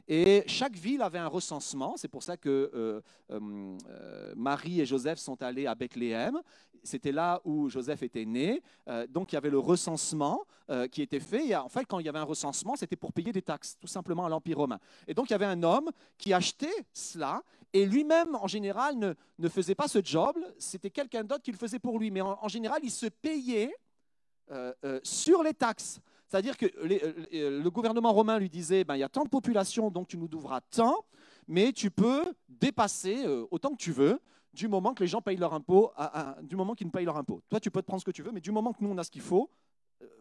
Et 0.07 0.43
chaque 0.47 0.75
ville 0.75 1.01
avait 1.01 1.19
un 1.19 1.27
recensement. 1.27 1.95
C'est 1.97 2.07
pour 2.07 2.23
ça 2.23 2.37
que 2.37 2.71
euh, 2.73 3.01
euh, 3.31 3.77
euh, 3.89 4.33
Marie 4.37 4.79
et 4.79 4.85
Joseph 4.85 5.19
sont 5.19 5.41
allés 5.43 5.67
à 5.67 5.75
Bethléem. 5.75 6.41
C'était 6.83 7.11
là 7.11 7.41
où 7.43 7.67
Joseph 7.67 8.03
était 8.03 8.23
né. 8.23 8.61
donc 9.09 9.33
il 9.33 9.35
y 9.35 9.37
avait 9.37 9.49
le 9.49 9.59
recensement 9.59 10.45
qui 10.91 11.01
était 11.01 11.19
fait. 11.19 11.47
Et 11.47 11.55
en 11.55 11.67
fait, 11.67 11.85
quand 11.85 11.99
il 11.99 12.05
y 12.05 12.09
avait 12.09 12.19
un 12.19 12.23
recensement, 12.23 12.77
c'était 12.77 12.95
pour 12.95 13.11
payer 13.11 13.33
des 13.33 13.41
taxes, 13.41 13.75
tout 13.77 13.87
simplement 13.87 14.25
à 14.25 14.29
l'Empire 14.29 14.59
romain. 14.59 14.79
Et 15.05 15.13
donc 15.13 15.29
il 15.29 15.31
y 15.31 15.35
avait 15.35 15.45
un 15.45 15.61
homme 15.63 15.89
qui 16.17 16.31
achetait 16.31 16.85
cela. 16.93 17.41
Et 17.73 17.85
lui-même, 17.85 18.35
en 18.35 18.47
général, 18.47 18.97
ne, 18.97 19.13
ne, 19.37 19.49
faisait 19.49 19.75
pas 19.75 19.89
ce 19.89 19.99
job. 20.01 20.37
C'était 20.57 20.91
quelqu'un 20.91 21.25
d'autre 21.25 21.41
qui 21.41 21.51
le 21.51 21.57
faisait 21.57 21.79
pour 21.79 21.99
lui. 21.99 22.09
Mais 22.09 22.21
en, 22.21 22.37
en 22.41 22.47
général, 22.47 22.79
il 22.83 22.91
se 22.91 23.07
payait 23.07 23.73
sur 25.03 25.43
les 25.43 25.53
taxes. 25.53 25.99
C'est-à-dire 26.27 26.57
que 26.57 26.65
euh, 26.65 27.25
euh, 27.33 27.63
le 27.63 27.69
gouvernement 27.71 28.11
romain 28.11 28.37
lui 28.37 28.49
disait, 28.49 28.83
ben, 28.83 28.95
il 28.95 28.99
y 28.99 29.03
a 29.03 29.09
tant 29.09 29.23
de 29.23 29.29
population, 29.29 29.89
donc 29.89 30.07
tu 30.07 30.17
nous 30.17 30.27
devras 30.27 30.61
tant, 30.61 31.05
mais 31.47 31.71
tu 31.71 31.89
peux 31.89 32.23
dépasser 32.49 33.25
euh, 33.25 33.45
autant 33.49 33.71
que 33.71 33.77
tu 33.77 33.91
veux, 33.91 34.19
du 34.53 34.67
moment 34.67 34.93
que 34.93 35.03
les 35.03 35.07
gens 35.07 35.21
payent 35.21 35.37
leur 35.37 35.53
impôt, 35.53 35.91
du 36.41 36.55
moment 36.55 36.73
qu'ils 36.73 36.87
ne 36.87 36.91
payent 36.91 37.05
leur 37.05 37.17
impôt. 37.17 37.41
Toi, 37.47 37.59
tu 37.59 37.69
peux 37.69 37.81
te 37.81 37.85
prendre 37.85 38.01
ce 38.01 38.05
que 38.05 38.11
tu 38.11 38.23
veux, 38.23 38.31
mais 38.31 38.41
du 38.41 38.51
moment 38.51 38.73
que 38.73 38.83
nous, 38.83 38.89
on 38.89 38.97
a 38.97 39.03
ce 39.03 39.11
qu'il 39.11 39.21
faut, 39.21 39.51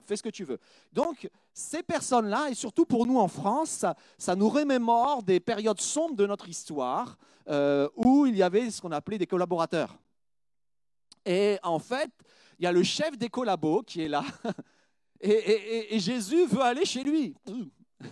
fais 0.04 0.14
ce 0.14 0.22
que 0.22 0.28
tu 0.28 0.44
veux. 0.44 0.58
Donc, 0.92 1.26
ces 1.54 1.82
personnes-là, 1.82 2.50
et 2.50 2.54
surtout 2.54 2.84
pour 2.84 3.06
nous 3.06 3.18
en 3.18 3.28
France, 3.28 3.86
ça, 4.18 4.36
nous 4.36 4.50
remémore 4.50 5.22
des 5.22 5.40
périodes 5.40 5.80
sombres 5.80 6.16
de 6.16 6.26
notre 6.26 6.50
histoire 6.50 7.16
où 7.96 8.26
il 8.26 8.36
y 8.36 8.42
avait 8.42 8.70
ce 8.70 8.82
qu'on 8.82 8.92
appelait 8.92 9.16
des 9.16 9.26
collaborateurs. 9.26 9.96
Et 11.24 11.58
en 11.62 11.78
fait, 11.78 12.10
il 12.58 12.64
y 12.64 12.66
a 12.66 12.72
le 12.72 12.82
chef 12.82 13.16
des 13.18 13.28
collabos 13.28 13.82
qui 13.82 14.02
est 14.02 14.08
là, 14.08 14.24
Et, 15.20 15.98
Jésus 15.98 16.46
veut 16.46 16.62
aller 16.62 16.84
chez 16.84 17.02
lui. 17.02 17.34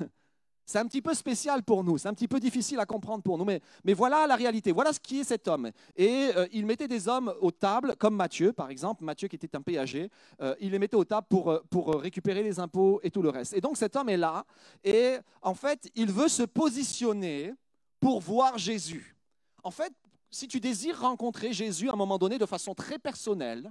C'est 0.66 0.78
un 0.78 0.86
petit 0.86 1.02
peu 1.02 1.12
spécial 1.12 1.62
pour 1.62 1.84
nous, 1.84 1.98
c'est 1.98 2.08
un 2.08 2.14
petit 2.14 2.26
peu 2.26 2.40
difficile 2.40 2.80
à 2.80 2.86
comprendre 2.86 3.22
pour 3.22 3.36
nous, 3.36 3.44
mais, 3.44 3.60
mais 3.84 3.92
voilà 3.92 4.26
la 4.26 4.34
réalité, 4.34 4.72
voilà 4.72 4.94
ce 4.94 4.98
qui 4.98 5.20
est 5.20 5.24
cet 5.24 5.46
homme. 5.46 5.70
Et 5.94 6.30
euh, 6.34 6.46
il 6.54 6.64
mettait 6.64 6.88
des 6.88 7.06
hommes 7.06 7.34
aux 7.42 7.50
tables, 7.50 7.96
comme 7.96 8.16
Matthieu 8.16 8.54
par 8.54 8.70
exemple, 8.70 9.04
Matthieu 9.04 9.28
qui 9.28 9.36
était 9.36 9.54
un 9.54 9.60
péager, 9.60 10.10
euh, 10.40 10.54
il 10.60 10.70
les 10.70 10.78
mettait 10.78 10.96
aux 10.96 11.04
tables 11.04 11.26
pour, 11.28 11.50
euh, 11.50 11.62
pour 11.68 12.00
récupérer 12.00 12.42
les 12.42 12.58
impôts 12.58 12.98
et 13.02 13.10
tout 13.10 13.20
le 13.20 13.28
reste. 13.28 13.52
Et 13.52 13.60
donc 13.60 13.76
cet 13.76 13.94
homme 13.94 14.08
est 14.08 14.16
là, 14.16 14.46
et 14.82 15.18
en 15.42 15.52
fait, 15.52 15.90
il 15.94 16.10
veut 16.10 16.28
se 16.28 16.44
positionner 16.44 17.52
pour 18.00 18.22
voir 18.22 18.56
Jésus. 18.56 19.18
En 19.64 19.70
fait, 19.70 19.92
si 20.30 20.48
tu 20.48 20.60
désires 20.60 20.98
rencontrer 20.98 21.52
Jésus 21.52 21.90
à 21.90 21.92
un 21.92 21.96
moment 21.96 22.16
donné 22.16 22.38
de 22.38 22.46
façon 22.46 22.74
très 22.74 22.98
personnelle, 22.98 23.70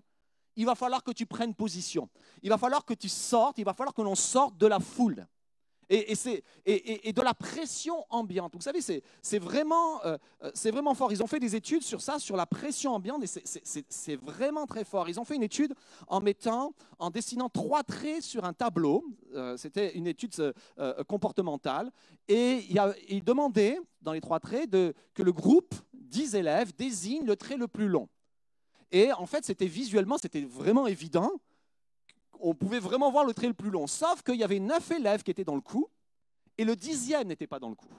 il 0.56 0.66
va 0.66 0.76
falloir 0.76 1.04
que 1.04 1.12
tu 1.12 1.26
prennes 1.26 1.54
position. 1.54 2.10
Il 2.42 2.50
va 2.50 2.58
falloir 2.58 2.86
que 2.86 2.94
tu 2.94 3.10
sortes, 3.10 3.58
il 3.58 3.66
va 3.66 3.74
falloir 3.74 3.94
que 3.94 4.02
l'on 4.02 4.16
sorte 4.16 4.58
de 4.58 4.68
la 4.68 4.80
foule. 4.80 5.28
Et, 5.90 7.14
de 7.14 7.22
la 7.22 7.34
pression 7.34 8.06
ambiante. 8.10 8.56
Vous 8.56 8.62
savez, 8.62 8.80
c'est 8.82 9.40
vraiment, 9.40 10.04
euh, 10.06 10.18
vraiment 10.66 10.96
fort. 10.96 11.12
Ils 11.12 11.22
ont 11.22 11.28
fait 11.28 11.40
des 11.40 11.56
études 11.56 11.84
sur 11.84 12.02
ça, 12.02 12.20
sur 12.20 12.36
la 12.36 12.46
pression 12.46 12.94
ambiante, 12.94 13.24
et 13.24 13.28
c'est 13.90 14.16
vraiment 14.16 14.66
très 14.66 14.86
fort. 14.86 15.10
Ils 15.10 15.20
ont 15.20 15.26
fait 15.26 15.36
une 15.36 15.44
étude 15.44 15.74
en 16.08 16.22
mettant, 16.22 16.74
en 17.00 17.10
dessinant 17.10 17.50
trois 17.50 17.84
traits 17.84 18.24
sur 18.24 18.46
un 18.46 18.54
tableau. 18.54 19.04
Euh, 19.36 19.58
c'était 19.58 19.96
une 19.96 20.08
étude 20.08 20.34
euh, 20.80 21.04
comportementale. 21.04 21.92
Et 22.28 22.66
ils 23.10 23.24
demandaient, 23.24 23.78
dans 24.02 24.14
les 24.14 24.22
trois 24.22 24.40
traits, 24.40 24.72
que 24.72 25.22
le 25.22 25.32
groupe, 25.32 25.76
10 25.94 26.36
élèves, 26.36 26.74
désigne 26.76 27.26
le 27.26 27.36
trait 27.36 27.58
le 27.58 27.68
plus 27.68 27.88
long. 27.88 28.08
Et 28.94 29.12
en 29.12 29.26
fait, 29.26 29.44
c'était 29.44 29.66
visuellement, 29.66 30.20
c'était 30.20 30.46
vraiment 30.46 30.86
évident. 30.86 31.32
On 32.40 32.54
pouvait 32.54 32.80
vraiment 32.80 33.12
voir 33.12 33.26
le 33.26 33.34
trait 33.34 33.48
le 33.48 33.56
plus 33.56 33.72
long. 33.72 33.88
Sauf 33.88 34.22
qu'il 34.22 34.36
y 34.36 34.44
avait 34.44 34.60
neuf 34.60 34.92
élèves 34.92 35.24
qui 35.24 35.32
étaient 35.32 35.44
dans 35.44 35.56
le 35.56 35.62
coup 35.62 35.90
et 36.60 36.64
le 36.64 36.76
dixième 36.76 37.28
n'était 37.28 37.48
pas 37.48 37.60
dans 37.60 37.70
le 37.70 37.76
coup. 37.76 37.90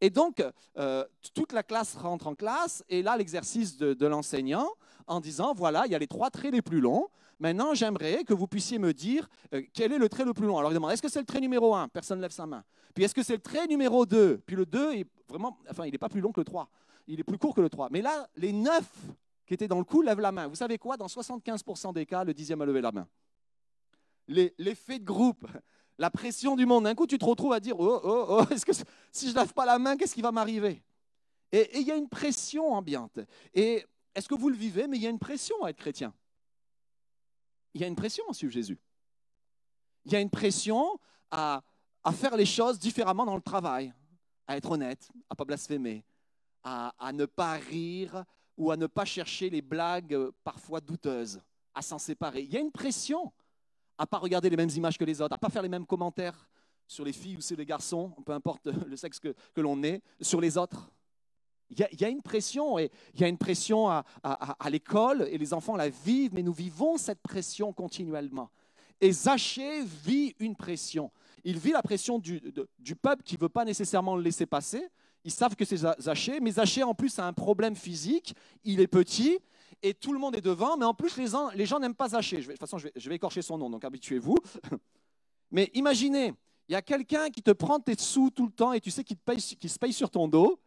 Et 0.00 0.08
donc, 0.08 0.42
euh, 0.78 1.04
toute 1.34 1.52
la 1.52 1.62
classe 1.62 1.94
rentre 1.94 2.26
en 2.26 2.34
classe 2.34 2.82
et 2.88 3.02
là, 3.02 3.18
l'exercice 3.18 3.76
de, 3.76 4.06
l'enseignant 4.06 4.68
en 5.06 5.20
disant, 5.20 5.52
voilà, 5.52 5.84
il 5.86 5.92
y 5.92 5.94
a 5.94 5.98
les 5.98 6.06
trois 6.06 6.30
traits 6.30 6.52
les 6.54 6.62
plus 6.62 6.80
longs. 6.80 7.08
Maintenant, 7.38 7.74
j'aimerais 7.74 8.24
que 8.24 8.32
vous 8.32 8.46
puissiez 8.46 8.78
me 8.78 8.94
dire 8.94 9.28
euh, 9.52 9.62
quel 9.74 9.92
est 9.92 9.98
le 9.98 10.08
trait 10.08 10.24
le 10.24 10.32
plus 10.32 10.46
long. 10.46 10.56
Alors, 10.56 10.70
il 10.70 10.74
demande, 10.74 10.92
est-ce 10.92 11.02
que 11.02 11.10
c'est 11.10 11.20
le 11.20 11.26
trait 11.26 11.40
numéro 11.40 11.74
1 11.74 11.88
Personne 11.88 12.18
ne 12.18 12.22
lève 12.22 12.30
sa 12.30 12.46
main. 12.46 12.64
Puis, 12.94 13.04
est-ce 13.04 13.14
que 13.14 13.22
c'est 13.22 13.34
le 13.34 13.42
trait 13.42 13.66
numéro 13.66 14.06
2 14.06 14.38
Puis, 14.46 14.56
le 14.56 14.64
2 14.64 14.94
est 14.94 15.06
vraiment, 15.28 15.58
enfin, 15.68 15.84
il 15.84 15.92
n'est 15.92 15.98
pas 15.98 16.08
plus 16.08 16.22
long 16.22 16.32
que 16.32 16.40
le 16.40 16.46
3. 16.46 16.68
Il 17.08 17.20
est 17.20 17.24
plus 17.24 17.38
court 17.38 17.54
que 17.54 17.60
le 17.60 17.68
3. 17.68 17.88
Mais 17.90 18.00
là, 18.00 18.28
les 18.36 18.52
neuf 18.52 18.88
qui 19.48 19.54
était 19.54 19.66
dans 19.66 19.78
le 19.78 19.84
coup 19.84 20.02
lève 20.02 20.20
la 20.20 20.30
main. 20.30 20.46
Vous 20.46 20.56
savez 20.56 20.76
quoi? 20.76 20.98
Dans 20.98 21.06
75% 21.06 21.94
des 21.94 22.04
cas, 22.04 22.22
le 22.22 22.34
dixième 22.34 22.60
a 22.60 22.66
levé 22.66 22.82
la 22.82 22.92
main. 22.92 23.08
L'effet 24.28 24.98
de 24.98 25.04
groupe, 25.06 25.46
la 25.98 26.10
pression 26.10 26.54
du 26.54 26.66
monde. 26.66 26.84
D'un 26.84 26.94
coup, 26.94 27.06
tu 27.06 27.16
te 27.16 27.24
retrouves 27.24 27.54
à 27.54 27.58
dire 27.58 27.74
Oh, 27.80 28.00
oh, 28.04 28.26
oh, 28.28 28.54
si 29.10 29.30
je 29.30 29.34
lève 29.34 29.54
pas 29.54 29.64
la 29.64 29.78
main, 29.78 29.96
qu'est-ce 29.96 30.14
qui 30.14 30.20
va 30.20 30.30
m'arriver? 30.30 30.82
Et 31.50 31.78
il 31.78 31.86
y 31.86 31.90
a 31.90 31.96
une 31.96 32.10
pression 32.10 32.74
ambiante. 32.74 33.20
Et 33.54 33.86
est-ce 34.14 34.28
que 34.28 34.34
vous 34.34 34.50
le 34.50 34.54
vivez? 34.54 34.86
Mais 34.86 34.98
il 34.98 35.02
y 35.02 35.06
a 35.06 35.10
une 35.10 35.18
pression 35.18 35.64
à 35.64 35.70
être 35.70 35.78
chrétien. 35.78 36.12
Il 37.72 37.80
y 37.80 37.84
a 37.84 37.86
une 37.86 37.96
pression 37.96 38.24
à 38.28 38.34
suivre 38.34 38.52
Jésus. 38.52 38.78
Il 40.04 40.12
y 40.12 40.16
a 40.16 40.20
une 40.20 40.28
pression 40.28 41.00
à, 41.30 41.62
faire 42.12 42.36
les 42.36 42.46
choses 42.46 42.78
différemment 42.78 43.24
dans 43.24 43.36
le 43.36 43.42
travail, 43.42 43.94
à 44.46 44.58
être 44.58 44.70
honnête, 44.70 45.08
à 45.30 45.32
ne 45.32 45.36
pas 45.36 45.44
blasphémer, 45.46 46.04
à 46.64 47.12
ne 47.14 47.24
pas 47.24 47.54
rire 47.54 48.26
ou 48.58 48.72
à 48.72 48.76
ne 48.76 48.86
pas 48.86 49.04
chercher 49.04 49.48
les 49.48 49.62
blagues 49.62 50.12
euh, 50.12 50.32
parfois 50.44 50.80
douteuses, 50.80 51.40
à 51.74 51.80
s'en 51.80 51.98
séparer. 51.98 52.42
Il 52.42 52.52
y 52.52 52.56
a 52.56 52.60
une 52.60 52.72
pression 52.72 53.32
à 53.96 54.02
ne 54.02 54.06
pas 54.06 54.18
regarder 54.18 54.50
les 54.50 54.56
mêmes 54.56 54.70
images 54.76 54.98
que 54.98 55.04
les 55.04 55.22
autres, 55.22 55.32
à 55.32 55.36
ne 55.36 55.40
pas 55.40 55.48
faire 55.48 55.62
les 55.62 55.68
mêmes 55.68 55.86
commentaires 55.86 56.48
sur 56.86 57.04
les 57.04 57.12
filles 57.12 57.36
ou 57.36 57.40
sur 57.40 57.56
les 57.56 57.66
garçons, 57.66 58.12
peu 58.26 58.32
importe 58.32 58.66
le 58.86 58.96
sexe 58.96 59.20
que, 59.20 59.34
l'on 59.56 59.82
est, 59.82 60.02
sur 60.20 60.40
les 60.40 60.58
autres. 60.58 60.90
Il 61.70 61.78
y, 61.78 62.04
a, 62.04 62.08
une 62.08 62.22
pression, 62.22 62.78
et 62.78 62.90
il 63.12 63.20
y 63.20 63.24
a 63.24 63.28
une 63.28 63.36
pression 63.36 63.90
à, 63.90 64.04
l'école, 64.70 65.28
et 65.30 65.36
les 65.36 65.52
enfants 65.52 65.76
la 65.76 65.90
vivent, 65.90 66.32
mais 66.32 66.42
nous 66.42 66.54
vivons 66.54 66.96
cette 66.96 67.20
pression 67.20 67.74
continuellement. 67.74 68.50
Et 69.02 69.12
Zachée 69.12 69.84
vit 69.84 70.34
une 70.38 70.56
pression. 70.56 71.10
Il 71.44 71.58
vit 71.58 71.72
la 71.72 71.82
pression 71.82 72.18
du, 72.18 72.40
du 72.78 72.96
peuple 72.96 73.22
qui 73.22 73.34
ne 73.34 73.40
veut 73.40 73.50
pas 73.50 73.66
nécessairement 73.66 74.16
le 74.16 74.22
laisser 74.22 74.46
passer, 74.46 74.88
ils 75.24 75.30
savent 75.30 75.56
que 75.56 75.64
c'est 75.64 75.78
Zaché, 76.00 76.40
mais 76.40 76.52
Zaché 76.52 76.82
en 76.82 76.94
plus 76.94 77.18
a 77.18 77.26
un 77.26 77.32
problème 77.32 77.76
physique, 77.76 78.34
il 78.64 78.80
est 78.80 78.86
petit, 78.86 79.38
et 79.82 79.94
tout 79.94 80.12
le 80.12 80.18
monde 80.18 80.36
est 80.36 80.40
devant, 80.40 80.76
mais 80.76 80.84
en 80.84 80.94
plus 80.94 81.16
les 81.16 81.26
gens, 81.66 81.80
n'aiment 81.80 81.94
pas 81.94 82.10
Zaché. 82.10 82.38
de 82.38 82.42
toute 82.42 82.58
façon, 82.58 82.78
je 82.78 83.08
vais, 83.08 83.16
écorcher 83.16 83.42
son 83.42 83.58
nom, 83.58 83.70
donc 83.70 83.84
habituez-vous. 83.84 84.36
Mais 85.50 85.70
imaginez, 85.72 86.34
il 86.68 86.72
y 86.72 86.74
a 86.74 86.82
quelqu'un 86.82 87.30
qui 87.30 87.42
te 87.42 87.52
prend 87.52 87.80
tes 87.80 87.96
sous 87.96 88.30
tout 88.30 88.44
le 88.44 88.52
temps 88.52 88.74
et 88.74 88.80
tu 88.80 88.90
sais 88.90 89.02
qu'il 89.02 89.70
se 89.70 89.78
paye 89.78 89.92
sur 89.92 90.10
ton 90.10 90.28
dos. 90.28 90.60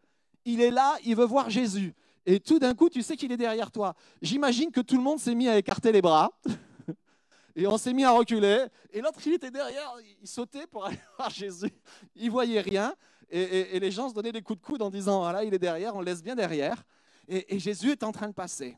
Il 0.44 0.60
est 0.60 0.72
là, 0.72 0.96
il 1.04 1.14
veut 1.14 1.24
voir 1.24 1.50
Jésus. 1.50 1.94
Et 2.26 2.40
tout 2.40 2.58
d'un 2.58 2.74
coup, 2.74 2.88
tu 2.88 3.02
sais 3.02 3.16
qu'il 3.16 3.30
est 3.30 3.36
derrière 3.36 3.70
toi. 3.70 3.94
J'imagine 4.20 4.70
que 4.70 4.80
tout 4.80 4.96
le 4.96 5.02
monde 5.02 5.18
s'est 5.18 5.34
mis 5.34 5.48
à 5.48 5.56
écarter 5.56 5.92
les 5.92 6.02
bras. 6.02 6.30
Et 7.54 7.66
on 7.66 7.76
s'est 7.76 7.92
mis 7.92 8.04
à 8.04 8.10
reculer. 8.12 8.66
Et 8.90 9.00
l'autre, 9.00 9.20
il 9.26 9.34
était 9.34 9.50
derrière, 9.50 9.92
il 10.20 10.26
sautait 10.26 10.66
pour 10.66 10.86
aller 10.86 10.98
voir 11.18 11.30
Jésus. 11.30 11.72
Il 12.16 12.30
voyait 12.30 12.60
rien. 12.60 12.94
Et, 13.34 13.80
les 13.80 13.90
gens 13.90 14.10
se 14.10 14.14
donnaient 14.14 14.32
des 14.32 14.42
coups 14.42 14.60
de 14.60 14.64
coude 14.64 14.82
en 14.82 14.90
disant, 14.90 15.20
voilà, 15.20 15.42
il 15.42 15.54
est 15.54 15.58
derrière, 15.58 15.96
on 15.96 16.02
laisse 16.02 16.22
bien 16.22 16.36
derrière. 16.36 16.84
Et, 17.26 17.58
Jésus 17.58 17.90
est 17.90 18.02
en 18.02 18.12
train 18.12 18.28
de 18.28 18.34
passer. 18.34 18.76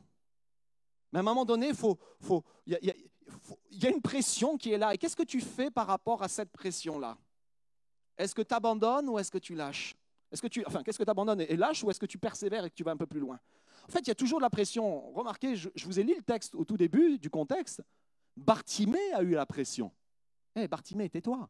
Mais 1.11 1.19
à 1.19 1.19
un 1.19 1.23
moment 1.23 1.43
donné, 1.43 1.71
il 2.65 2.93
y, 3.71 3.85
a 3.85 3.89
une 3.89 4.01
pression 4.01 4.57
qui 4.57 4.71
est 4.71 4.77
là. 4.77 4.93
Et 4.93 4.97
qu'est-ce 4.97 5.15
que 5.15 5.23
tu 5.23 5.41
fais 5.41 5.69
par 5.69 5.87
rapport 5.87 6.23
à 6.23 6.29
cette 6.29 6.51
pression-là? 6.51 7.17
Est-ce 8.17 8.33
que 8.33 8.41
tu 8.41 8.53
abandonnes 8.53 9.09
ou 9.09 9.19
est-ce 9.19 9.29
que 9.29 9.37
tu 9.37 9.55
lâches? 9.55 9.93
Est-ce 10.31 10.41
que 10.41 10.47
tu, 10.47 10.63
enfin, 10.65 10.83
qu'est-ce 10.83 10.97
que 10.97 11.03
tu 11.03 11.09
abandonnes 11.09 11.41
et 11.41 11.57
lâches 11.57 11.83
ou 11.83 11.91
est-ce 11.91 11.99
que 11.99 12.05
tu 12.05 12.17
persévères 12.17 12.63
et 12.63 12.69
que 12.69 12.75
tu 12.75 12.83
vas 12.83 12.91
un 12.91 12.97
peu 12.97 13.07
plus 13.07 13.19
loin? 13.19 13.39
En 13.87 13.91
fait, 13.91 13.99
il 13.99 14.07
y 14.07 14.11
a 14.11 14.15
toujours 14.15 14.39
de 14.39 14.43
la 14.43 14.49
pression. 14.49 15.11
Remarquez, 15.11 15.55
je, 15.55 15.69
vous 15.85 15.99
ai 15.99 16.03
lu 16.03 16.15
le 16.15 16.23
texte 16.23 16.55
au 16.55 16.63
tout 16.63 16.77
début 16.77 17.19
du 17.19 17.29
contexte. 17.29 17.83
Bartimée 18.37 19.13
a 19.13 19.21
eu 19.21 19.31
la 19.31 19.45
pression. 19.45 19.91
Hé, 20.55 20.61
hey, 20.61 20.67
Bartimée, 20.67 21.09
tais-toi. 21.09 21.49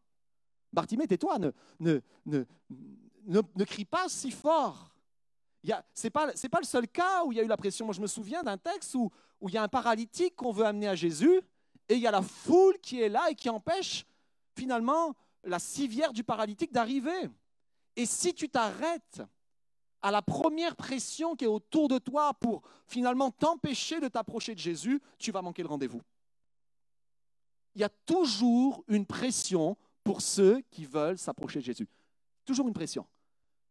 Bartimée, 0.75 1.07
tais-toi. 1.07 1.39
Ne, 1.39 1.51
ne, 1.79 1.99
ne, 2.25 2.43
ne, 3.27 3.63
crie 3.63 3.85
pas 3.85 4.07
si 4.07 4.29
fort. 4.29 4.93
Ce 5.63 5.73
n'est 6.03 6.11
pas, 6.11 6.27
pas 6.51 6.59
le 6.59 6.65
seul 6.65 6.87
cas 6.87 7.23
où 7.23 7.31
il 7.31 7.37
y 7.37 7.41
a 7.41 7.43
eu 7.43 7.47
la 7.47 7.57
pression. 7.57 7.85
Moi, 7.85 7.95
je 7.95 8.01
me 8.01 8.07
souviens 8.07 8.43
d'un 8.43 8.57
texte 8.57 8.93
où, 8.93 9.09
où 9.41 9.49
il 9.49 9.55
y 9.55 9.57
a 9.57 9.63
un 9.63 9.67
paralytique 9.67 10.35
qu'on 10.35 10.51
veut 10.51 10.65
amener 10.65 10.87
à 10.87 10.95
Jésus 10.95 11.41
et 11.89 11.95
il 11.95 11.99
y 12.01 12.07
a 12.07 12.11
la 12.11 12.21
foule 12.21 12.77
qui 12.79 13.01
est 13.01 13.09
là 13.09 13.29
et 13.29 13.35
qui 13.35 13.49
empêche 13.49 14.05
finalement 14.55 15.15
la 15.43 15.59
civière 15.59 16.13
du 16.13 16.23
paralytique 16.23 16.71
d'arriver. 16.71 17.29
Et 17.95 18.05
si 18.05 18.33
tu 18.33 18.49
t'arrêtes 18.49 19.21
à 20.01 20.11
la 20.11 20.21
première 20.21 20.75
pression 20.75 21.35
qui 21.35 21.45
est 21.45 21.47
autour 21.47 21.87
de 21.87 21.97
toi 21.97 22.33
pour 22.35 22.61
finalement 22.87 23.31
t'empêcher 23.31 23.99
de 23.99 24.07
t'approcher 24.07 24.53
de 24.53 24.59
Jésus, 24.59 25.01
tu 25.17 25.31
vas 25.31 25.41
manquer 25.41 25.63
le 25.63 25.69
rendez-vous. 25.69 26.01
Il 27.75 27.81
y 27.81 27.83
a 27.83 27.89
toujours 27.89 28.83
une 28.87 29.05
pression 29.05 29.77
pour 30.05 30.21
ceux 30.21 30.61
qui 30.69 30.85
veulent 30.85 31.17
s'approcher 31.17 31.59
de 31.59 31.65
Jésus. 31.65 31.89
Toujours 32.45 32.67
une 32.67 32.73
pression. 32.73 33.05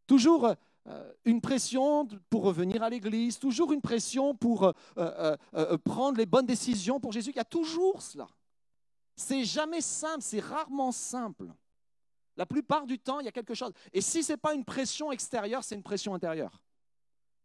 Toujours 0.05 0.53
euh, 0.87 1.13
une 1.23 1.41
pression 1.41 2.07
pour 2.29 2.43
revenir 2.43 2.83
à 2.83 2.89
l'église, 2.89 3.39
toujours 3.39 3.71
une 3.71 3.81
pression 3.81 4.35
pour 4.35 4.65
euh, 4.65 4.73
euh, 4.97 5.77
prendre 5.79 6.17
les 6.17 6.27
bonnes 6.27 6.45
décisions 6.45 6.99
pour 6.99 7.13
Jésus. 7.13 7.31
Il 7.31 7.37
y 7.37 7.39
a 7.39 7.45
toujours 7.45 8.01
cela. 8.01 8.27
C'est 9.15 9.45
jamais 9.45 9.79
simple, 9.79 10.21
c'est 10.21 10.41
rarement 10.41 10.91
simple. 10.91 11.47
La 12.35 12.45
plupart 12.45 12.85
du 12.85 12.99
temps, 12.99 13.21
il 13.21 13.25
y 13.25 13.29
a 13.29 13.31
quelque 13.31 13.53
chose. 13.53 13.71
Et 13.93 14.01
si 14.01 14.21
ce 14.21 14.33
n'est 14.33 14.37
pas 14.37 14.53
une 14.53 14.65
pression 14.65 15.13
extérieure, 15.13 15.63
c'est 15.63 15.75
une 15.75 15.83
pression 15.83 16.13
intérieure. 16.13 16.61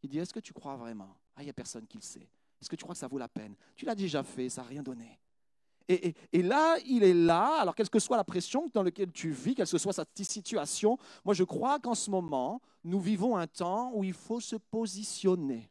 Il 0.03 0.11
dit, 0.11 0.19
est-ce 0.19 0.35
que 0.35 0.41
tu 0.41 0.53
crois 0.53 0.75
vraiment? 0.75 1.17
Ah, 1.37 1.43
il 1.43 1.45
n'y 1.45 1.51
a 1.51 1.55
personne 1.55 1.87
qui 1.87 1.97
le 1.97 2.03
sait. 2.03 2.29
Est-ce 2.61 2.69
que 2.69 2.75
tu 2.75 2.83
crois 2.83 2.95
que 2.95 2.99
ça 2.99 3.07
vaut 3.07 3.19
la 3.19 3.29
peine? 3.29 3.55
Tu 3.77 3.85
l'as 3.85 3.95
déjà 3.95 4.25
fait, 4.25 4.49
ça 4.49 4.63
n'a 4.63 4.69
rien 4.69 4.83
donné. 4.83 5.21
Et, 5.91 6.43
là, 6.43 6.77
il 6.87 7.03
est 7.03 7.15
là, 7.15 7.57
alors 7.61 7.75
quelle 7.75 7.91
que 7.91 7.99
soit 7.99 8.17
la 8.17 8.23
pression 8.23 8.71
dans 8.73 8.85
laquelle 8.85 9.11
tu 9.11 9.31
vis, 9.31 9.57
quelle 9.57 9.69
que 9.69 9.77
soit 9.77 9.93
cette 9.93 10.23
situation, 10.23 10.97
moi 11.25 11.35
je 11.35 11.43
crois 11.43 11.81
qu'en 11.81 11.97
ce 11.97 12.13
moment, 12.13 12.63
nous 12.85 13.01
vivons 13.01 13.37
un 13.37 13.49
temps 13.49 13.91
où 13.95 14.05
il 14.05 14.13
faut 14.13 14.39
se 14.39 14.55
positionner. 14.55 15.69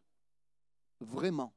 Vraiment. 0.99 1.53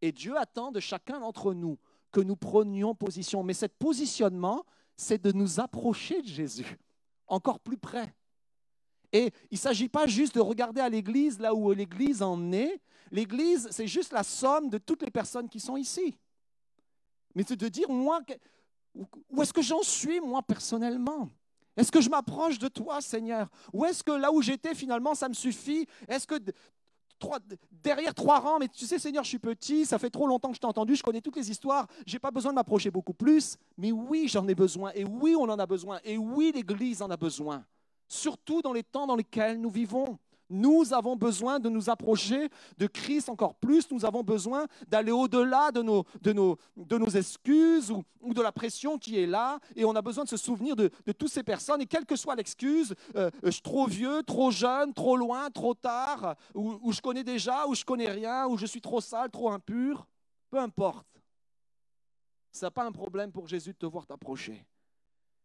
Et 0.00 0.12
Dieu 0.12 0.38
attend 0.38 0.72
de 0.72 0.80
chacun 0.80 1.20
d'entre 1.20 1.52
nous 1.52 1.78
que 2.10 2.20
nous 2.20 2.36
prenions 2.36 2.94
position. 2.94 3.42
Mais 3.42 3.52
ce 3.52 3.66
positionnement, 3.66 4.64
c'est 4.96 5.22
de 5.22 5.32
nous 5.32 5.60
approcher 5.60 6.22
de 6.22 6.26
Jésus, 6.26 6.78
encore 7.26 7.60
plus 7.60 7.76
près. 7.76 8.14
Et 9.12 9.30
il 9.50 9.54
ne 9.54 9.58
s'agit 9.58 9.90
pas 9.90 10.06
juste 10.06 10.34
de 10.36 10.40
regarder 10.40 10.80
à 10.80 10.88
l'Église 10.88 11.38
là 11.38 11.54
où 11.54 11.70
l'Église 11.72 12.22
en 12.22 12.50
est. 12.52 12.80
L'Église, 13.10 13.68
c'est 13.70 13.86
juste 13.86 14.12
la 14.12 14.22
somme 14.22 14.70
de 14.70 14.78
toutes 14.78 15.02
les 15.02 15.10
personnes 15.10 15.50
qui 15.50 15.60
sont 15.60 15.76
ici. 15.76 16.16
Mais 17.34 17.44
c'est 17.46 17.56
de 17.56 17.68
dire, 17.68 17.88
moi, 17.90 18.20
où 19.30 19.42
est-ce 19.42 19.52
que 19.52 19.62
j'en 19.62 19.82
suis, 19.82 20.20
moi, 20.20 20.42
personnellement? 20.42 21.30
Est-ce 21.76 21.92
que 21.92 22.00
je 22.00 22.10
m'approche 22.10 22.58
de 22.58 22.68
toi, 22.68 23.00
Seigneur? 23.00 23.48
Ou 23.72 23.84
est-ce 23.84 24.02
que 24.02 24.12
là 24.12 24.32
où 24.32 24.42
j'étais, 24.42 24.74
finalement, 24.74 25.14
ça 25.14 25.28
me 25.28 25.34
suffit? 25.34 25.86
Est-ce 26.08 26.26
que 26.26 26.34
derrière 27.70 28.14
trois 28.14 28.38
rangs, 28.38 28.58
mais 28.58 28.68
tu 28.68 28.86
sais, 28.86 28.98
Seigneur, 28.98 29.24
je 29.24 29.28
suis 29.28 29.38
petit, 29.38 29.86
ça 29.86 29.98
fait 29.98 30.10
trop 30.10 30.26
longtemps 30.26 30.50
que 30.50 30.54
je 30.56 30.60
t'ai 30.60 30.66
entendu, 30.66 30.94
je 30.94 31.02
connais 31.02 31.20
toutes 31.20 31.36
les 31.36 31.50
histoires, 31.50 31.86
je 32.06 32.14
n'ai 32.14 32.18
pas 32.18 32.30
besoin 32.30 32.52
de 32.52 32.54
m'approcher 32.54 32.90
beaucoup 32.90 33.12
plus, 33.12 33.56
mais 33.76 33.90
oui, 33.92 34.28
j'en 34.28 34.46
ai 34.46 34.54
besoin, 34.54 34.92
et 34.94 35.04
oui, 35.04 35.34
on 35.36 35.42
en 35.42 35.58
a 35.58 35.66
besoin, 35.66 35.98
et 36.04 36.16
oui, 36.16 36.52
l'Église 36.54 37.02
en 37.02 37.10
a 37.10 37.16
besoin, 37.16 37.64
surtout 38.06 38.62
dans 38.62 38.72
les 38.72 38.84
temps 38.84 39.06
dans 39.06 39.16
lesquels 39.16 39.60
nous 39.60 39.70
vivons. 39.70 40.18
Nous 40.50 40.94
avons 40.94 41.16
besoin 41.16 41.58
de 41.58 41.68
nous 41.68 41.90
approcher 41.90 42.48
de 42.78 42.86
Christ 42.86 43.28
encore 43.28 43.54
plus. 43.54 43.90
Nous 43.90 44.04
avons 44.04 44.22
besoin 44.22 44.66
d'aller 44.88 45.12
au-delà 45.12 45.70
de 45.72 45.82
nos, 45.82 47.06
excuses 47.14 47.90
ou, 47.90 48.34
de 48.34 48.40
la 48.40 48.52
pression 48.52 48.98
qui 48.98 49.18
est 49.18 49.26
là. 49.26 49.58
Et 49.76 49.84
on 49.84 49.94
a 49.94 50.02
besoin 50.02 50.24
de 50.24 50.28
se 50.28 50.36
souvenir 50.36 50.74
de, 50.74 50.90
toutes 51.12 51.30
ces 51.30 51.42
personnes. 51.42 51.82
Et 51.82 51.86
quelle 51.86 52.06
que 52.06 52.16
soit 52.16 52.34
l'excuse, 52.34 52.94
euh, 53.16 53.30
je 53.42 53.50
suis 53.50 53.62
trop 53.62 53.86
vieux, 53.86 54.22
trop 54.22 54.50
jeune, 54.50 54.94
trop 54.94 55.16
loin, 55.16 55.50
trop 55.50 55.74
tard, 55.74 56.36
ou, 56.54 56.78
ou 56.82 56.92
je 56.92 57.00
connais 57.00 57.24
déjà, 57.24 57.66
ou 57.66 57.74
je 57.74 57.84
connais 57.84 58.10
rien, 58.10 58.46
ou 58.46 58.56
je 58.56 58.66
suis 58.66 58.80
trop 58.80 59.00
sale, 59.00 59.30
trop 59.30 59.50
impur, 59.50 60.06
peu 60.50 60.58
importe. 60.58 61.06
Ce 62.52 62.64
n'est 62.64 62.70
pas 62.70 62.84
un 62.84 62.92
problème 62.92 63.30
pour 63.32 63.46
Jésus 63.46 63.72
de 63.72 63.78
te 63.78 63.86
voir 63.86 64.06
t'approcher. 64.06 64.64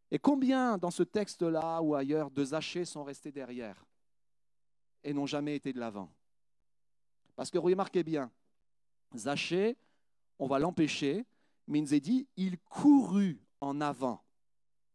Et 0.09 0.19
combien 0.19 0.77
dans 0.77 0.91
ce 0.91 1.03
texte-là 1.03 1.81
ou 1.81 1.95
ailleurs 1.95 2.31
de 2.31 2.45
Zachée 2.45 2.85
sont 2.85 3.03
restés 3.03 3.31
derrière? 3.31 3.83
Et 5.03 5.13
n'ont 5.13 5.25
jamais 5.25 5.55
été 5.55 5.73
de 5.73 5.79
l'avant. 5.79 6.09
Parce 7.35 7.49
que 7.49 7.57
remarquez 7.57 8.03
bien, 8.03 8.31
Zachée, 9.15 9.77
on 10.39 10.47
va 10.47 10.59
l'empêcher, 10.59 11.25
mais 11.67 11.79
il 11.79 11.83
nous 11.83 11.93
est 11.93 11.99
dit, 11.99 12.27
il 12.37 12.57
courut 12.59 13.39
en 13.61 13.81
avant 13.81 14.23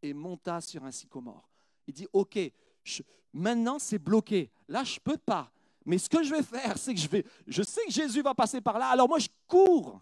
et 0.02 0.12
monta 0.12 0.60
sur 0.60 0.84
un 0.84 0.90
sycomore. 0.90 1.48
Il 1.86 1.94
dit, 1.94 2.06
OK, 2.12 2.38
maintenant 3.32 3.78
c'est 3.78 3.98
bloqué, 3.98 4.50
là 4.68 4.84
je 4.84 4.94
ne 4.94 5.00
peux 5.00 5.18
pas. 5.18 5.50
Mais 5.84 5.98
ce 5.98 6.08
que 6.08 6.22
je 6.22 6.34
vais 6.34 6.42
faire, 6.42 6.76
c'est 6.76 6.94
que 6.94 7.00
je 7.00 7.08
vais, 7.08 7.24
je 7.46 7.62
sais 7.62 7.84
que 7.86 7.92
Jésus 7.92 8.22
va 8.22 8.34
passer 8.34 8.60
par 8.60 8.78
là, 8.78 8.88
alors 8.88 9.08
moi 9.08 9.18
je 9.18 9.28
cours. 9.46 10.00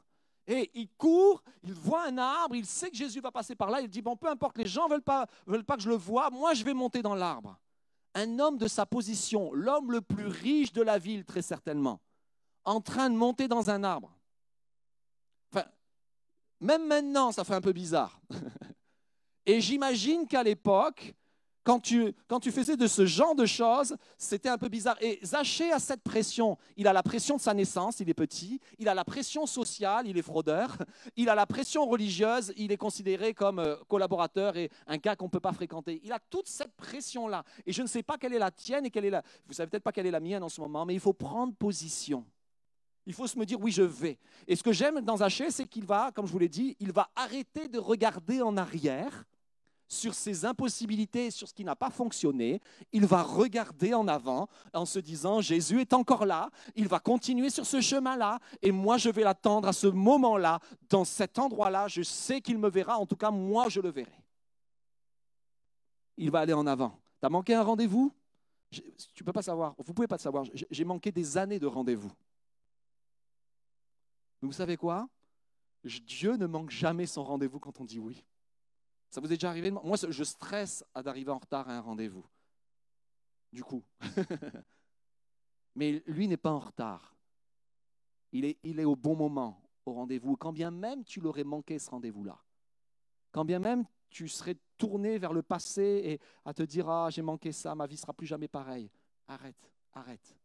Et 0.48 0.70
il 0.74 0.88
court, 0.90 1.42
il 1.64 1.72
voit 1.72 2.06
un 2.06 2.18
arbre, 2.18 2.54
il 2.54 2.66
sait 2.66 2.90
que 2.90 2.96
Jésus 2.96 3.20
va 3.20 3.32
passer 3.32 3.56
par 3.56 3.68
là, 3.68 3.80
il 3.80 3.88
dit, 3.88 4.02
bon, 4.02 4.16
peu 4.16 4.28
importe, 4.28 4.58
les 4.58 4.66
gens 4.66 4.86
ne 4.86 4.92
veulent 4.92 5.02
pas, 5.02 5.26
veulent 5.44 5.64
pas 5.64 5.76
que 5.76 5.82
je 5.82 5.88
le 5.88 5.96
voie, 5.96 6.30
moi 6.30 6.54
je 6.54 6.64
vais 6.64 6.74
monter 6.74 7.02
dans 7.02 7.14
l'arbre 7.14 7.58
un 8.16 8.38
homme 8.38 8.56
de 8.56 8.66
sa 8.66 8.86
position, 8.86 9.52
l'homme 9.52 9.92
le 9.92 10.00
plus 10.00 10.26
riche 10.26 10.72
de 10.72 10.80
la 10.80 10.98
ville 10.98 11.24
très 11.24 11.42
certainement, 11.42 12.00
en 12.64 12.80
train 12.80 13.10
de 13.10 13.14
monter 13.14 13.46
dans 13.46 13.68
un 13.68 13.84
arbre. 13.84 14.16
Enfin, 15.52 15.66
même 16.60 16.86
maintenant, 16.86 17.30
ça 17.30 17.44
fait 17.44 17.54
un 17.54 17.60
peu 17.60 17.74
bizarre. 17.74 18.18
Et 19.46 19.60
j'imagine 19.60 20.26
qu'à 20.26 20.42
l'époque, 20.42 21.14
quand 21.66 21.80
tu, 21.80 22.52
faisais 22.52 22.76
de 22.76 22.86
ce 22.86 23.06
genre 23.06 23.34
de 23.34 23.44
choses, 23.44 23.96
c'était 24.16 24.48
un 24.48 24.56
peu 24.56 24.68
bizarre. 24.68 24.96
Et 25.00 25.18
Zachée 25.24 25.72
a 25.72 25.80
cette 25.80 26.02
pression. 26.04 26.56
Il 26.76 26.86
a 26.86 26.92
la 26.92 27.02
pression 27.02 27.34
de 27.34 27.40
sa 27.40 27.54
naissance, 27.54 27.98
il 27.98 28.08
est 28.08 28.14
petit. 28.14 28.60
Il 28.78 28.88
a 28.88 28.94
la 28.94 29.04
pression 29.04 29.46
sociale, 29.46 30.06
il 30.06 30.16
est 30.16 30.22
fraudeur. 30.22 30.76
Il 31.16 31.28
a 31.28 31.34
la 31.34 31.44
pression 31.44 31.84
religieuse, 31.84 32.52
il 32.56 32.70
est 32.70 32.76
considéré 32.76 33.34
comme 33.34 33.58
euh, 33.58 33.74
collaborateur 33.88 34.56
et 34.56 34.70
un 34.86 34.96
gars 34.96 35.16
qu'on 35.16 35.24
ne 35.24 35.30
peut 35.30 35.40
pas 35.40 35.52
fréquenter. 35.52 36.00
Il 36.04 36.12
a 36.12 36.20
toute 36.30 36.46
cette 36.46 36.72
pression-là. 36.76 37.42
Et 37.66 37.72
je 37.72 37.82
ne 37.82 37.88
sais 37.88 38.04
pas 38.04 38.16
quelle 38.16 38.34
est 38.34 38.38
la 38.38 38.52
tienne 38.52 38.86
et 38.86 38.90
quelle 38.90 39.06
est 39.06 39.10
la... 39.10 39.24
Vous 39.48 39.54
savez 39.54 39.68
peut-être 39.68 39.82
pas 39.82 39.92
quelle 39.92 40.06
est 40.06 40.12
la 40.12 40.20
mienne 40.20 40.44
en 40.44 40.48
ce 40.48 40.60
moment, 40.60 40.86
mais 40.86 40.94
il 40.94 41.00
faut 41.00 41.14
prendre 41.14 41.52
position. 41.52 42.24
Il 43.06 43.12
faut 43.12 43.26
se 43.26 43.36
me 43.36 43.44
dire, 43.44 43.60
oui, 43.60 43.72
je 43.72 43.82
vais. 43.82 44.20
Et 44.46 44.54
ce 44.54 44.62
que 44.62 44.72
j'aime 44.72 45.00
dans 45.00 45.16
Zachée, 45.16 45.50
c'est 45.50 45.66
qu'il 45.66 45.84
va, 45.84 46.12
comme 46.12 46.28
je 46.28 46.32
vous 46.32 46.38
l'ai 46.38 46.48
dit, 46.48 46.76
il 46.78 46.92
va 46.92 47.10
arrêter 47.16 47.66
de 47.66 47.80
regarder 47.80 48.40
en 48.40 48.56
arrière 48.56 49.24
sur 49.88 50.14
ses 50.14 50.44
impossibilités, 50.44 51.30
sur 51.30 51.48
ce 51.48 51.54
qui 51.54 51.64
n'a 51.64 51.76
pas 51.76 51.90
fonctionné, 51.90 52.60
il 52.92 53.06
va 53.06 53.22
regarder 53.22 53.94
en 53.94 54.08
avant 54.08 54.48
en 54.72 54.84
se 54.84 54.98
disant, 54.98 55.40
Jésus 55.40 55.80
est 55.80 55.92
encore 55.92 56.26
là, 56.26 56.50
il 56.74 56.88
va 56.88 56.98
continuer 56.98 57.50
sur 57.50 57.66
ce 57.66 57.80
chemin-là, 57.80 58.40
et 58.62 58.72
moi 58.72 58.96
je 58.96 59.10
vais 59.10 59.22
l'attendre 59.22 59.68
à 59.68 59.72
ce 59.72 59.86
moment-là, 59.86 60.60
dans 60.88 61.04
cet 61.04 61.38
endroit-là, 61.38 61.88
je 61.88 62.02
sais 62.02 62.40
qu'il 62.40 62.58
me 62.58 62.68
verra, 62.68 62.98
en 62.98 63.06
tout 63.06 63.16
cas 63.16 63.30
moi 63.30 63.68
je 63.68 63.80
le 63.80 63.90
verrai. 63.90 64.22
Il 66.16 66.30
va 66.30 66.40
aller 66.40 66.54
en 66.54 66.66
avant. 66.66 66.98
Tu 67.20 67.26
as 67.26 67.30
manqué 67.30 67.54
un 67.54 67.62
rendez-vous? 67.62 68.12
Tu 69.14 69.22
peux 69.22 69.32
pas 69.32 69.42
savoir, 69.42 69.74
vous 69.78 69.94
pouvez 69.94 70.08
pas 70.08 70.18
savoir, 70.18 70.44
j'ai 70.52 70.84
manqué 70.84 71.12
des 71.12 71.36
années 71.38 71.60
de 71.60 71.66
rendez-vous. 71.66 72.10
vous 74.42 74.52
savez 74.52 74.76
quoi? 74.76 75.08
Dieu 75.84 76.36
ne 76.36 76.46
manque 76.46 76.70
jamais 76.70 77.06
son 77.06 77.22
rendez-vous 77.22 77.60
quand 77.60 77.80
on 77.80 77.84
dit 77.84 78.00
oui. 78.00 78.24
Ça 79.10 79.20
vous 79.20 79.26
est 79.26 79.36
déjà 79.36 79.50
arrivé 79.50 79.70
Moi, 79.70 79.96
je 80.08 80.24
stresse 80.24 80.84
d'arriver 80.94 81.30
en 81.30 81.38
retard 81.38 81.68
à 81.68 81.76
un 81.76 81.80
rendez-vous. 81.80 82.26
Du 83.52 83.62
coup. 83.62 83.84
Mais 85.74 86.02
lui 86.06 86.26
n'est 86.26 86.36
pas 86.36 86.50
en 86.50 86.58
retard. 86.58 87.14
Il 88.32 88.44
est, 88.44 88.58
il 88.62 88.80
est 88.80 88.84
au 88.84 88.96
bon 88.96 89.14
moment 89.14 89.62
au 89.84 89.92
rendez-vous. 89.92 90.36
Quand 90.36 90.52
bien 90.52 90.70
même 90.70 91.04
tu 91.04 91.20
l'aurais 91.20 91.44
manqué 91.44 91.78
ce 91.78 91.90
rendez-vous-là. 91.90 92.42
Quand 93.30 93.44
bien 93.44 93.58
même 93.58 93.84
tu 94.08 94.28
serais 94.28 94.56
tourné 94.78 95.18
vers 95.18 95.32
le 95.32 95.42
passé 95.42 95.82
et 96.04 96.20
à 96.44 96.54
te 96.54 96.62
dire 96.62 96.88
Ah, 96.88 97.08
j'ai 97.10 97.22
manqué 97.22 97.52
ça, 97.52 97.74
ma 97.74 97.86
vie 97.86 97.96
sera 97.96 98.12
plus 98.12 98.26
jamais 98.26 98.48
pareille. 98.48 98.90
Arrête, 99.28 99.70
arrête. 99.92 100.36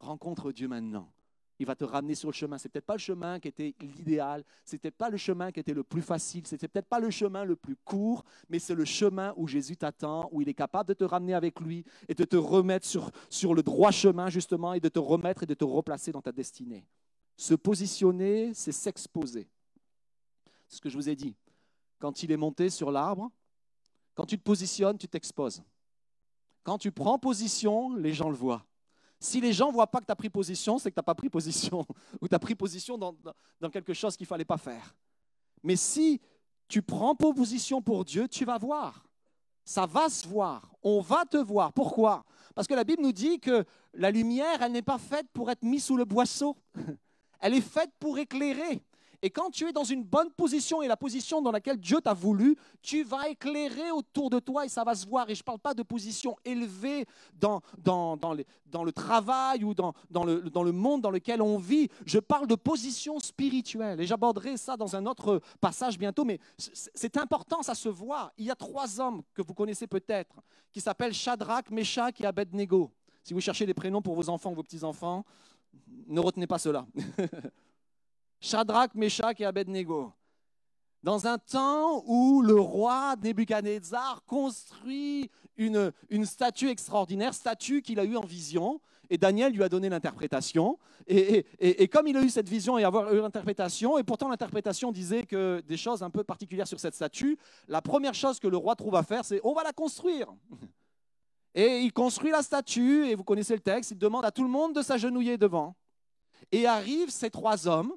Rencontre 0.00 0.52
Dieu 0.52 0.68
maintenant 0.68 1.13
il 1.58 1.66
va 1.66 1.74
te 1.74 1.84
ramener 1.84 2.14
sur 2.14 2.28
le 2.28 2.34
chemin. 2.34 2.58
C'est 2.58 2.68
peut-être 2.68 2.86
pas 2.86 2.94
le 2.94 3.00
chemin 3.00 3.38
qui 3.38 3.48
était 3.48 3.74
l'idéal, 3.80 4.44
c'était 4.64 4.90
pas 4.90 5.08
le 5.08 5.16
chemin 5.16 5.52
qui 5.52 5.60
était 5.60 5.74
le 5.74 5.84
plus 5.84 6.02
facile, 6.02 6.46
c'était 6.46 6.68
peut-être 6.68 6.88
pas 6.88 7.00
le 7.00 7.10
chemin 7.10 7.44
le 7.44 7.56
plus 7.56 7.76
court, 7.84 8.24
mais 8.48 8.58
c'est 8.58 8.74
le 8.74 8.84
chemin 8.84 9.32
où 9.36 9.46
Jésus 9.46 9.76
t'attend, 9.76 10.28
où 10.32 10.40
il 10.42 10.48
est 10.48 10.54
capable 10.54 10.88
de 10.88 10.94
te 10.94 11.04
ramener 11.04 11.34
avec 11.34 11.60
lui 11.60 11.84
et 12.08 12.14
de 12.14 12.24
te 12.24 12.36
remettre 12.36 12.86
sur, 12.86 13.10
sur 13.28 13.54
le 13.54 13.62
droit 13.62 13.90
chemin 13.90 14.28
justement 14.30 14.74
et 14.74 14.80
de 14.80 14.88
te 14.88 14.98
remettre 14.98 15.44
et 15.44 15.46
de 15.46 15.54
te 15.54 15.64
replacer 15.64 16.12
dans 16.12 16.22
ta 16.22 16.32
destinée. 16.32 16.84
Se 17.36 17.54
positionner, 17.54 18.52
c'est 18.54 18.72
s'exposer. 18.72 19.48
C'est 20.68 20.76
ce 20.76 20.80
que 20.80 20.88
je 20.88 20.96
vous 20.96 21.08
ai 21.08 21.16
dit. 21.16 21.34
Quand 21.98 22.22
il 22.22 22.32
est 22.32 22.36
monté 22.36 22.70
sur 22.70 22.90
l'arbre, 22.90 23.30
Quand 24.14 24.26
tu 24.26 24.38
te 24.38 24.44
positionnes, 24.44 24.96
tu 24.96 25.08
t'exposes. 25.08 25.62
Quand 26.62 26.78
tu 26.78 26.92
prends 26.92 27.18
position, 27.18 27.94
les 27.96 28.12
gens 28.12 28.30
le 28.30 28.36
voient. 28.36 28.64
Si 29.24 29.40
les 29.40 29.54
gens 29.54 29.68
ne 29.68 29.72
voient 29.72 29.86
pas 29.86 30.00
que 30.00 30.04
tu 30.04 30.12
as 30.12 30.16
pris 30.16 30.28
position, 30.28 30.76
c'est 30.76 30.90
que 30.90 30.94
tu 30.94 30.98
n'as 30.98 31.04
pas 31.04 31.14
pris 31.14 31.30
position 31.30 31.86
ou 32.20 32.28
tu 32.28 32.34
as 32.34 32.38
pris 32.38 32.54
position 32.54 32.98
dans, 32.98 33.70
quelque 33.70 33.94
chose 33.94 34.18
qu'il 34.18 34.26
ne 34.26 34.28
fallait 34.28 34.44
pas 34.44 34.58
faire. 34.58 34.94
Mais 35.62 35.76
si 35.76 36.20
tu 36.68 36.82
prends 36.82 37.14
position 37.14 37.80
pour 37.80 38.04
Dieu, 38.04 38.28
tu 38.28 38.44
vas 38.44 38.58
voir. 38.58 39.06
Ça 39.64 39.86
va 39.86 40.10
se 40.10 40.28
voir. 40.28 40.74
On 40.82 41.00
va 41.00 41.24
te 41.24 41.38
voir. 41.38 41.72
Pourquoi? 41.72 42.22
Parce 42.54 42.68
que 42.68 42.74
la 42.74 42.84
Bible 42.84 43.02
nous 43.02 43.12
dit 43.12 43.40
que 43.40 43.64
la 43.94 44.10
lumière, 44.10 44.60
elle 44.60 44.72
n'est 44.72 44.82
pas 44.82 44.98
faite 44.98 45.26
pour 45.32 45.50
être 45.50 45.62
mise 45.62 45.84
sous 45.84 45.96
le 45.96 46.04
boisseau. 46.04 46.54
Elle 47.40 47.54
est 47.54 47.62
faite 47.62 47.90
pour 47.98 48.18
éclairer. 48.18 48.82
Et 49.24 49.30
quand 49.30 49.48
tu 49.48 49.66
es 49.66 49.72
dans 49.72 49.84
une 49.84 50.04
bonne 50.04 50.30
position 50.30 50.82
et 50.82 50.86
la 50.86 50.98
position 50.98 51.40
dans 51.40 51.50
laquelle 51.50 51.78
Dieu 51.78 51.98
t'a 51.98 52.12
voulu, 52.12 52.58
tu 52.82 53.04
vas 53.04 53.26
éclairer 53.30 53.90
autour 53.90 54.28
de 54.28 54.38
toi 54.38 54.66
et 54.66 54.68
ça 54.68 54.84
va 54.84 54.94
se 54.94 55.06
voir. 55.06 55.30
Et 55.30 55.34
je 55.34 55.40
ne 55.40 55.44
parle 55.44 55.60
pas 55.60 55.72
de 55.72 55.82
position 55.82 56.36
élevée 56.44 57.06
dans, 57.32 57.62
le 57.74 58.92
travail 58.92 59.64
ou 59.64 59.72
dans, 59.72 59.94
dans, 60.10 60.24
le, 60.24 60.42
dans 60.50 60.62
le 60.62 60.72
monde 60.72 61.00
dans 61.00 61.10
lequel 61.10 61.40
on 61.40 61.56
vit. 61.56 61.88
Je 62.04 62.18
parle 62.18 62.46
de 62.46 62.54
position 62.54 63.18
spirituelle. 63.18 63.98
Et 63.98 64.06
j'aborderai 64.06 64.58
ça 64.58 64.76
dans 64.76 64.94
un 64.94 65.06
autre 65.06 65.40
passage 65.58 65.98
bientôt. 65.98 66.26
Mais 66.26 66.38
c'est 66.58 67.16
important, 67.16 67.62
ça 67.62 67.74
se 67.74 67.88
voit. 67.88 68.30
Il 68.36 68.44
y 68.44 68.50
a 68.50 68.56
trois 68.56 69.00
hommes 69.00 69.22
que 69.32 69.40
vous 69.40 69.54
connaissez 69.54 69.86
peut-être 69.86 70.36
qui 70.70 70.82
s'appellent 70.82 71.14
Shadrach, 71.14 71.70
Meshach 71.70 72.20
et 72.20 72.26
Abednego. 72.26 72.90
Si 73.22 73.32
vous 73.32 73.40
cherchez 73.40 73.64
des 73.64 73.72
prénoms 73.72 74.02
pour 74.02 74.16
vos 74.16 74.28
enfants 74.28 74.52
ou 74.52 74.56
vos 74.56 74.62
petits-enfants, 74.62 75.24
ne 76.08 76.20
retenez 76.20 76.46
pas 76.46 76.58
cela. 76.58 76.86
Shadrach, 78.44 78.94
Meshach 78.94 79.40
et 79.40 79.46
Abednego. 79.46 80.12
Dans 81.02 81.26
un 81.26 81.38
temps 81.38 82.04
où 82.06 82.42
le 82.42 82.60
roi 82.60 83.16
Nebuchadnezzar 83.22 84.22
construit 84.26 85.30
une, 85.56 85.90
statue 86.24 86.68
extraordinaire, 86.68 87.32
statue 87.32 87.80
qu'il 87.80 87.98
a 87.98 88.04
eue 88.04 88.18
en 88.18 88.24
vision, 88.26 88.82
et 89.08 89.16
Daniel 89.16 89.54
lui 89.54 89.62
a 89.62 89.70
donné 89.70 89.88
l'interprétation. 89.88 90.78
Et, 91.06 91.46
et, 91.58 91.88
comme 91.88 92.06
il 92.06 92.18
a 92.18 92.22
eu 92.22 92.28
cette 92.28 92.50
vision 92.50 92.76
et 92.76 92.84
avoir 92.84 93.14
eu 93.14 93.20
l'interprétation, 93.22 93.96
et 93.96 94.04
pourtant 94.04 94.28
l'interprétation 94.28 94.92
disait 94.92 95.22
que 95.22 95.62
des 95.66 95.78
choses 95.78 96.02
un 96.02 96.10
peu 96.10 96.22
particulières 96.22 96.68
sur 96.68 96.80
cette 96.80 96.94
statue, 96.94 97.38
la 97.66 97.80
première 97.80 98.14
chose 98.14 98.38
que 98.40 98.48
le 98.48 98.58
roi 98.58 98.76
trouve 98.76 98.96
à 98.96 99.02
faire, 99.02 99.24
c'est 99.24 99.40
on 99.42 99.54
va 99.54 99.62
la 99.62 99.72
construire. 99.72 100.28
Et 101.54 101.78
il 101.78 101.92
construit 101.92 102.32
la 102.32 102.42
statue, 102.42 103.06
et 103.06 103.14
vous 103.14 103.22
connaissez 103.22 103.54
le 103.54 103.60
texte, 103.60 103.92
il 103.92 103.98
demande 103.98 104.24
à 104.24 104.32
tout 104.32 104.42
le 104.42 104.48
monde 104.48 104.74
de 104.74 104.82
s'agenouiller 104.82 105.38
devant. 105.38 105.76
Et 106.50 106.66
arrivent 106.66 107.10
ces 107.10 107.30
trois 107.30 107.68
hommes 107.68 107.94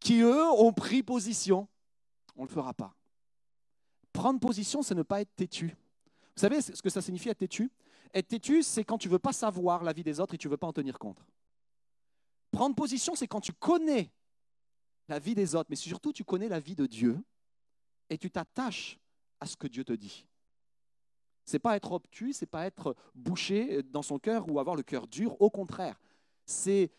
qui, 0.00 0.20
eux, 0.20 0.50
ont 0.50 0.72
pris 0.72 1.02
position. 1.02 1.68
On 2.36 2.42
ne 2.42 2.48
le 2.48 2.52
fera 2.52 2.74
pas. 2.74 2.94
Prendre 4.12 4.40
position, 4.40 4.82
c'est 4.82 4.94
ne 4.94 5.02
pas 5.02 5.20
être 5.20 5.34
têtu. 5.36 5.68
Vous 5.68 6.40
savez 6.40 6.60
ce 6.60 6.82
que 6.82 6.90
ça 6.90 7.02
signifie 7.02 7.28
être 7.28 7.38
têtu? 7.38 7.70
Être 8.12 8.28
têtu, 8.28 8.62
c'est 8.62 8.82
quand 8.82 8.98
tu 8.98 9.08
ne 9.08 9.12
veux 9.12 9.18
pas 9.18 9.32
savoir 9.32 9.84
la 9.84 9.92
vie 9.92 10.02
des 10.02 10.18
autres 10.18 10.34
et 10.34 10.38
tu 10.38 10.48
ne 10.48 10.50
veux 10.50 10.56
pas 10.56 10.66
en 10.66 10.72
tenir 10.72 10.98
compte. 10.98 11.22
Prendre 12.50 12.74
position, 12.74 13.14
c'est 13.14 13.28
quand 13.28 13.40
tu 13.40 13.52
connais 13.52 14.10
la 15.06 15.18
vie 15.18 15.34
des 15.34 15.54
autres, 15.54 15.68
mais 15.70 15.76
surtout 15.76 16.12
tu 16.12 16.24
connais 16.24 16.48
la 16.48 16.58
vie 16.58 16.74
de 16.74 16.86
Dieu 16.86 17.22
et 18.08 18.18
tu 18.18 18.30
t'attaches 18.30 18.98
à 19.38 19.46
ce 19.46 19.56
que 19.56 19.68
Dieu 19.68 19.84
te 19.84 19.92
dit. 19.92 20.26
C'est 21.44 21.58
pas 21.58 21.76
être 21.76 21.92
obtus, 21.92 22.32
c'est 22.32 22.46
pas 22.46 22.66
être 22.66 22.96
bouché 23.14 23.82
dans 23.84 24.02
son 24.02 24.18
cœur 24.18 24.50
ou 24.50 24.58
avoir 24.58 24.76
le 24.76 24.82
cœur 24.82 25.06
dur. 25.06 25.40
Au 25.40 25.50
contraire, 25.50 26.00
c'est 26.44 26.90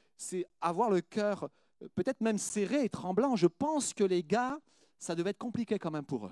avoir 0.59 0.89
le 0.89 1.01
cœur 1.01 1.49
peut-être 1.95 2.21
même 2.21 2.37
serré 2.37 2.85
et 2.85 2.89
tremblant. 2.89 3.35
Je 3.35 3.47
pense 3.47 3.93
que 3.93 4.03
les 4.03 4.23
gars, 4.23 4.59
ça 4.97 5.15
devait 5.15 5.31
être 5.31 5.37
compliqué 5.37 5.79
quand 5.79 5.91
même 5.91 6.05
pour 6.05 6.27
eux. 6.27 6.31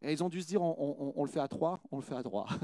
Et 0.00 0.12
ils 0.12 0.22
ont 0.22 0.28
dû 0.28 0.40
se 0.40 0.46
dire, 0.46 0.62
on, 0.62 1.24
le 1.24 1.30
fait 1.30 1.40
à 1.40 1.48
trois, 1.48 1.80
on 1.90 1.96
le 1.96 2.02
fait 2.02 2.14
à 2.14 2.22
trois. 2.22 2.46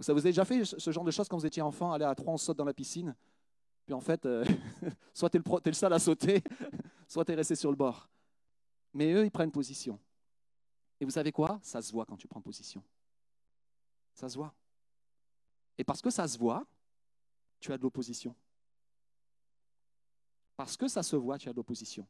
Ça 0.00 0.12
vous 0.12 0.20
avez 0.20 0.30
déjà 0.30 0.44
fait 0.44 0.64
ce 0.64 0.90
genre 0.92 1.04
de 1.04 1.10
choses 1.10 1.28
quand 1.28 1.36
vous 1.36 1.46
étiez 1.46 1.62
enfant, 1.62 1.92
aller 1.92 2.04
à 2.04 2.14
trois, 2.14 2.32
on 2.32 2.36
saute 2.36 2.56
dans 2.56 2.64
la 2.64 2.72
piscine 2.72 3.14
Puis 3.84 3.92
en 3.92 4.00
fait, 4.00 4.24
euh, 4.24 4.44
soit 5.12 5.28
tu 5.28 5.38
le 5.38 5.72
seul 5.72 5.92
à 5.92 5.98
sauter, 5.98 6.42
soit 7.08 7.24
tu 7.24 7.32
es 7.32 7.34
resté 7.34 7.56
sur 7.56 7.70
le 7.70 7.76
bord. 7.76 8.08
Mais 8.94 9.12
eux, 9.12 9.24
ils 9.24 9.30
prennent 9.30 9.50
position. 9.50 9.98
Et 11.00 11.04
vous 11.04 11.10
savez 11.10 11.32
quoi? 11.32 11.58
Ça 11.62 11.82
se 11.82 11.92
voit 11.92 12.06
quand 12.06 12.16
tu 12.16 12.28
prends 12.28 12.40
position. 12.40 12.82
Ça 14.14 14.28
se 14.28 14.36
voit. 14.36 14.54
Et 15.76 15.84
parce 15.84 16.00
que 16.00 16.10
ça 16.10 16.26
se 16.28 16.38
voit, 16.38 16.64
tu 17.58 17.72
as 17.72 17.78
de 17.78 17.82
l'opposition. 17.82 18.34
Parce 20.60 20.76
que 20.76 20.88
ça 20.88 21.02
se 21.02 21.16
voit, 21.16 21.38
tu 21.38 21.48
as 21.48 21.52
de 21.52 21.56
l'opposition. 21.56 22.06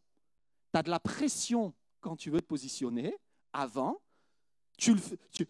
Tu 0.75 0.81
as 0.81 0.83
de 0.83 0.91
la 0.91 0.99
pression 0.99 1.73
quand 2.01 2.17
tu 2.17 2.31
veux 2.31 2.41
te 2.41 2.47
positionner 2.47 3.17
avant. 3.53 4.01
Tu, 4.77 4.93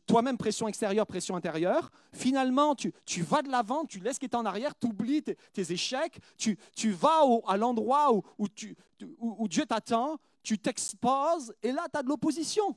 Toi-même, 0.07 0.37
pression 0.37 0.69
extérieure, 0.69 1.07
pression 1.07 1.35
intérieure. 1.35 1.91
Finalement, 2.13 2.75
tu, 2.75 2.93
tu 3.07 3.23
vas 3.23 3.41
de 3.41 3.49
l'avant, 3.49 3.87
tu 3.87 4.01
laisses 4.01 4.19
qui 4.19 4.27
est 4.27 4.35
en 4.35 4.45
arrière, 4.45 4.79
tu 4.79 4.89
oublies 4.89 5.23
tes, 5.23 5.73
échecs, 5.73 6.19
tu, 6.37 6.59
tu 6.77 6.91
vas 6.91 7.23
à 7.47 7.57
l'endroit 7.57 8.13
où, 8.13 8.23
où, 8.37 8.47
où 9.19 9.49
Dieu 9.49 9.65
t'attend, 9.65 10.19
tu 10.43 10.59
t'exposes, 10.59 11.55
et 11.63 11.73
là, 11.73 11.87
tu 11.91 11.99
as 11.99 12.03
de 12.03 12.09
l'opposition. 12.09 12.77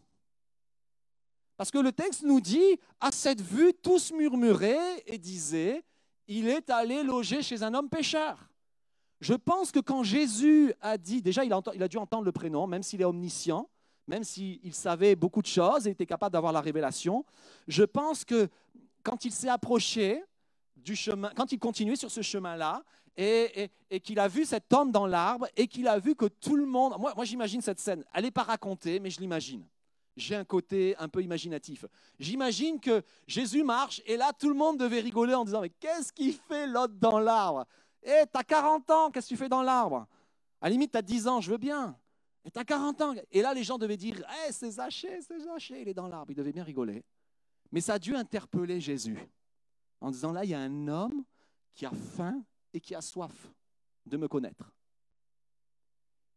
Parce 1.57 1.69
que 1.69 1.79
le 1.79 1.91
texte 1.91 2.23
nous 2.23 2.39
dit, 2.39 2.79
à 3.01 3.11
cette 3.11 3.41
vue, 3.41 3.73
tous 3.73 4.13
murmuraient 4.13 5.03
et 5.05 5.17
disaient, 5.17 5.83
il 6.29 6.47
est 6.47 6.69
allé 6.69 7.03
loger 7.03 7.41
chez 7.41 7.61
un 7.61 7.73
homme 7.73 7.89
pécheur. 7.89 8.52
Je 9.23 9.35
pense 9.35 9.71
que 9.71 9.79
quand 9.79 10.03
Jésus 10.03 10.73
a 10.81 10.97
dit, 10.97 11.21
déjà 11.21 11.45
il 11.45 11.53
a, 11.53 11.87
dû 11.87 11.97
entendre 11.97 12.25
le 12.25 12.33
prénom, 12.33 12.67
même 12.67 12.83
s'il 12.83 12.99
est 12.99 13.05
omniscient, 13.05 13.69
même 14.05 14.25
s'il 14.25 14.73
savait 14.73 15.15
beaucoup 15.15 15.41
de 15.41 15.47
choses 15.47 15.87
et 15.87 15.91
était 15.91 16.05
capable 16.05 16.33
d'avoir 16.33 16.51
la 16.51 16.59
révélation, 16.59 17.23
je 17.69 17.83
pense 17.83 18.25
que 18.25 18.49
quand 19.01 19.23
il 19.23 19.31
s'est 19.31 19.47
approché 19.47 20.21
du 20.75 20.97
chemin, 20.97 21.31
quand 21.37 21.53
il 21.53 21.57
continuait 21.57 21.95
sur 21.95 22.11
ce 22.11 22.21
chemin-là, 22.21 22.83
et, 23.15 23.69
qu'il 24.03 24.19
a 24.19 24.27
vu 24.27 24.43
cet 24.43 24.73
homme 24.73 24.91
dans 24.91 25.07
l'arbre, 25.07 25.47
et 25.55 25.67
qu'il 25.67 25.87
a 25.87 25.99
vu 25.99 26.15
que 26.15 26.25
tout 26.25 26.57
le 26.57 26.65
monde, 26.65 26.95
moi, 26.99 27.13
moi 27.15 27.23
j'imagine 27.23 27.61
cette 27.61 27.79
scène, 27.79 28.03
elle 28.13 28.25
n'est 28.25 28.31
pas 28.31 28.43
racontée, 28.43 28.99
mais 28.99 29.09
je 29.09 29.21
l'imagine. 29.21 29.63
J'ai 30.17 30.35
un 30.35 30.43
côté 30.43 30.95
un 30.99 31.07
peu 31.07 31.23
imaginatif. 31.23 31.85
J'imagine 32.19 32.77
que 32.77 33.01
Jésus 33.25 33.63
marche, 33.63 34.01
et 34.05 34.17
là 34.17 34.33
tout 34.37 34.49
le 34.49 34.55
monde 34.55 34.77
devait 34.77 34.99
rigoler 34.99 35.33
en 35.33 35.45
disant, 35.45 35.61
mais 35.61 35.69
qu'est-ce 35.69 36.11
qu'il 36.11 36.33
fait 36.33 36.67
l'autre 36.67 36.95
dans 36.99 37.19
l'arbre? 37.19 37.65
Eh, 38.05 38.25
t'as 38.31 38.43
40 38.43 38.89
ans, 38.89 39.11
qu'est-ce 39.11 39.27
que 39.27 39.33
tu 39.33 39.37
fais 39.37 39.49
dans 39.49 39.61
l'arbre? 39.61 40.07
À 40.61 40.67
la 40.67 40.69
limite, 40.71 40.91
t'as 40.91 41.01
10 41.01 41.27
ans, 41.27 41.41
je 41.41 41.51
veux 41.51 41.57
bien. 41.57 41.97
Et 42.45 42.51
t'as 42.51 42.63
40 42.63 43.01
ans. 43.01 43.15
Et 43.31 43.41
là, 43.41 43.53
les 43.53 43.63
gens 43.63 43.77
devaient 43.77 43.97
dire 43.97 44.23
Eh, 44.47 44.51
c'est 44.51 44.71
Zaché, 44.71 45.21
c'est 45.21 45.39
Zaché, 45.39 45.81
il 45.81 45.87
est 45.87 45.93
dans 45.93 46.07
l'arbre. 46.07 46.31
Ils 46.31 46.35
devaient 46.35 46.51
bien 46.51 46.63
rigoler. 46.63 47.03
Mais 47.71 47.81
ça 47.81 47.95
a 47.95 47.99
dû 47.99 48.15
interpeller 48.15 48.79
Jésus 48.79 49.17
en 50.01 50.11
disant 50.11 50.31
Là, 50.31 50.43
il 50.43 50.49
y 50.49 50.53
a 50.53 50.59
un 50.59 50.87
homme 50.87 51.23
qui 51.73 51.85
a 51.85 51.91
faim 51.91 52.43
et 52.73 52.79
qui 52.79 52.95
a 52.95 53.01
soif 53.01 53.51
de 54.05 54.17
me 54.17 54.27
connaître. 54.27 54.71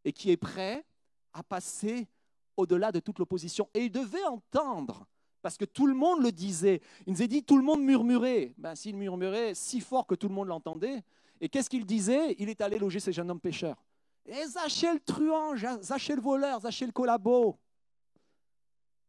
Et 0.05 0.13
qui 0.13 0.31
est 0.31 0.37
prêt 0.37 0.85
à 1.33 1.43
passer 1.43 2.09
au-delà 2.57 2.93
de 2.93 3.01
toute 3.01 3.19
l'opposition. 3.19 3.69
Et 3.75 3.85
il 3.87 3.91
devait 3.91 4.25
entendre 4.25 5.07
parce 5.43 5.57
que 5.57 5.65
tout 5.65 5.87
le 5.87 5.95
monde 5.95 6.23
le 6.23 6.33
disait. 6.33 6.81
Il 7.07 7.13
nous 7.13 7.23
a 7.23 7.27
dit 7.27 7.45
tout 7.45 7.57
le 7.57 7.63
monde 7.63 7.81
murmurait. 7.81 8.55
Ben, 8.59 8.75
S'il 8.75 8.97
murmurait 8.97 9.55
si 9.55 9.81
fort 9.81 10.07
que 10.07 10.15
tout 10.15 10.29
le 10.29 10.35
monde 10.35 10.49
l'entendait, 10.49 11.05
et 11.41 11.49
qu'est-ce 11.49 11.71
qu'il 11.71 11.85
disait? 11.85 12.35
Il 12.39 12.49
est 12.49 12.61
allé 12.61 12.79
loger 12.79 13.01
ces 13.01 13.13
jeunes 13.13 13.31
hommes 13.31 13.41
pêcheurs. 13.41 13.83
Et 14.25 14.45
Zachée 14.47 14.93
le 14.93 15.01
truand, 15.01 15.57
Zachée 15.83 16.17
le 16.17 16.23
voleur, 16.23 16.61
Zachée 16.61 16.87
le 16.87 16.93
collabo. 16.93 17.59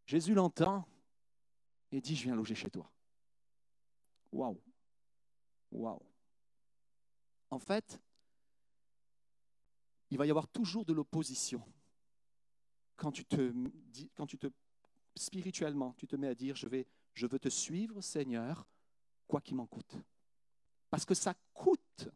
Jésus 0.06 0.34
l'entend 0.34 0.88
et 1.92 2.00
dit, 2.02 2.16
je 2.16 2.24
viens 2.24 2.36
loger 2.36 2.56
chez 2.56 2.70
toi. 2.70 2.90
Waouh. 4.32 4.60
Waouh. 5.72 6.02
En 7.50 7.60
fait, 7.60 8.00
il 10.10 10.18
va 10.18 10.26
y 10.26 10.30
avoir 10.30 10.48
toujours 10.48 10.86
de 10.86 10.94
l'opposition. 10.94 11.62
Quand 12.96 13.12
tu 13.12 13.26
te, 13.26 13.54
quand 14.16 14.26
tu 14.26 14.38
te 14.38 14.48
spirituellement, 15.16 15.94
tu 15.98 16.08
te 16.08 16.16
mets 16.16 16.28
à 16.28 16.36
dire, 16.36 16.56
je, 16.56 16.68
vais, 16.68 16.88
je 17.14 17.26
veux 17.26 17.40
te 17.40 17.50
suivre, 17.50 18.02
Seigneur, 18.02 18.68
quoi 19.28 19.42
qu'il 19.42 19.56
m'en 19.56 19.66
coûte. 19.66 19.96
Parce 20.90 21.06
que 21.06 21.14
ça 21.14 21.34
coûte 21.54 22.10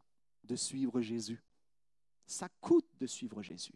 de 0.44 0.56
suivre 0.56 1.02
Jésus. 1.02 1.44
Ça 2.26 2.48
coûte 2.62 2.88
de 3.00 3.08
suivre 3.08 3.42
Jésus. 3.42 3.76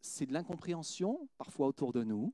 C'est 0.00 0.26
de 0.26 0.32
l'incompréhension 0.32 1.28
parfois 1.36 1.66
autour 1.66 1.92
de 1.92 2.04
nous. 2.04 2.32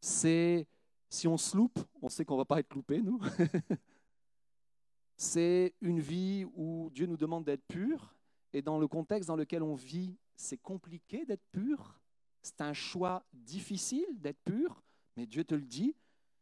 C'est 0.00 0.68
si 1.08 1.26
on 1.26 1.36
se 1.36 1.56
loupe, 1.56 1.80
on 2.00 2.08
sait 2.08 2.24
qu'on 2.24 2.34
ne 2.34 2.40
va 2.40 2.44
pas 2.44 2.60
être 2.60 2.72
loupé, 2.72 3.02
nous. 3.02 3.20
c'est 5.16 5.74
une 5.80 5.98
vie 5.98 6.46
où 6.54 6.88
Dieu 6.94 7.06
nous 7.06 7.16
demande 7.16 7.44
d'être 7.44 7.66
pur. 7.66 8.14
Et 8.52 8.62
dans 8.62 8.78
le 8.78 8.86
contexte 8.86 9.26
dans 9.26 9.36
lequel 9.36 9.62
on 9.62 9.74
vit, 9.74 10.16
c'est 10.36 10.56
compliqué 10.56 11.24
d'être 11.24 11.44
pur. 11.50 12.00
C'est 12.42 12.60
un 12.60 12.72
choix 12.72 13.24
difficile 13.32 14.06
d'être 14.20 14.40
pur, 14.44 14.82
mais 15.16 15.26
Dieu 15.26 15.44
te 15.44 15.54
le 15.54 15.66
dit. 15.66 15.94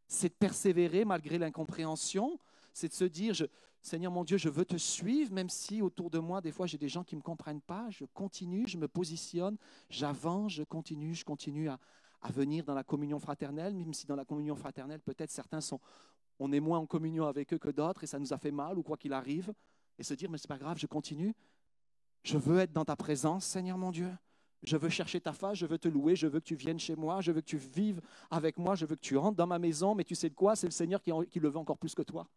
C'est 0.07 0.29
de 0.29 0.35
persévérer 0.35 1.05
malgré 1.05 1.39
l'incompréhension. 1.39 2.39
C'est 2.73 2.89
de 2.89 2.95
se 2.95 3.05
dire, 3.05 3.35
Seigneur 3.81 4.13
mon 4.13 4.25
Dieu, 4.25 4.37
je 4.37 4.49
veux 4.49 4.65
te 4.65 4.77
suivre, 4.77 5.33
même 5.33 5.49
si 5.49 5.81
autour 5.83 6.11
de 6.11 6.19
moi, 6.19 6.41
des 6.41 6.53
fois, 6.53 6.67
j'ai 6.67 6.79
des 6.79 6.89
gens 6.89 7.05
qui 7.05 7.15
ne 7.15 7.21
me 7.21 7.23
comprennent 7.23 7.61
pas. 7.61 7.89
Je 7.91 8.05
continue, 8.05 8.67
je 8.67 8.77
me 8.77 8.89
positionne, 8.89 9.57
j'avance, 9.89 10.53
je 10.53 10.65
continue, 10.65 11.15
je 11.15 11.25
continue 11.25 11.69
à, 11.69 11.79
venir 12.31 12.65
dans 12.65 12.75
la 12.75 12.83
communion 12.83 13.21
fraternelle, 13.21 13.75
même 13.75 13.95
si 13.95 14.07
dans 14.07 14.17
la 14.17 14.25
communion 14.25 14.57
fraternelle, 14.57 15.01
peut-être 15.01 15.31
certains 15.31 15.61
sont, 15.61 15.81
on 16.41 16.53
est 16.53 16.61
moins 16.61 16.79
en 16.79 16.87
communion 16.87 17.27
avec 17.27 17.53
eux 17.55 17.59
que 17.59 17.69
d'autres 17.69 18.03
et 18.03 18.07
ça 18.09 18.19
nous 18.19 18.33
a 18.33 18.39
fait 18.39 18.51
mal 18.51 18.77
ou 18.77 18.83
quoi 18.83 18.97
qu'il 18.97 19.13
arrive, 19.13 19.53
et 19.99 20.03
se 20.03 20.15
dire, 20.15 20.29
mais 20.29 20.37
c'est 20.37 20.49
pas 20.49 20.59
grave, 20.59 20.79
je 20.79 20.87
continue. 20.87 21.35
Je 22.25 22.37
veux 22.37 22.59
être 22.59 22.73
dans 22.73 22.85
ta 22.85 22.97
présence, 22.97 23.45
Seigneur 23.45 23.79
mon 23.79 23.93
Dieu. 23.93 24.11
Je 24.65 24.77
veux 24.77 24.89
chercher 24.89 25.21
ta 25.21 25.33
face, 25.33 25.59
je 25.59 25.67
veux 25.67 25.79
te 25.79 25.87
louer, 25.87 26.17
je 26.17 26.27
veux 26.27 26.41
que 26.41 26.45
tu 26.45 26.57
viennes 26.57 26.81
chez 26.81 26.97
moi, 26.97 27.21
je 27.21 27.31
veux 27.31 27.41
que 27.41 27.47
tu 27.47 27.57
vives 27.57 28.01
avec 28.31 28.59
moi, 28.59 28.75
je 28.75 28.85
veux 28.85 28.97
que 28.97 29.01
tu 29.01 29.17
rentres 29.17 29.37
dans 29.37 29.47
ma 29.47 29.61
maison, 29.61 29.95
mais 29.95 30.03
tu 30.03 30.17
sais 30.17 30.29
de 30.29 30.35
quoi 30.35 30.57
C'est 30.57 30.67
le 30.67 30.73
Seigneur 30.73 31.01
qui 31.01 31.39
le 31.39 31.49
veut 31.49 31.59
encore 31.59 31.79
plus 31.79 31.95
que 31.95 32.03
toi. 32.03 32.29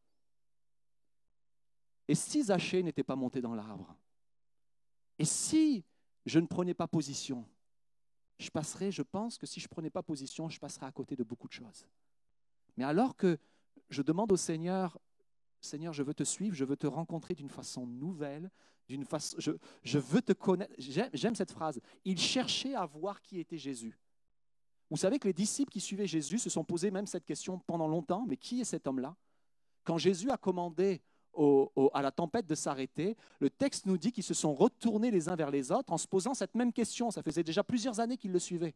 Et 2.11 2.15
si 2.15 2.43
Zachée 2.43 2.83
n'était 2.83 3.05
pas 3.05 3.15
monté 3.15 3.39
dans 3.39 3.55
l'arbre? 3.55 3.95
Et 5.17 5.23
si 5.23 5.85
je 6.25 6.39
ne 6.39 6.45
prenais 6.45 6.73
pas 6.73 6.85
position? 6.85 7.45
Je 8.37 8.49
passerais, 8.49 8.91
je 8.91 9.01
pense 9.01 9.37
que 9.37 9.45
si 9.45 9.61
je 9.61 9.65
ne 9.67 9.69
prenais 9.69 9.89
pas 9.89 10.03
position, 10.03 10.49
je 10.49 10.59
passerais 10.59 10.85
à 10.87 10.91
côté 10.91 11.15
de 11.15 11.23
beaucoup 11.23 11.47
de 11.47 11.53
choses. 11.53 11.87
Mais 12.75 12.83
alors 12.83 13.15
que 13.15 13.37
je 13.89 14.01
demande 14.01 14.29
au 14.33 14.35
Seigneur, 14.35 14.99
Seigneur, 15.61 15.93
je 15.93 16.03
veux 16.03 16.13
te 16.13 16.25
suivre, 16.25 16.53
je 16.53 16.65
veux 16.65 16.75
te 16.75 16.85
rencontrer 16.85 17.33
d'une 17.33 17.47
façon 17.47 17.87
nouvelle, 17.87 18.51
d'une 18.89 19.05
façon, 19.05 19.37
je, 19.39 19.97
veux 19.97 20.21
te 20.21 20.33
connaître. 20.33 20.73
J'aime 21.13 21.35
cette 21.35 21.53
phrase. 21.53 21.79
Il 22.03 22.19
cherchait 22.19 22.75
à 22.75 22.85
voir 22.85 23.21
qui 23.21 23.39
était 23.39 23.57
Jésus. 23.57 23.97
Vous 24.89 24.97
savez 24.97 25.17
que 25.17 25.29
les 25.29 25.33
disciples 25.33 25.71
qui 25.71 25.79
suivaient 25.79 26.07
Jésus 26.07 26.39
se 26.39 26.49
sont 26.49 26.65
posés 26.65 26.91
même 26.91 27.07
cette 27.07 27.23
question 27.23 27.57
pendant 27.59 27.87
longtemps, 27.87 28.25
mais 28.27 28.35
qui 28.35 28.59
est 28.59 28.65
cet 28.65 28.85
homme-là? 28.85 29.15
Quand 29.85 29.97
Jésus 29.97 30.29
a 30.29 30.35
commandé 30.35 31.01
à 31.93 32.01
la 32.01 32.11
tempête 32.11 32.45
de 32.45 32.55
s'arrêter, 32.55 33.15
le 33.39 33.49
texte 33.49 33.85
nous 33.85 33.97
dit 33.97 34.11
qu'ils 34.11 34.23
se 34.23 34.33
sont 34.33 34.53
retournés 34.53 35.11
les 35.11 35.29
uns 35.29 35.35
vers 35.35 35.51
les 35.51 35.71
autres 35.71 35.91
en 35.93 35.97
se 35.97 36.07
posant 36.07 36.33
cette 36.33 36.55
même 36.55 36.73
question. 36.73 37.11
Ça 37.11 37.23
faisait 37.23 37.43
déjà 37.43 37.63
plusieurs 37.63 37.99
années 37.99 38.17
qu'ils 38.17 38.31
le 38.31 38.39
suivaient. 38.39 38.75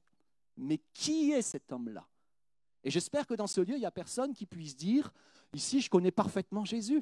Mais 0.57 0.79
qui 0.93 1.31
est 1.31 1.41
cet 1.41 1.71
homme-là? 1.71 2.07
Et 2.83 2.91
j'espère 2.91 3.25
que 3.25 3.33
dans 3.33 3.47
ce 3.47 3.61
lieu, 3.61 3.75
il 3.75 3.79
n'y 3.79 3.85
a 3.85 3.91
personne 3.91 4.33
qui 4.33 4.45
puisse 4.45 4.75
dire, 4.75 5.11
ici, 5.53 5.81
je 5.81 5.89
connais 5.89 6.11
parfaitement 6.11 6.63
Jésus. 6.63 7.01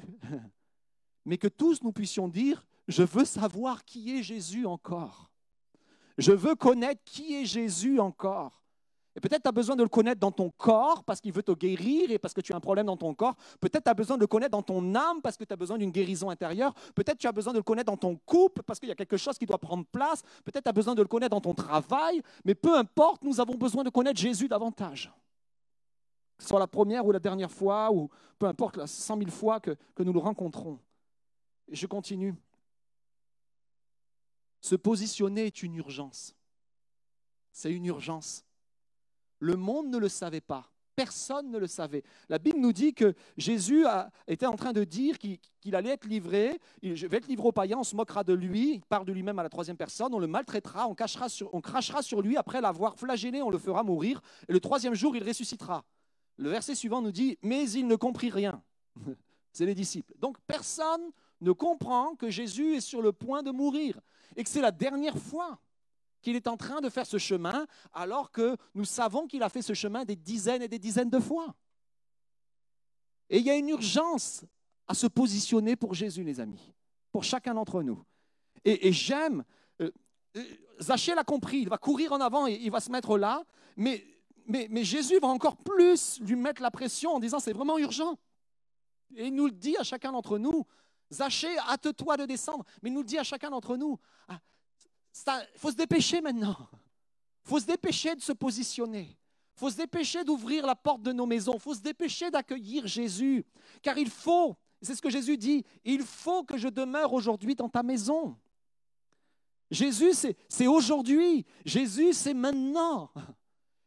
Mais 1.26 1.38
que 1.38 1.48
tous 1.48 1.82
nous 1.82 1.92
puissions 1.92 2.26
dire, 2.26 2.66
je 2.88 3.02
veux 3.02 3.24
savoir 3.24 3.84
qui 3.84 4.18
est 4.18 4.22
Jésus 4.22 4.66
encore. 4.66 5.30
Je 6.18 6.32
veux 6.32 6.54
connaître 6.54 7.02
qui 7.04 7.34
est 7.34 7.44
Jésus 7.44 8.00
encore. 8.00 8.63
Et 9.16 9.20
peut-être 9.20 9.42
tu 9.42 9.48
as 9.48 9.52
besoin 9.52 9.76
de 9.76 9.82
le 9.82 9.88
connaître 9.88 10.20
dans 10.20 10.32
ton 10.32 10.50
corps 10.50 11.04
parce 11.04 11.20
qu'il 11.20 11.32
veut 11.32 11.42
te 11.42 11.52
guérir 11.52 12.10
et 12.10 12.18
parce 12.18 12.34
que 12.34 12.40
tu 12.40 12.52
as 12.52 12.56
un 12.56 12.60
problème 12.60 12.86
dans 12.86 12.96
ton 12.96 13.14
corps. 13.14 13.36
Peut-être 13.60 13.84
tu 13.84 13.90
as 13.90 13.94
besoin 13.94 14.16
de 14.16 14.22
le 14.22 14.26
connaître 14.26 14.50
dans 14.50 14.62
ton 14.62 14.94
âme 14.94 15.22
parce 15.22 15.36
que 15.36 15.44
tu 15.44 15.52
as 15.52 15.56
besoin 15.56 15.78
d'une 15.78 15.92
guérison 15.92 16.30
intérieure. 16.30 16.74
Peut-être 16.94 17.18
tu 17.18 17.28
as 17.28 17.32
besoin 17.32 17.52
de 17.52 17.58
le 17.58 17.62
connaître 17.62 17.92
dans 17.92 17.96
ton 17.96 18.16
couple 18.16 18.62
parce 18.64 18.80
qu'il 18.80 18.88
y 18.88 18.92
a 18.92 18.96
quelque 18.96 19.16
chose 19.16 19.38
qui 19.38 19.46
doit 19.46 19.58
prendre 19.58 19.84
place. 19.86 20.22
Peut-être 20.44 20.64
tu 20.64 20.68
as 20.68 20.72
besoin 20.72 20.96
de 20.96 21.02
le 21.02 21.06
connaître 21.06 21.30
dans 21.30 21.40
ton 21.40 21.54
travail. 21.54 22.22
Mais 22.44 22.56
peu 22.56 22.76
importe, 22.76 23.22
nous 23.22 23.40
avons 23.40 23.54
besoin 23.54 23.84
de 23.84 23.90
connaître 23.90 24.20
Jésus 24.20 24.48
davantage. 24.48 25.12
Que 26.36 26.42
ce 26.42 26.48
soit 26.48 26.58
la 26.58 26.66
première 26.66 27.06
ou 27.06 27.12
la 27.12 27.20
dernière 27.20 27.52
fois, 27.52 27.92
ou 27.92 28.10
peu 28.36 28.46
importe, 28.46 28.76
la 28.76 28.88
cent 28.88 29.16
mille 29.16 29.30
fois 29.30 29.60
que, 29.60 29.76
que 29.94 30.02
nous 30.02 30.12
le 30.12 30.18
rencontrons. 30.18 30.80
Et 31.68 31.76
je 31.76 31.86
continue. 31.86 32.34
Se 34.60 34.74
positionner 34.74 35.46
est 35.46 35.62
une 35.62 35.76
urgence. 35.76 36.34
C'est 37.52 37.70
une 37.70 37.84
urgence. 37.84 38.44
Le 39.44 39.56
monde 39.56 39.88
ne 39.88 39.98
le 39.98 40.08
savait 40.08 40.40
pas. 40.40 40.70
Personne 40.96 41.50
ne 41.50 41.58
le 41.58 41.66
savait. 41.66 42.02
La 42.30 42.38
Bible 42.38 42.58
nous 42.60 42.72
dit 42.72 42.94
que 42.94 43.14
Jésus 43.36 43.84
était 44.26 44.46
en 44.46 44.56
train 44.56 44.72
de 44.72 44.84
dire 44.84 45.18
qu'il 45.18 45.74
allait 45.74 45.90
être 45.90 46.06
livré. 46.06 46.58
Je 46.82 47.06
vais 47.06 47.18
être 47.18 47.26
livré 47.26 47.48
aux 47.48 47.52
païens, 47.52 47.76
on 47.78 47.84
se 47.84 47.94
moquera 47.94 48.24
de 48.24 48.32
lui. 48.32 48.76
Il 48.76 48.80
parle 48.86 49.04
de 49.04 49.12
lui-même 49.12 49.38
à 49.38 49.42
la 49.42 49.50
troisième 49.50 49.76
personne. 49.76 50.14
On 50.14 50.18
le 50.18 50.28
maltraitera, 50.28 50.88
on, 50.88 50.96
on 51.52 51.60
crachera 51.60 52.00
sur 52.00 52.22
lui. 52.22 52.38
Après 52.38 52.62
l'avoir 52.62 52.96
flagellé, 52.96 53.42
on 53.42 53.50
le 53.50 53.58
fera 53.58 53.82
mourir. 53.82 54.22
Et 54.48 54.52
le 54.52 54.60
troisième 54.60 54.94
jour, 54.94 55.14
il 55.14 55.22
ressuscitera. 55.22 55.84
Le 56.38 56.48
verset 56.48 56.74
suivant 56.74 57.02
nous 57.02 57.12
dit 57.12 57.36
Mais 57.42 57.68
il 57.70 57.86
ne 57.86 57.96
comprit 57.96 58.30
rien. 58.30 58.62
C'est 59.52 59.66
les 59.66 59.74
disciples. 59.74 60.14
Donc 60.18 60.38
personne 60.46 61.10
ne 61.42 61.52
comprend 61.52 62.14
que 62.14 62.30
Jésus 62.30 62.76
est 62.76 62.80
sur 62.80 63.02
le 63.02 63.12
point 63.12 63.42
de 63.42 63.50
mourir 63.50 64.00
et 64.36 64.42
que 64.42 64.48
c'est 64.48 64.60
la 64.60 64.72
dernière 64.72 65.18
fois 65.18 65.60
qu'il 66.24 66.34
est 66.34 66.48
en 66.48 66.56
train 66.56 66.80
de 66.80 66.88
faire 66.88 67.06
ce 67.06 67.18
chemin, 67.18 67.66
alors 67.92 68.32
que 68.32 68.56
nous 68.74 68.84
savons 68.84 69.28
qu'il 69.28 69.42
a 69.42 69.48
fait 69.48 69.62
ce 69.62 69.74
chemin 69.74 70.04
des 70.04 70.16
dizaines 70.16 70.62
et 70.62 70.68
des 70.68 70.80
dizaines 70.80 71.10
de 71.10 71.20
fois. 71.20 71.54
Et 73.30 73.38
il 73.38 73.44
y 73.44 73.50
a 73.50 73.56
une 73.56 73.68
urgence 73.68 74.44
à 74.88 74.94
se 74.94 75.06
positionner 75.06 75.76
pour 75.76 75.94
Jésus, 75.94 76.24
les 76.24 76.40
amis, 76.40 76.72
pour 77.12 77.24
chacun 77.24 77.54
d'entre 77.54 77.82
nous. 77.82 78.02
Et, 78.64 78.92
j'aime, 78.92 79.44
euh, 79.82 79.90
euh, 80.36 80.44
Zachée 80.80 81.14
l'a 81.14 81.24
compris, 81.24 81.58
il 81.58 81.68
va 81.68 81.76
courir 81.76 82.12
en 82.12 82.20
avant 82.20 82.46
et 82.46 82.54
il 82.54 82.70
va 82.70 82.80
se 82.80 82.90
mettre 82.90 83.18
là, 83.18 83.44
mais, 83.76 84.02
Jésus 84.82 85.18
va 85.20 85.28
encore 85.28 85.58
plus 85.58 86.20
lui 86.20 86.36
mettre 86.36 86.62
la 86.62 86.70
pression 86.70 87.14
en 87.14 87.20
disant 87.20 87.38
c'est 87.38 87.52
vraiment 87.52 87.78
urgent. 87.78 88.18
Et 89.16 89.26
il 89.26 89.34
nous 89.34 89.46
le 89.46 89.52
dit 89.52 89.76
à 89.76 89.82
chacun 89.82 90.12
d'entre 90.12 90.38
nous, 90.38 90.66
Zachée, 91.12 91.58
hâte-toi 91.58 92.16
de 92.16 92.24
descendre, 92.24 92.64
mais 92.82 92.88
il 92.88 92.94
nous 92.94 93.02
le 93.02 93.06
dit 93.06 93.18
à 93.18 93.24
chacun 93.24 93.50
d'entre 93.50 93.76
nous, 93.76 93.98
ah, 94.28 94.40
il 95.26 95.58
faut 95.58 95.70
se 95.70 95.76
dépêcher 95.76 96.20
maintenant. 96.20 96.56
Il 97.44 97.48
faut 97.48 97.60
se 97.60 97.66
dépêcher 97.66 98.14
de 98.14 98.20
se 98.20 98.32
positionner. 98.32 99.16
Il 99.56 99.60
faut 99.60 99.70
se 99.70 99.76
dépêcher 99.76 100.24
d'ouvrir 100.24 100.66
la 100.66 100.74
porte 100.74 101.02
de 101.02 101.12
nos 101.12 101.26
maisons. 101.26 101.52
Il 101.54 101.60
faut 101.60 101.74
se 101.74 101.80
dépêcher 101.80 102.30
d'accueillir 102.30 102.86
Jésus. 102.86 103.44
Car 103.82 103.96
il 103.98 104.10
faut, 104.10 104.56
c'est 104.82 104.94
ce 104.94 105.02
que 105.02 105.10
Jésus 105.10 105.36
dit, 105.36 105.64
il 105.84 106.02
faut 106.02 106.42
que 106.42 106.56
je 106.56 106.68
demeure 106.68 107.12
aujourd'hui 107.12 107.54
dans 107.54 107.68
ta 107.68 107.82
maison. 107.82 108.36
Jésus, 109.70 110.12
c'est 110.48 110.66
aujourd'hui. 110.66 111.46
Jésus, 111.64 112.12
c'est 112.12 112.34
maintenant. 112.34 113.10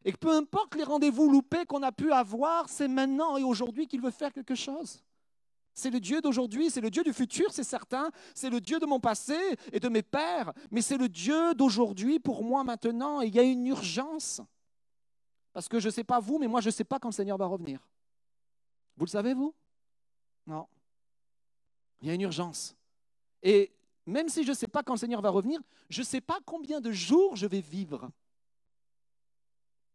Et 0.04 0.12
peu 0.12 0.30
importe 0.30 0.74
les 0.74 0.84
rendez-vous 0.84 1.28
loupés 1.28 1.66
qu'on 1.66 1.82
a 1.82 1.92
pu 1.92 2.12
avoir, 2.12 2.68
c'est 2.68 2.88
maintenant 2.88 3.36
et 3.36 3.42
aujourd'hui 3.42 3.86
qu'il 3.86 4.00
veut 4.00 4.10
faire 4.10 4.32
quelque 4.32 4.54
chose. 4.54 5.02
C'est 5.78 5.90
le 5.90 6.00
Dieu 6.00 6.20
d'aujourd'hui, 6.20 6.70
c'est 6.70 6.80
le 6.80 6.90
Dieu 6.90 7.04
du 7.04 7.12
futur, 7.12 7.52
c'est 7.52 7.62
certain. 7.62 8.10
C'est 8.34 8.50
le 8.50 8.60
Dieu 8.60 8.80
de 8.80 8.84
mon 8.84 8.98
passé 8.98 9.38
et 9.72 9.78
de 9.78 9.88
mes 9.88 10.02
pères. 10.02 10.52
Mais 10.72 10.82
c'est 10.82 10.96
le 10.96 11.08
Dieu 11.08 11.54
d'aujourd'hui 11.54 12.18
pour 12.18 12.42
moi 12.42 12.64
maintenant. 12.64 13.22
Et 13.22 13.28
il 13.28 13.34
y 13.36 13.38
a 13.38 13.44
une 13.44 13.64
urgence. 13.64 14.40
Parce 15.52 15.68
que 15.68 15.78
je 15.78 15.86
ne 15.86 15.92
sais 15.92 16.02
pas 16.02 16.18
vous, 16.18 16.40
mais 16.40 16.48
moi 16.48 16.60
je 16.60 16.66
ne 16.66 16.72
sais 16.72 16.82
pas 16.82 16.98
quand 16.98 17.10
le 17.10 17.14
Seigneur 17.14 17.38
va 17.38 17.46
revenir. 17.46 17.78
Vous 18.96 19.04
le 19.04 19.10
savez, 19.10 19.34
vous? 19.34 19.54
Non. 20.48 20.66
Il 22.02 22.08
y 22.08 22.10
a 22.10 22.14
une 22.14 22.22
urgence. 22.22 22.74
Et 23.40 23.70
même 24.04 24.28
si 24.28 24.42
je 24.42 24.48
ne 24.48 24.56
sais 24.56 24.66
pas 24.66 24.82
quand 24.82 24.94
le 24.94 24.98
Seigneur 24.98 25.22
va 25.22 25.30
revenir, 25.30 25.60
je 25.90 26.00
ne 26.00 26.06
sais 26.06 26.20
pas 26.20 26.40
combien 26.44 26.80
de 26.80 26.90
jours 26.90 27.36
je 27.36 27.46
vais 27.46 27.60
vivre. 27.60 28.10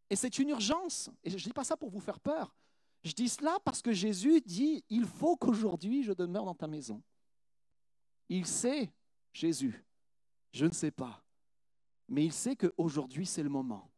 Et 0.09 0.15
c'est 0.15 0.39
une 0.39 0.47
urgence. 0.47 1.09
Et 1.25 1.29
je 1.29 1.35
ne 1.35 1.41
dis 1.41 1.51
pas 1.51 1.65
ça 1.65 1.75
pour 1.75 1.89
vous 1.89 1.99
faire 1.99 2.21
peur. 2.21 2.55
Je 3.03 3.11
dis 3.11 3.27
cela 3.27 3.57
parce 3.65 3.81
que 3.81 3.91
Jésus 3.91 4.41
dit, 4.41 4.83
il 4.89 5.05
faut 5.05 5.35
qu'aujourd'hui 5.35 6.03
je 6.03 6.13
demeure 6.13 6.45
dans 6.45 6.55
ta 6.55 6.67
maison. 6.67 7.01
Il 8.29 8.45
sait, 8.45 8.91
Jésus, 9.33 9.83
je 10.53 10.65
ne 10.65 10.71
sais 10.71 10.91
pas, 10.91 11.23
mais 12.07 12.23
il 12.23 12.31
sait 12.31 12.55
qu'aujourd'hui 12.55 13.25
c'est 13.25 13.43
le 13.43 13.49
moment. 13.49 13.89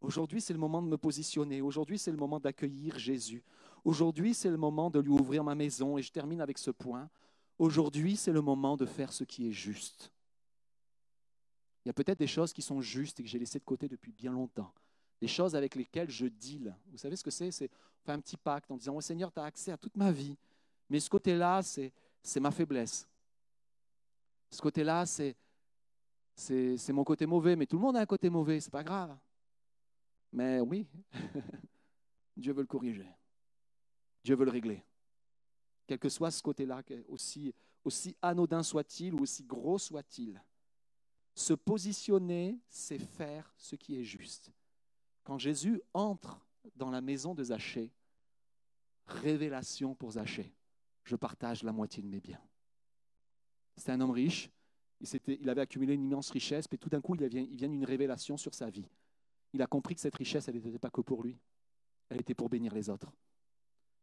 Aujourd'hui 0.00 0.40
c'est 0.40 0.52
le 0.52 0.58
moment 0.58 0.82
de 0.82 0.88
me 0.88 0.96
positionner, 0.96 1.60
aujourd'hui 1.60 1.98
c'est 1.98 2.10
le 2.10 2.16
moment 2.16 2.40
d'accueillir 2.40 2.98
Jésus. 2.98 3.44
Aujourd'hui 3.84 4.34
c'est 4.34 4.50
le 4.50 4.56
moment 4.56 4.90
de 4.90 4.98
lui 4.98 5.10
ouvrir 5.10 5.44
ma 5.44 5.54
maison 5.54 5.96
et 5.96 6.02
je 6.02 6.10
termine 6.10 6.40
avec 6.40 6.58
ce 6.58 6.72
point. 6.72 7.08
Aujourd'hui 7.58 8.16
c'est 8.16 8.32
le 8.32 8.40
moment 8.40 8.76
de 8.76 8.86
faire 8.86 9.12
ce 9.12 9.22
qui 9.22 9.48
est 9.48 9.52
juste. 9.52 10.10
Il 11.84 11.88
y 11.88 11.90
a 11.90 11.94
peut-être 11.94 12.18
des 12.18 12.26
choses 12.26 12.52
qui 12.52 12.62
sont 12.62 12.80
justes 12.80 13.20
et 13.20 13.22
que 13.22 13.28
j'ai 13.28 13.38
laissées 13.38 13.60
de 13.60 13.64
côté 13.64 13.88
depuis 13.88 14.12
bien 14.12 14.32
longtemps 14.32 14.74
des 15.20 15.28
choses 15.28 15.54
avec 15.54 15.74
lesquelles 15.74 16.10
je 16.10 16.26
deal. 16.26 16.74
Vous 16.90 16.98
savez 16.98 17.16
ce 17.16 17.22
que 17.22 17.30
c'est? 17.30 17.50
C'est 17.50 17.70
faire 18.04 18.14
un 18.14 18.20
petit 18.20 18.36
pacte 18.36 18.70
en 18.70 18.76
disant, 18.76 18.94
oh, 18.96 19.00
Seigneur, 19.00 19.30
tu 19.32 19.40
as 19.40 19.44
accès 19.44 19.72
à 19.72 19.76
toute 19.76 19.96
ma 19.96 20.10
vie, 20.10 20.36
mais 20.88 20.98
ce 20.98 21.10
côté-là, 21.10 21.62
c'est, 21.62 21.92
ma 22.40 22.50
faiblesse. 22.50 23.06
Ce 24.50 24.60
côté-là, 24.60 25.04
c'est 25.06 25.36
mon 26.88 27.04
côté 27.04 27.26
mauvais, 27.26 27.54
mais 27.54 27.66
tout 27.66 27.76
le 27.76 27.82
monde 27.82 27.96
a 27.96 28.00
un 28.00 28.06
côté 28.06 28.30
mauvais, 28.30 28.60
c'est 28.60 28.72
pas 28.72 28.82
grave. 28.82 29.16
Mais 30.32 30.60
oui, 30.60 30.86
Dieu 32.36 32.52
veut 32.52 32.62
le 32.62 32.66
corriger. 32.66 33.06
Dieu 34.24 34.34
veut 34.34 34.44
le 34.44 34.50
régler. 34.50 34.84
Quel 35.86 35.98
que 35.98 36.08
soit 36.08 36.30
ce 36.30 36.42
côté-là, 36.42 36.82
aussi, 37.08 37.54
aussi 37.84 38.16
anodin 38.22 38.62
soit-il 38.62 39.14
ou 39.14 39.20
aussi 39.20 39.44
gros 39.44 39.78
soit-il, 39.78 40.40
se 41.34 41.52
positionner, 41.52 42.58
c'est 42.68 42.98
faire 42.98 43.52
ce 43.56 43.76
qui 43.76 43.98
est 43.98 44.04
juste. 44.04 44.52
Quand 45.30 45.38
Jésus 45.38 45.80
entre 45.94 46.44
dans 46.74 46.90
la 46.90 47.00
maison 47.00 47.36
de 47.36 47.44
Zachée, 47.44 47.92
révélation 49.06 49.94
pour 49.94 50.10
Zachée, 50.10 50.52
je 51.04 51.14
partage 51.14 51.62
la 51.62 51.70
moitié 51.70 52.02
de 52.02 52.08
mes 52.08 52.18
biens. 52.18 52.40
C'était 53.76 53.92
un 53.92 54.00
homme 54.00 54.10
riche, 54.10 54.50
il, 55.28 55.48
avait 55.48 55.60
accumulé 55.60 55.94
une 55.94 56.02
immense 56.02 56.30
richesse, 56.32 56.66
puis 56.66 56.78
tout 56.78 56.88
d'un 56.88 57.00
coup, 57.00 57.14
il 57.14 57.24
vient, 57.28 57.46
il 57.48 57.56
vient 57.56 57.70
une 57.70 57.84
révélation 57.84 58.36
sur 58.36 58.52
sa 58.54 58.70
vie. 58.70 58.88
Il 59.52 59.62
a 59.62 59.68
compris 59.68 59.94
que 59.94 60.00
cette 60.00 60.16
richesse, 60.16 60.48
elle 60.48 60.56
n'était 60.56 60.80
pas 60.80 60.90
que 60.90 61.00
pour 61.00 61.22
lui, 61.22 61.38
elle 62.08 62.20
était 62.20 62.34
pour 62.34 62.48
bénir 62.48 62.74
les 62.74 62.90
autres. 62.90 63.12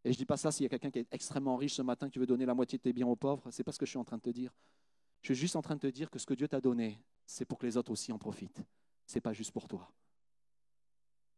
Et 0.05 0.13
je 0.13 0.15
ne 0.15 0.19
dis 0.19 0.25
pas 0.25 0.37
ça 0.37 0.49
s'il 0.49 0.63
y 0.63 0.67
a 0.67 0.69
quelqu'un 0.69 0.91
qui 0.91 0.99
est 0.99 1.07
extrêmement 1.13 1.57
riche 1.57 1.73
ce 1.73 1.81
matin 1.81 2.09
qui 2.09 2.19
veut 2.19 2.25
donner 2.25 2.45
la 2.45 2.53
moitié 2.53 2.77
de 2.77 2.83
tes 2.83 2.93
biens 2.93 3.07
aux 3.07 3.17
pauvres, 3.17 3.51
c'est 3.51 3.65
pas 3.65 3.73
ce 3.73 3.79
que 3.79 3.85
je 3.85 3.89
suis 3.89 3.99
en 3.99 4.05
train 4.05 4.15
de 4.15 4.21
te 4.21 4.29
dire. 4.29 4.53
Je 5.23 5.33
suis 5.33 5.41
juste 5.41 5.57
en 5.57 5.61
train 5.61 5.75
de 5.75 5.81
te 5.81 5.87
dire 5.87 6.09
que 6.09 6.19
ce 6.19 6.25
que 6.25 6.35
Dieu 6.35 6.47
t'a 6.47 6.61
donné, 6.61 7.03
c'est 7.25 7.43
pour 7.43 7.57
que 7.57 7.65
les 7.65 7.75
autres 7.75 7.91
aussi 7.91 8.13
en 8.13 8.17
profitent. 8.17 8.63
Ce 9.05 9.15
n'est 9.15 9.21
pas 9.21 9.33
juste 9.33 9.51
pour 9.51 9.67
toi. 9.67 9.91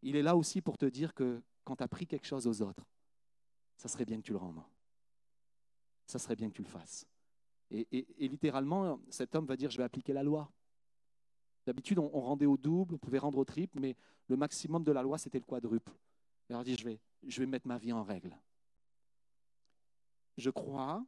Il 0.02 0.16
est 0.16 0.22
là 0.22 0.36
aussi 0.36 0.62
pour 0.62 0.78
te 0.78 0.86
dire 0.86 1.14
que 1.14 1.42
quand 1.64 1.76
tu 1.76 1.84
as 1.84 1.88
pris 1.88 2.08
quelque 2.08 2.26
chose 2.26 2.48
aux 2.48 2.62
autres, 2.62 2.86
ça 3.78 3.88
serait 3.88 4.06
bien 4.06 4.18
que 4.18 4.24
tu 4.26 4.32
le 4.32 4.38
rendes. 4.38 4.62
Ça 6.06 6.20
serait 6.20 6.36
bien 6.36 6.50
que 6.50 6.56
tu 6.56 6.64
le 6.64 6.68
fasses. 6.68 7.06
Et, 7.72 8.08
littéralement, 8.20 9.00
cet 9.10 9.36
homme 9.36 9.46
va 9.46 9.56
dire, 9.56 9.70
je 9.70 9.78
vais 9.78 9.84
appliquer 9.84 10.12
la 10.12 10.24
loi. 10.24 10.52
D'habitude, 11.68 12.00
on, 12.00 12.10
rendait 12.10 12.48
au 12.48 12.58
double, 12.58 12.96
on 12.96 12.98
pouvait 12.98 13.20
rendre 13.20 13.38
au 13.38 13.46
triple, 13.46 13.80
mais 13.80 13.96
le 14.28 14.36
maximum 14.36 14.84
de 14.84 14.92
la 14.92 15.04
loi, 15.04 15.20
c'était 15.20 15.38
le 15.38 15.46
quadruple. 15.46 15.94
Il 16.50 16.58
dit, 16.64 16.76
je 16.76 17.40
vais 17.40 17.46
mettre 17.46 17.68
ma 17.68 17.78
vie 17.78 17.94
en 17.94 18.04
règle. 18.04 18.36
Je 20.38 20.50
crois 20.50 21.06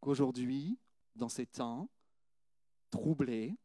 qu'aujourd'hui, 0.00 0.78
dans 1.14 1.28
ces 1.28 1.46
temps 1.46 1.90
troublés, 2.90 3.58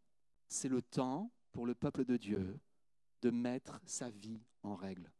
c'est 0.49 0.69
le 0.69 0.81
temps 0.81 1.31
pour 1.53 1.65
le 1.65 1.75
peuple 1.75 2.03
de 2.03 2.17
Dieu 2.17 2.59
de 3.21 3.29
mettre 3.29 3.79
sa 3.85 4.09
vie 4.09 4.39
en 4.63 4.75
règle. 4.75 5.11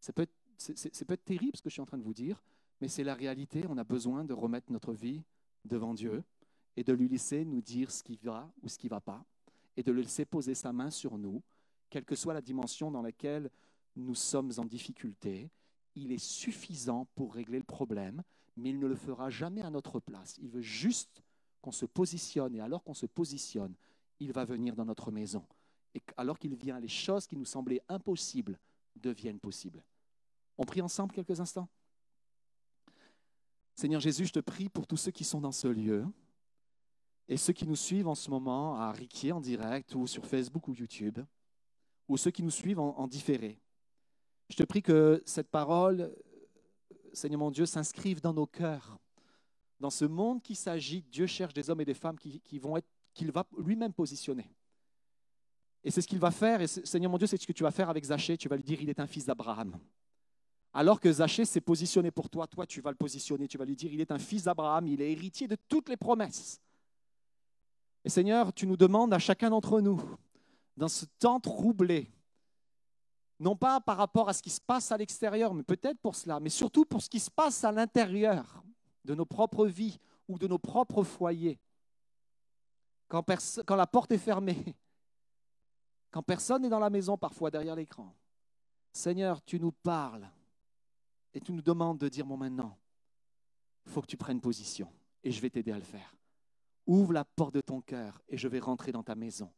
Ça 0.00 0.12
peut 0.12 0.22
être, 0.22 0.34
c'est, 0.56 1.04
peut 1.04 1.14
être 1.14 1.24
terrible 1.24 1.56
ce 1.56 1.62
que 1.62 1.68
je 1.68 1.74
suis 1.74 1.82
en 1.82 1.86
train 1.86 1.98
de 1.98 2.02
vous 2.02 2.14
dire, 2.14 2.42
mais 2.80 2.88
c'est 2.88 3.04
la 3.04 3.14
réalité. 3.14 3.64
On 3.68 3.78
a 3.78 3.84
besoin 3.84 4.24
de 4.24 4.32
remettre 4.32 4.70
notre 4.72 4.92
vie 4.92 5.22
devant 5.64 5.94
Dieu 5.94 6.22
et 6.76 6.84
de 6.84 6.92
lui 6.92 7.08
laisser 7.08 7.44
nous 7.44 7.60
dire 7.60 7.90
ce 7.90 8.02
qui 8.02 8.16
va 8.22 8.50
ou 8.62 8.68
ce 8.68 8.78
qui 8.78 8.86
ne 8.86 8.90
va 8.90 9.00
pas, 9.00 9.24
et 9.76 9.82
de 9.82 9.92
le 9.92 10.02
laisser 10.02 10.24
poser 10.24 10.54
sa 10.54 10.72
main 10.72 10.90
sur 10.90 11.18
nous, 11.18 11.42
quelle 11.90 12.04
que 12.04 12.16
soit 12.16 12.34
la 12.34 12.42
dimension 12.42 12.90
dans 12.90 13.02
laquelle 13.02 13.50
nous 13.96 14.14
sommes 14.14 14.52
en 14.56 14.64
difficulté. 14.64 15.50
Il 15.94 16.12
est 16.12 16.18
suffisant 16.18 17.06
pour 17.14 17.34
régler 17.34 17.58
le 17.58 17.64
problème, 17.64 18.22
mais 18.56 18.70
il 18.70 18.78
ne 18.78 18.86
le 18.86 18.96
fera 18.96 19.30
jamais 19.30 19.62
à 19.62 19.70
notre 19.70 20.00
place. 20.00 20.36
Il 20.42 20.50
veut 20.50 20.60
juste 20.60 21.22
qu'on 21.62 21.72
se 21.72 21.86
positionne, 21.86 22.54
et 22.56 22.60
alors 22.60 22.82
qu'on 22.82 22.94
se 22.94 23.06
positionne, 23.06 23.74
il 24.20 24.32
va 24.32 24.44
venir 24.44 24.74
dans 24.74 24.84
notre 24.84 25.10
maison. 25.10 25.44
Et 25.94 26.02
alors 26.16 26.38
qu'il 26.38 26.54
vient, 26.54 26.80
les 26.80 26.88
choses 26.88 27.26
qui 27.26 27.36
nous 27.36 27.44
semblaient 27.44 27.82
impossibles 27.88 28.58
deviennent 28.96 29.40
possibles. 29.40 29.82
On 30.58 30.64
prie 30.64 30.80
ensemble 30.80 31.12
quelques 31.12 31.40
instants 31.40 31.68
Seigneur 33.76 34.00
Jésus, 34.00 34.26
je 34.26 34.32
te 34.32 34.38
prie 34.38 34.68
pour 34.68 34.86
tous 34.86 34.96
ceux 34.96 35.10
qui 35.10 35.24
sont 35.24 35.40
dans 35.40 35.52
ce 35.52 35.66
lieu 35.66 36.06
et 37.26 37.36
ceux 37.36 37.52
qui 37.52 37.66
nous 37.66 37.76
suivent 37.76 38.06
en 38.06 38.14
ce 38.14 38.30
moment 38.30 38.76
à 38.76 38.92
Riquier 38.92 39.32
en 39.32 39.40
direct 39.40 39.94
ou 39.94 40.06
sur 40.06 40.24
Facebook 40.26 40.68
ou 40.68 40.74
YouTube, 40.74 41.18
ou 42.08 42.16
ceux 42.16 42.30
qui 42.30 42.42
nous 42.42 42.50
suivent 42.50 42.78
en, 42.78 43.08
différé. 43.08 43.58
Je 44.48 44.56
te 44.56 44.62
prie 44.62 44.82
que 44.82 45.22
cette 45.26 45.50
parole, 45.50 46.14
Seigneur 47.12 47.40
mon 47.40 47.50
Dieu, 47.50 47.66
s'inscrive 47.66 48.20
dans 48.20 48.34
nos 48.34 48.46
cœurs. 48.46 48.98
Dans 49.80 49.90
ce 49.90 50.04
monde 50.04 50.42
qui 50.42 50.54
s'agit, 50.54 51.02
Dieu 51.02 51.26
cherche 51.26 51.54
des 51.54 51.68
hommes 51.70 51.80
et 51.80 51.84
des 51.84 51.94
femmes 51.94 52.18
qu'il 52.18 53.32
va 53.32 53.46
lui-même 53.58 53.92
positionner. 53.92 54.54
Et 55.84 55.90
c'est 55.90 56.00
ce 56.00 56.08
qu'il 56.08 56.18
va 56.18 56.30
faire. 56.30 56.62
Et 56.62 56.66
Seigneur 56.66 57.10
mon 57.10 57.18
Dieu, 57.18 57.26
c'est 57.26 57.40
ce 57.40 57.46
que 57.46 57.52
tu 57.52 57.62
vas 57.62 57.70
faire 57.70 57.90
avec 57.90 58.04
Zachée. 58.04 58.36
Tu 58.38 58.48
vas 58.48 58.56
lui 58.56 58.64
dire, 58.64 58.80
il 58.80 58.88
est 58.88 58.98
un 58.98 59.06
fils 59.06 59.26
d'Abraham. 59.26 59.78
Alors 60.72 60.98
que 60.98 61.12
Zachée 61.12 61.44
s'est 61.44 61.60
positionné 61.60 62.10
pour 62.10 62.28
toi, 62.28 62.46
toi 62.48 62.66
tu 62.66 62.80
vas 62.80 62.90
le 62.90 62.96
positionner. 62.96 63.46
Tu 63.46 63.58
vas 63.58 63.64
lui 63.64 63.76
dire, 63.76 63.92
il 63.92 64.00
est 64.00 64.10
un 64.10 64.18
fils 64.18 64.44
d'Abraham, 64.44 64.88
il 64.88 65.00
est 65.00 65.12
héritier 65.12 65.46
de 65.46 65.56
toutes 65.68 65.88
les 65.88 65.96
promesses. 65.96 66.60
Et 68.04 68.08
Seigneur, 68.08 68.52
tu 68.52 68.66
nous 68.66 68.76
demandes 68.76 69.14
à 69.14 69.18
chacun 69.18 69.50
d'entre 69.50 69.80
nous, 69.80 70.02
dans 70.76 70.88
ce 70.88 71.06
temps 71.18 71.38
troublé, 71.38 72.10
non 73.38 73.56
pas 73.56 73.80
par 73.80 73.96
rapport 73.96 74.28
à 74.28 74.32
ce 74.32 74.42
qui 74.42 74.50
se 74.50 74.60
passe 74.60 74.90
à 74.90 74.96
l'extérieur, 74.96 75.54
mais 75.54 75.62
peut-être 75.62 75.98
pour 76.00 76.14
cela, 76.14 76.40
mais 76.40 76.50
surtout 76.50 76.84
pour 76.84 77.02
ce 77.02 77.08
qui 77.08 77.20
se 77.20 77.30
passe 77.30 77.64
à 77.64 77.72
l'intérieur 77.72 78.62
de 79.04 79.14
nos 79.14 79.24
propres 79.24 79.66
vies 79.66 79.98
ou 80.28 80.38
de 80.38 80.46
nos 80.46 80.58
propres 80.58 81.02
foyers. 81.02 81.58
Quand, 83.08 83.24
quand 83.64 83.76
la 83.76 83.86
porte 83.86 84.12
est 84.12 84.18
fermée, 84.18 84.74
quand 86.14 86.22
personne 86.22 86.62
n'est 86.62 86.68
dans 86.68 86.78
la 86.78 86.90
maison, 86.90 87.18
parfois 87.18 87.50
derrière 87.50 87.74
l'écran. 87.74 88.14
Seigneur, 88.92 89.44
tu 89.44 89.58
nous 89.58 89.72
parles 89.72 90.30
et 91.34 91.40
tu 91.40 91.50
nous 91.50 91.60
demandes 91.60 91.98
de 91.98 92.08
dire, 92.08 92.24
bon 92.24 92.36
maintenant, 92.36 92.78
il 93.84 93.90
faut 93.90 94.00
que 94.00 94.06
tu 94.06 94.16
prennes 94.16 94.40
position 94.40 94.88
et 95.24 95.32
je 95.32 95.40
vais 95.40 95.50
t'aider 95.50 95.72
à 95.72 95.76
le 95.76 95.82
faire. 95.82 96.14
Ouvre 96.86 97.14
la 97.14 97.24
porte 97.24 97.54
de 97.54 97.60
ton 97.60 97.80
cœur 97.80 98.22
et 98.28 98.36
je 98.36 98.46
vais 98.46 98.60
rentrer 98.60 98.92
dans 98.92 99.02
ta 99.02 99.16
maison. 99.16 99.50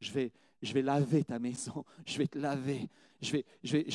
Je 0.00 0.10
vais, 0.10 0.32
laver 0.80 1.24
ta 1.24 1.38
maison. 1.38 1.84
Je 2.06 2.16
vais 2.16 2.26
te 2.26 2.38
laver. 2.38 2.88
Je 3.20 3.42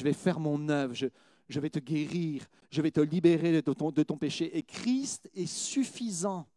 vais, 0.03 0.14
faire 0.14 0.39
mon 0.39 0.70
œuvre. 0.70 0.93
Je, 0.93 1.59
vais 1.59 1.72
te 1.72 1.80
guérir. 1.80 2.45
Je 2.70 2.84
vais 2.84 2.91
te 2.91 3.01
libérer 3.01 3.59
de 3.59 4.03
ton 4.03 4.18
péché. 4.20 4.55
Et 4.55 4.61
Christ 4.61 5.32
est 5.34 5.47
suffisant. 5.47 6.47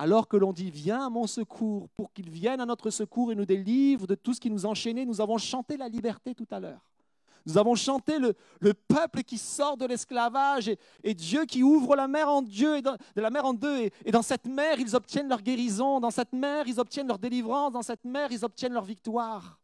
Alors 0.00 0.28
que 0.28 0.38
l'on 0.38 0.54
dit 0.54 0.70
Viens 0.70 1.04
à 1.04 1.10
mon 1.10 1.26
secours, 1.26 1.90
pour 1.90 2.10
qu'il 2.14 2.30
vienne 2.30 2.58
à 2.62 2.64
notre 2.64 2.88
secours 2.88 3.32
et 3.32 3.34
nous 3.34 3.44
délivre 3.44 4.06
de 4.06 4.14
tout 4.14 4.32
ce 4.32 4.40
qui 4.40 4.48
nous 4.48 4.64
enchaînait, 4.64 5.04
nous 5.04 5.20
avons 5.20 5.36
chanté 5.36 5.76
la 5.76 5.88
liberté 5.88 6.34
tout 6.34 6.46
à 6.50 6.58
l'heure. 6.58 6.80
Nous 7.44 7.58
avons 7.58 7.74
chanté 7.74 8.18
le, 8.18 8.34
peuple 8.72 9.22
qui 9.22 9.36
sort 9.36 9.76
de 9.76 9.84
l'esclavage 9.84 10.70
et, 11.04 11.12
Dieu 11.12 11.44
qui 11.44 11.62
ouvre 11.62 11.96
la 11.96 12.08
mer 12.08 12.30
en 12.30 12.40
de 12.40 13.20
la 13.20 13.28
mer 13.28 13.44
en 13.44 13.52
deux. 13.52 13.90
Et, 14.06 14.10
dans 14.10 14.22
cette 14.22 14.46
mer, 14.46 14.80
ils 14.80 14.96
obtiennent 14.96 15.28
leur 15.28 15.42
guérison. 15.42 16.00
Dans 16.00 16.10
cette 16.10 16.32
mer, 16.32 16.66
ils 16.66 16.80
obtiennent 16.80 17.08
leur 17.08 17.18
délivrance. 17.18 17.72
Dans 17.72 17.82
cette 17.82 18.04
mer, 18.06 18.28
ils 18.30 18.42
obtiennent 18.42 18.72
leur 18.72 18.84
victoire. 18.84 19.59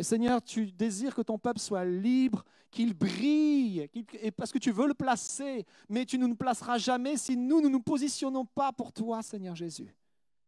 Et 0.00 0.02
Seigneur, 0.02 0.42
tu 0.42 0.72
désires 0.72 1.14
que 1.14 1.20
ton 1.20 1.38
peuple 1.38 1.60
soit 1.60 1.84
libre, 1.84 2.42
qu'il 2.70 2.94
brille, 2.94 3.86
et 4.22 4.30
parce 4.30 4.50
que 4.50 4.56
tu 4.56 4.70
veux 4.70 4.86
le 4.86 4.94
placer. 4.94 5.66
Mais 5.90 6.06
tu 6.06 6.16
ne 6.16 6.26
nous 6.26 6.36
placeras 6.36 6.78
jamais 6.78 7.18
si 7.18 7.36
nous 7.36 7.60
ne 7.60 7.68
nous 7.68 7.82
positionnons 7.82 8.46
pas 8.46 8.72
pour 8.72 8.94
toi, 8.94 9.20
Seigneur 9.20 9.54
Jésus. 9.54 9.94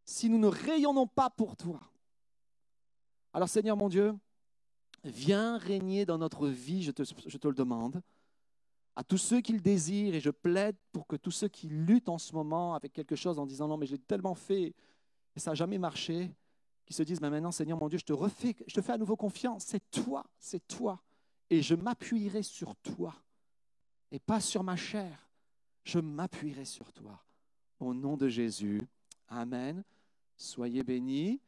Si 0.07 0.31
nous 0.31 0.39
ne 0.39 0.47
rayonnons 0.47 1.07
pas 1.07 1.29
pour 1.29 1.55
toi. 1.55 1.81
Alors 3.35 3.47
Seigneur 3.47 3.77
mon 3.77 3.91
Dieu, 3.91 4.15
Viens 5.05 5.59
régner 5.59 6.07
dans 6.07 6.17
notre 6.17 6.49
vie, 6.49 6.83
je 6.83 6.93
te, 6.93 7.03
je 7.05 7.37
te 7.37 7.47
le 7.47 7.55
demande. 7.55 8.01
À 8.97 9.05
tous 9.05 9.19
ceux 9.19 9.43
qui 9.43 9.53
le 9.53 9.61
désirent, 9.61 10.15
et 10.15 10.21
je 10.21 10.31
plaide 10.31 10.77
pour 10.93 11.07
que 11.07 11.17
tous 11.17 11.31
ceux 11.31 11.49
qui 11.49 11.69
luttent 11.69 12.09
en 12.09 12.17
ce 12.17 12.33
moment 12.33 12.75
avec 12.75 12.95
quelque 12.95 13.17
chose 13.17 13.39
en 13.39 13.45
disant 13.45 13.69
non, 13.69 13.77
mais 13.77 13.85
je 13.85 13.93
l'ai 13.93 13.99
tellement 13.99 14.35
fait 14.35 14.75
et 15.37 15.41
ça 15.41 15.51
n'a 15.51 15.55
jamais 15.57 15.77
marché, 15.77 16.31
qui 16.85 16.93
se 16.95 17.03
disent 17.03 17.21
mais 17.21 17.31
maintenant, 17.31 17.53
Seigneur 17.53 17.79
mon 17.79 17.89
Dieu, 17.89 17.99
je 17.99 18.05
te 18.05 18.13
refais, 18.13 18.57
je 18.67 18.75
te 18.75 18.81
fais 18.81 18.93
à 18.93 18.99
nouveau 18.99 19.17
confiance. 19.17 19.65
C'est 19.67 19.91
toi, 19.91 20.25
c'est 20.39 20.67
toi. 20.67 21.01
Et 21.51 21.63
je 21.63 21.75
m'appuierai 21.75 22.43
sur 22.43 22.75
toi 22.77 23.15
et 24.11 24.19
pas 24.19 24.41
sur 24.41 24.63
ma 24.63 24.77
chair. 24.77 25.29
Je 25.85 25.99
m'appuierai 25.99 26.65
sur 26.65 26.93
toi. 26.93 27.23
Au 27.81 27.93
nom 27.93 28.17
de 28.17 28.29
Jésus. 28.29 28.83
Amen. 29.29 29.83
Soyez 30.37 30.83
bénis. 30.83 31.41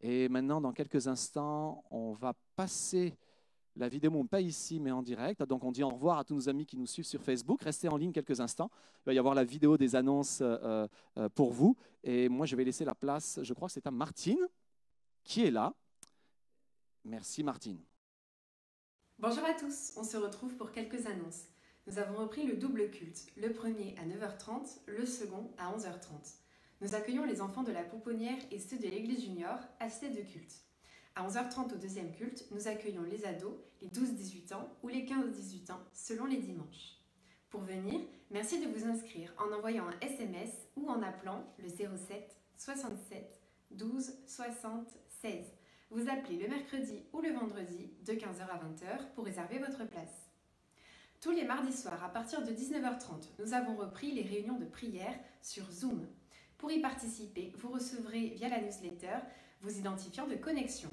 Et 0.00 0.28
maintenant, 0.28 0.60
dans 0.60 0.72
quelques 0.72 1.06
instants, 1.06 1.84
on 1.90 2.12
va 2.12 2.34
passer 2.56 3.16
la 3.76 3.88
vidéo, 3.88 4.24
pas 4.24 4.40
ici, 4.40 4.80
mais 4.80 4.90
en 4.90 5.02
direct. 5.02 5.42
Donc, 5.44 5.64
on 5.64 5.72
dit 5.72 5.82
au 5.82 5.88
revoir 5.88 6.18
à 6.18 6.24
tous 6.24 6.34
nos 6.34 6.48
amis 6.48 6.66
qui 6.66 6.76
nous 6.76 6.86
suivent 6.86 7.06
sur 7.06 7.22
Facebook. 7.22 7.62
Restez 7.62 7.88
en 7.88 7.96
ligne 7.96 8.12
quelques 8.12 8.40
instants. 8.40 8.70
Il 9.00 9.06
va 9.06 9.14
y 9.14 9.18
avoir 9.18 9.34
la 9.34 9.44
vidéo 9.44 9.76
des 9.76 9.96
annonces 9.96 10.40
euh, 10.42 10.86
euh, 11.16 11.28
pour 11.30 11.52
vous. 11.52 11.76
Et 12.04 12.28
moi, 12.28 12.46
je 12.46 12.56
vais 12.56 12.64
laisser 12.64 12.84
la 12.84 12.94
place, 12.94 13.40
je 13.42 13.54
crois 13.54 13.68
que 13.68 13.74
c'est 13.74 13.86
à 13.86 13.90
Martine, 13.90 14.46
qui 15.24 15.44
est 15.44 15.50
là? 15.50 15.74
Merci, 17.04 17.42
Martine. 17.42 17.80
Bonjour 19.18 19.44
à 19.44 19.54
tous. 19.54 19.92
On 19.96 20.04
se 20.04 20.16
retrouve 20.16 20.56
pour 20.56 20.72
quelques 20.72 21.06
annonces. 21.06 21.44
Nous 21.86 21.98
avons 21.98 22.16
repris 22.16 22.46
le 22.46 22.56
double 22.56 22.90
culte, 22.90 23.26
le 23.36 23.52
premier 23.52 23.96
à 23.98 24.04
9h30, 24.04 24.80
le 24.86 25.04
second 25.04 25.50
à 25.58 25.76
11h30. 25.76 26.36
Nous 26.80 26.94
accueillons 26.94 27.24
les 27.24 27.40
enfants 27.40 27.62
de 27.62 27.72
la 27.72 27.82
pouponnière 27.82 28.38
et 28.50 28.58
ceux 28.58 28.78
de 28.78 28.88
l'église 28.88 29.22
junior 29.22 29.58
à 29.80 29.86
de 29.86 30.22
culte. 30.22 30.62
À 31.14 31.26
11h30 31.28 31.74
au 31.74 31.76
deuxième 31.76 32.12
culte, 32.12 32.46
nous 32.50 32.68
accueillons 32.68 33.02
les 33.02 33.24
ados, 33.24 33.54
les 33.80 33.88
12-18 33.88 34.54
ans 34.54 34.68
ou 34.82 34.88
les 34.88 35.04
15-18 35.04 35.72
ans, 35.72 35.80
selon 35.92 36.24
les 36.24 36.38
dimanches. 36.38 36.96
Pour 37.50 37.60
venir, 37.60 38.00
merci 38.30 38.60
de 38.60 38.66
vous 38.66 38.86
inscrire 38.86 39.34
en 39.38 39.52
envoyant 39.52 39.86
un 39.86 40.00
SMS 40.00 40.50
ou 40.76 40.88
en 40.88 41.02
appelant 41.02 41.44
le 41.58 41.68
07 41.68 42.36
67 42.56 43.42
12 43.72 44.14
60 44.26 44.88
16. 45.22 45.54
Vous 45.90 46.08
appelez 46.08 46.36
le 46.36 46.48
mercredi 46.48 47.04
ou 47.12 47.20
le 47.20 47.30
vendredi 47.30 47.92
de 48.04 48.12
15h 48.12 48.42
à 48.42 48.58
20h 48.58 49.12
pour 49.14 49.24
réserver 49.24 49.58
votre 49.58 49.86
place. 49.86 50.28
Tous 51.20 51.30
les 51.30 51.44
mardis 51.44 51.72
soirs 51.72 52.02
à 52.02 52.08
partir 52.08 52.44
de 52.44 52.50
19h30, 52.50 53.28
nous 53.38 53.54
avons 53.54 53.76
repris 53.76 54.10
les 54.10 54.22
réunions 54.22 54.58
de 54.58 54.64
prière 54.64 55.14
sur 55.40 55.70
Zoom. 55.70 56.08
Pour 56.58 56.72
y 56.72 56.80
participer, 56.80 57.52
vous 57.58 57.70
recevrez 57.70 58.30
via 58.30 58.48
la 58.48 58.60
newsletter 58.60 59.18
vos 59.60 59.70
identifiants 59.70 60.26
de 60.26 60.34
connexion. 60.34 60.90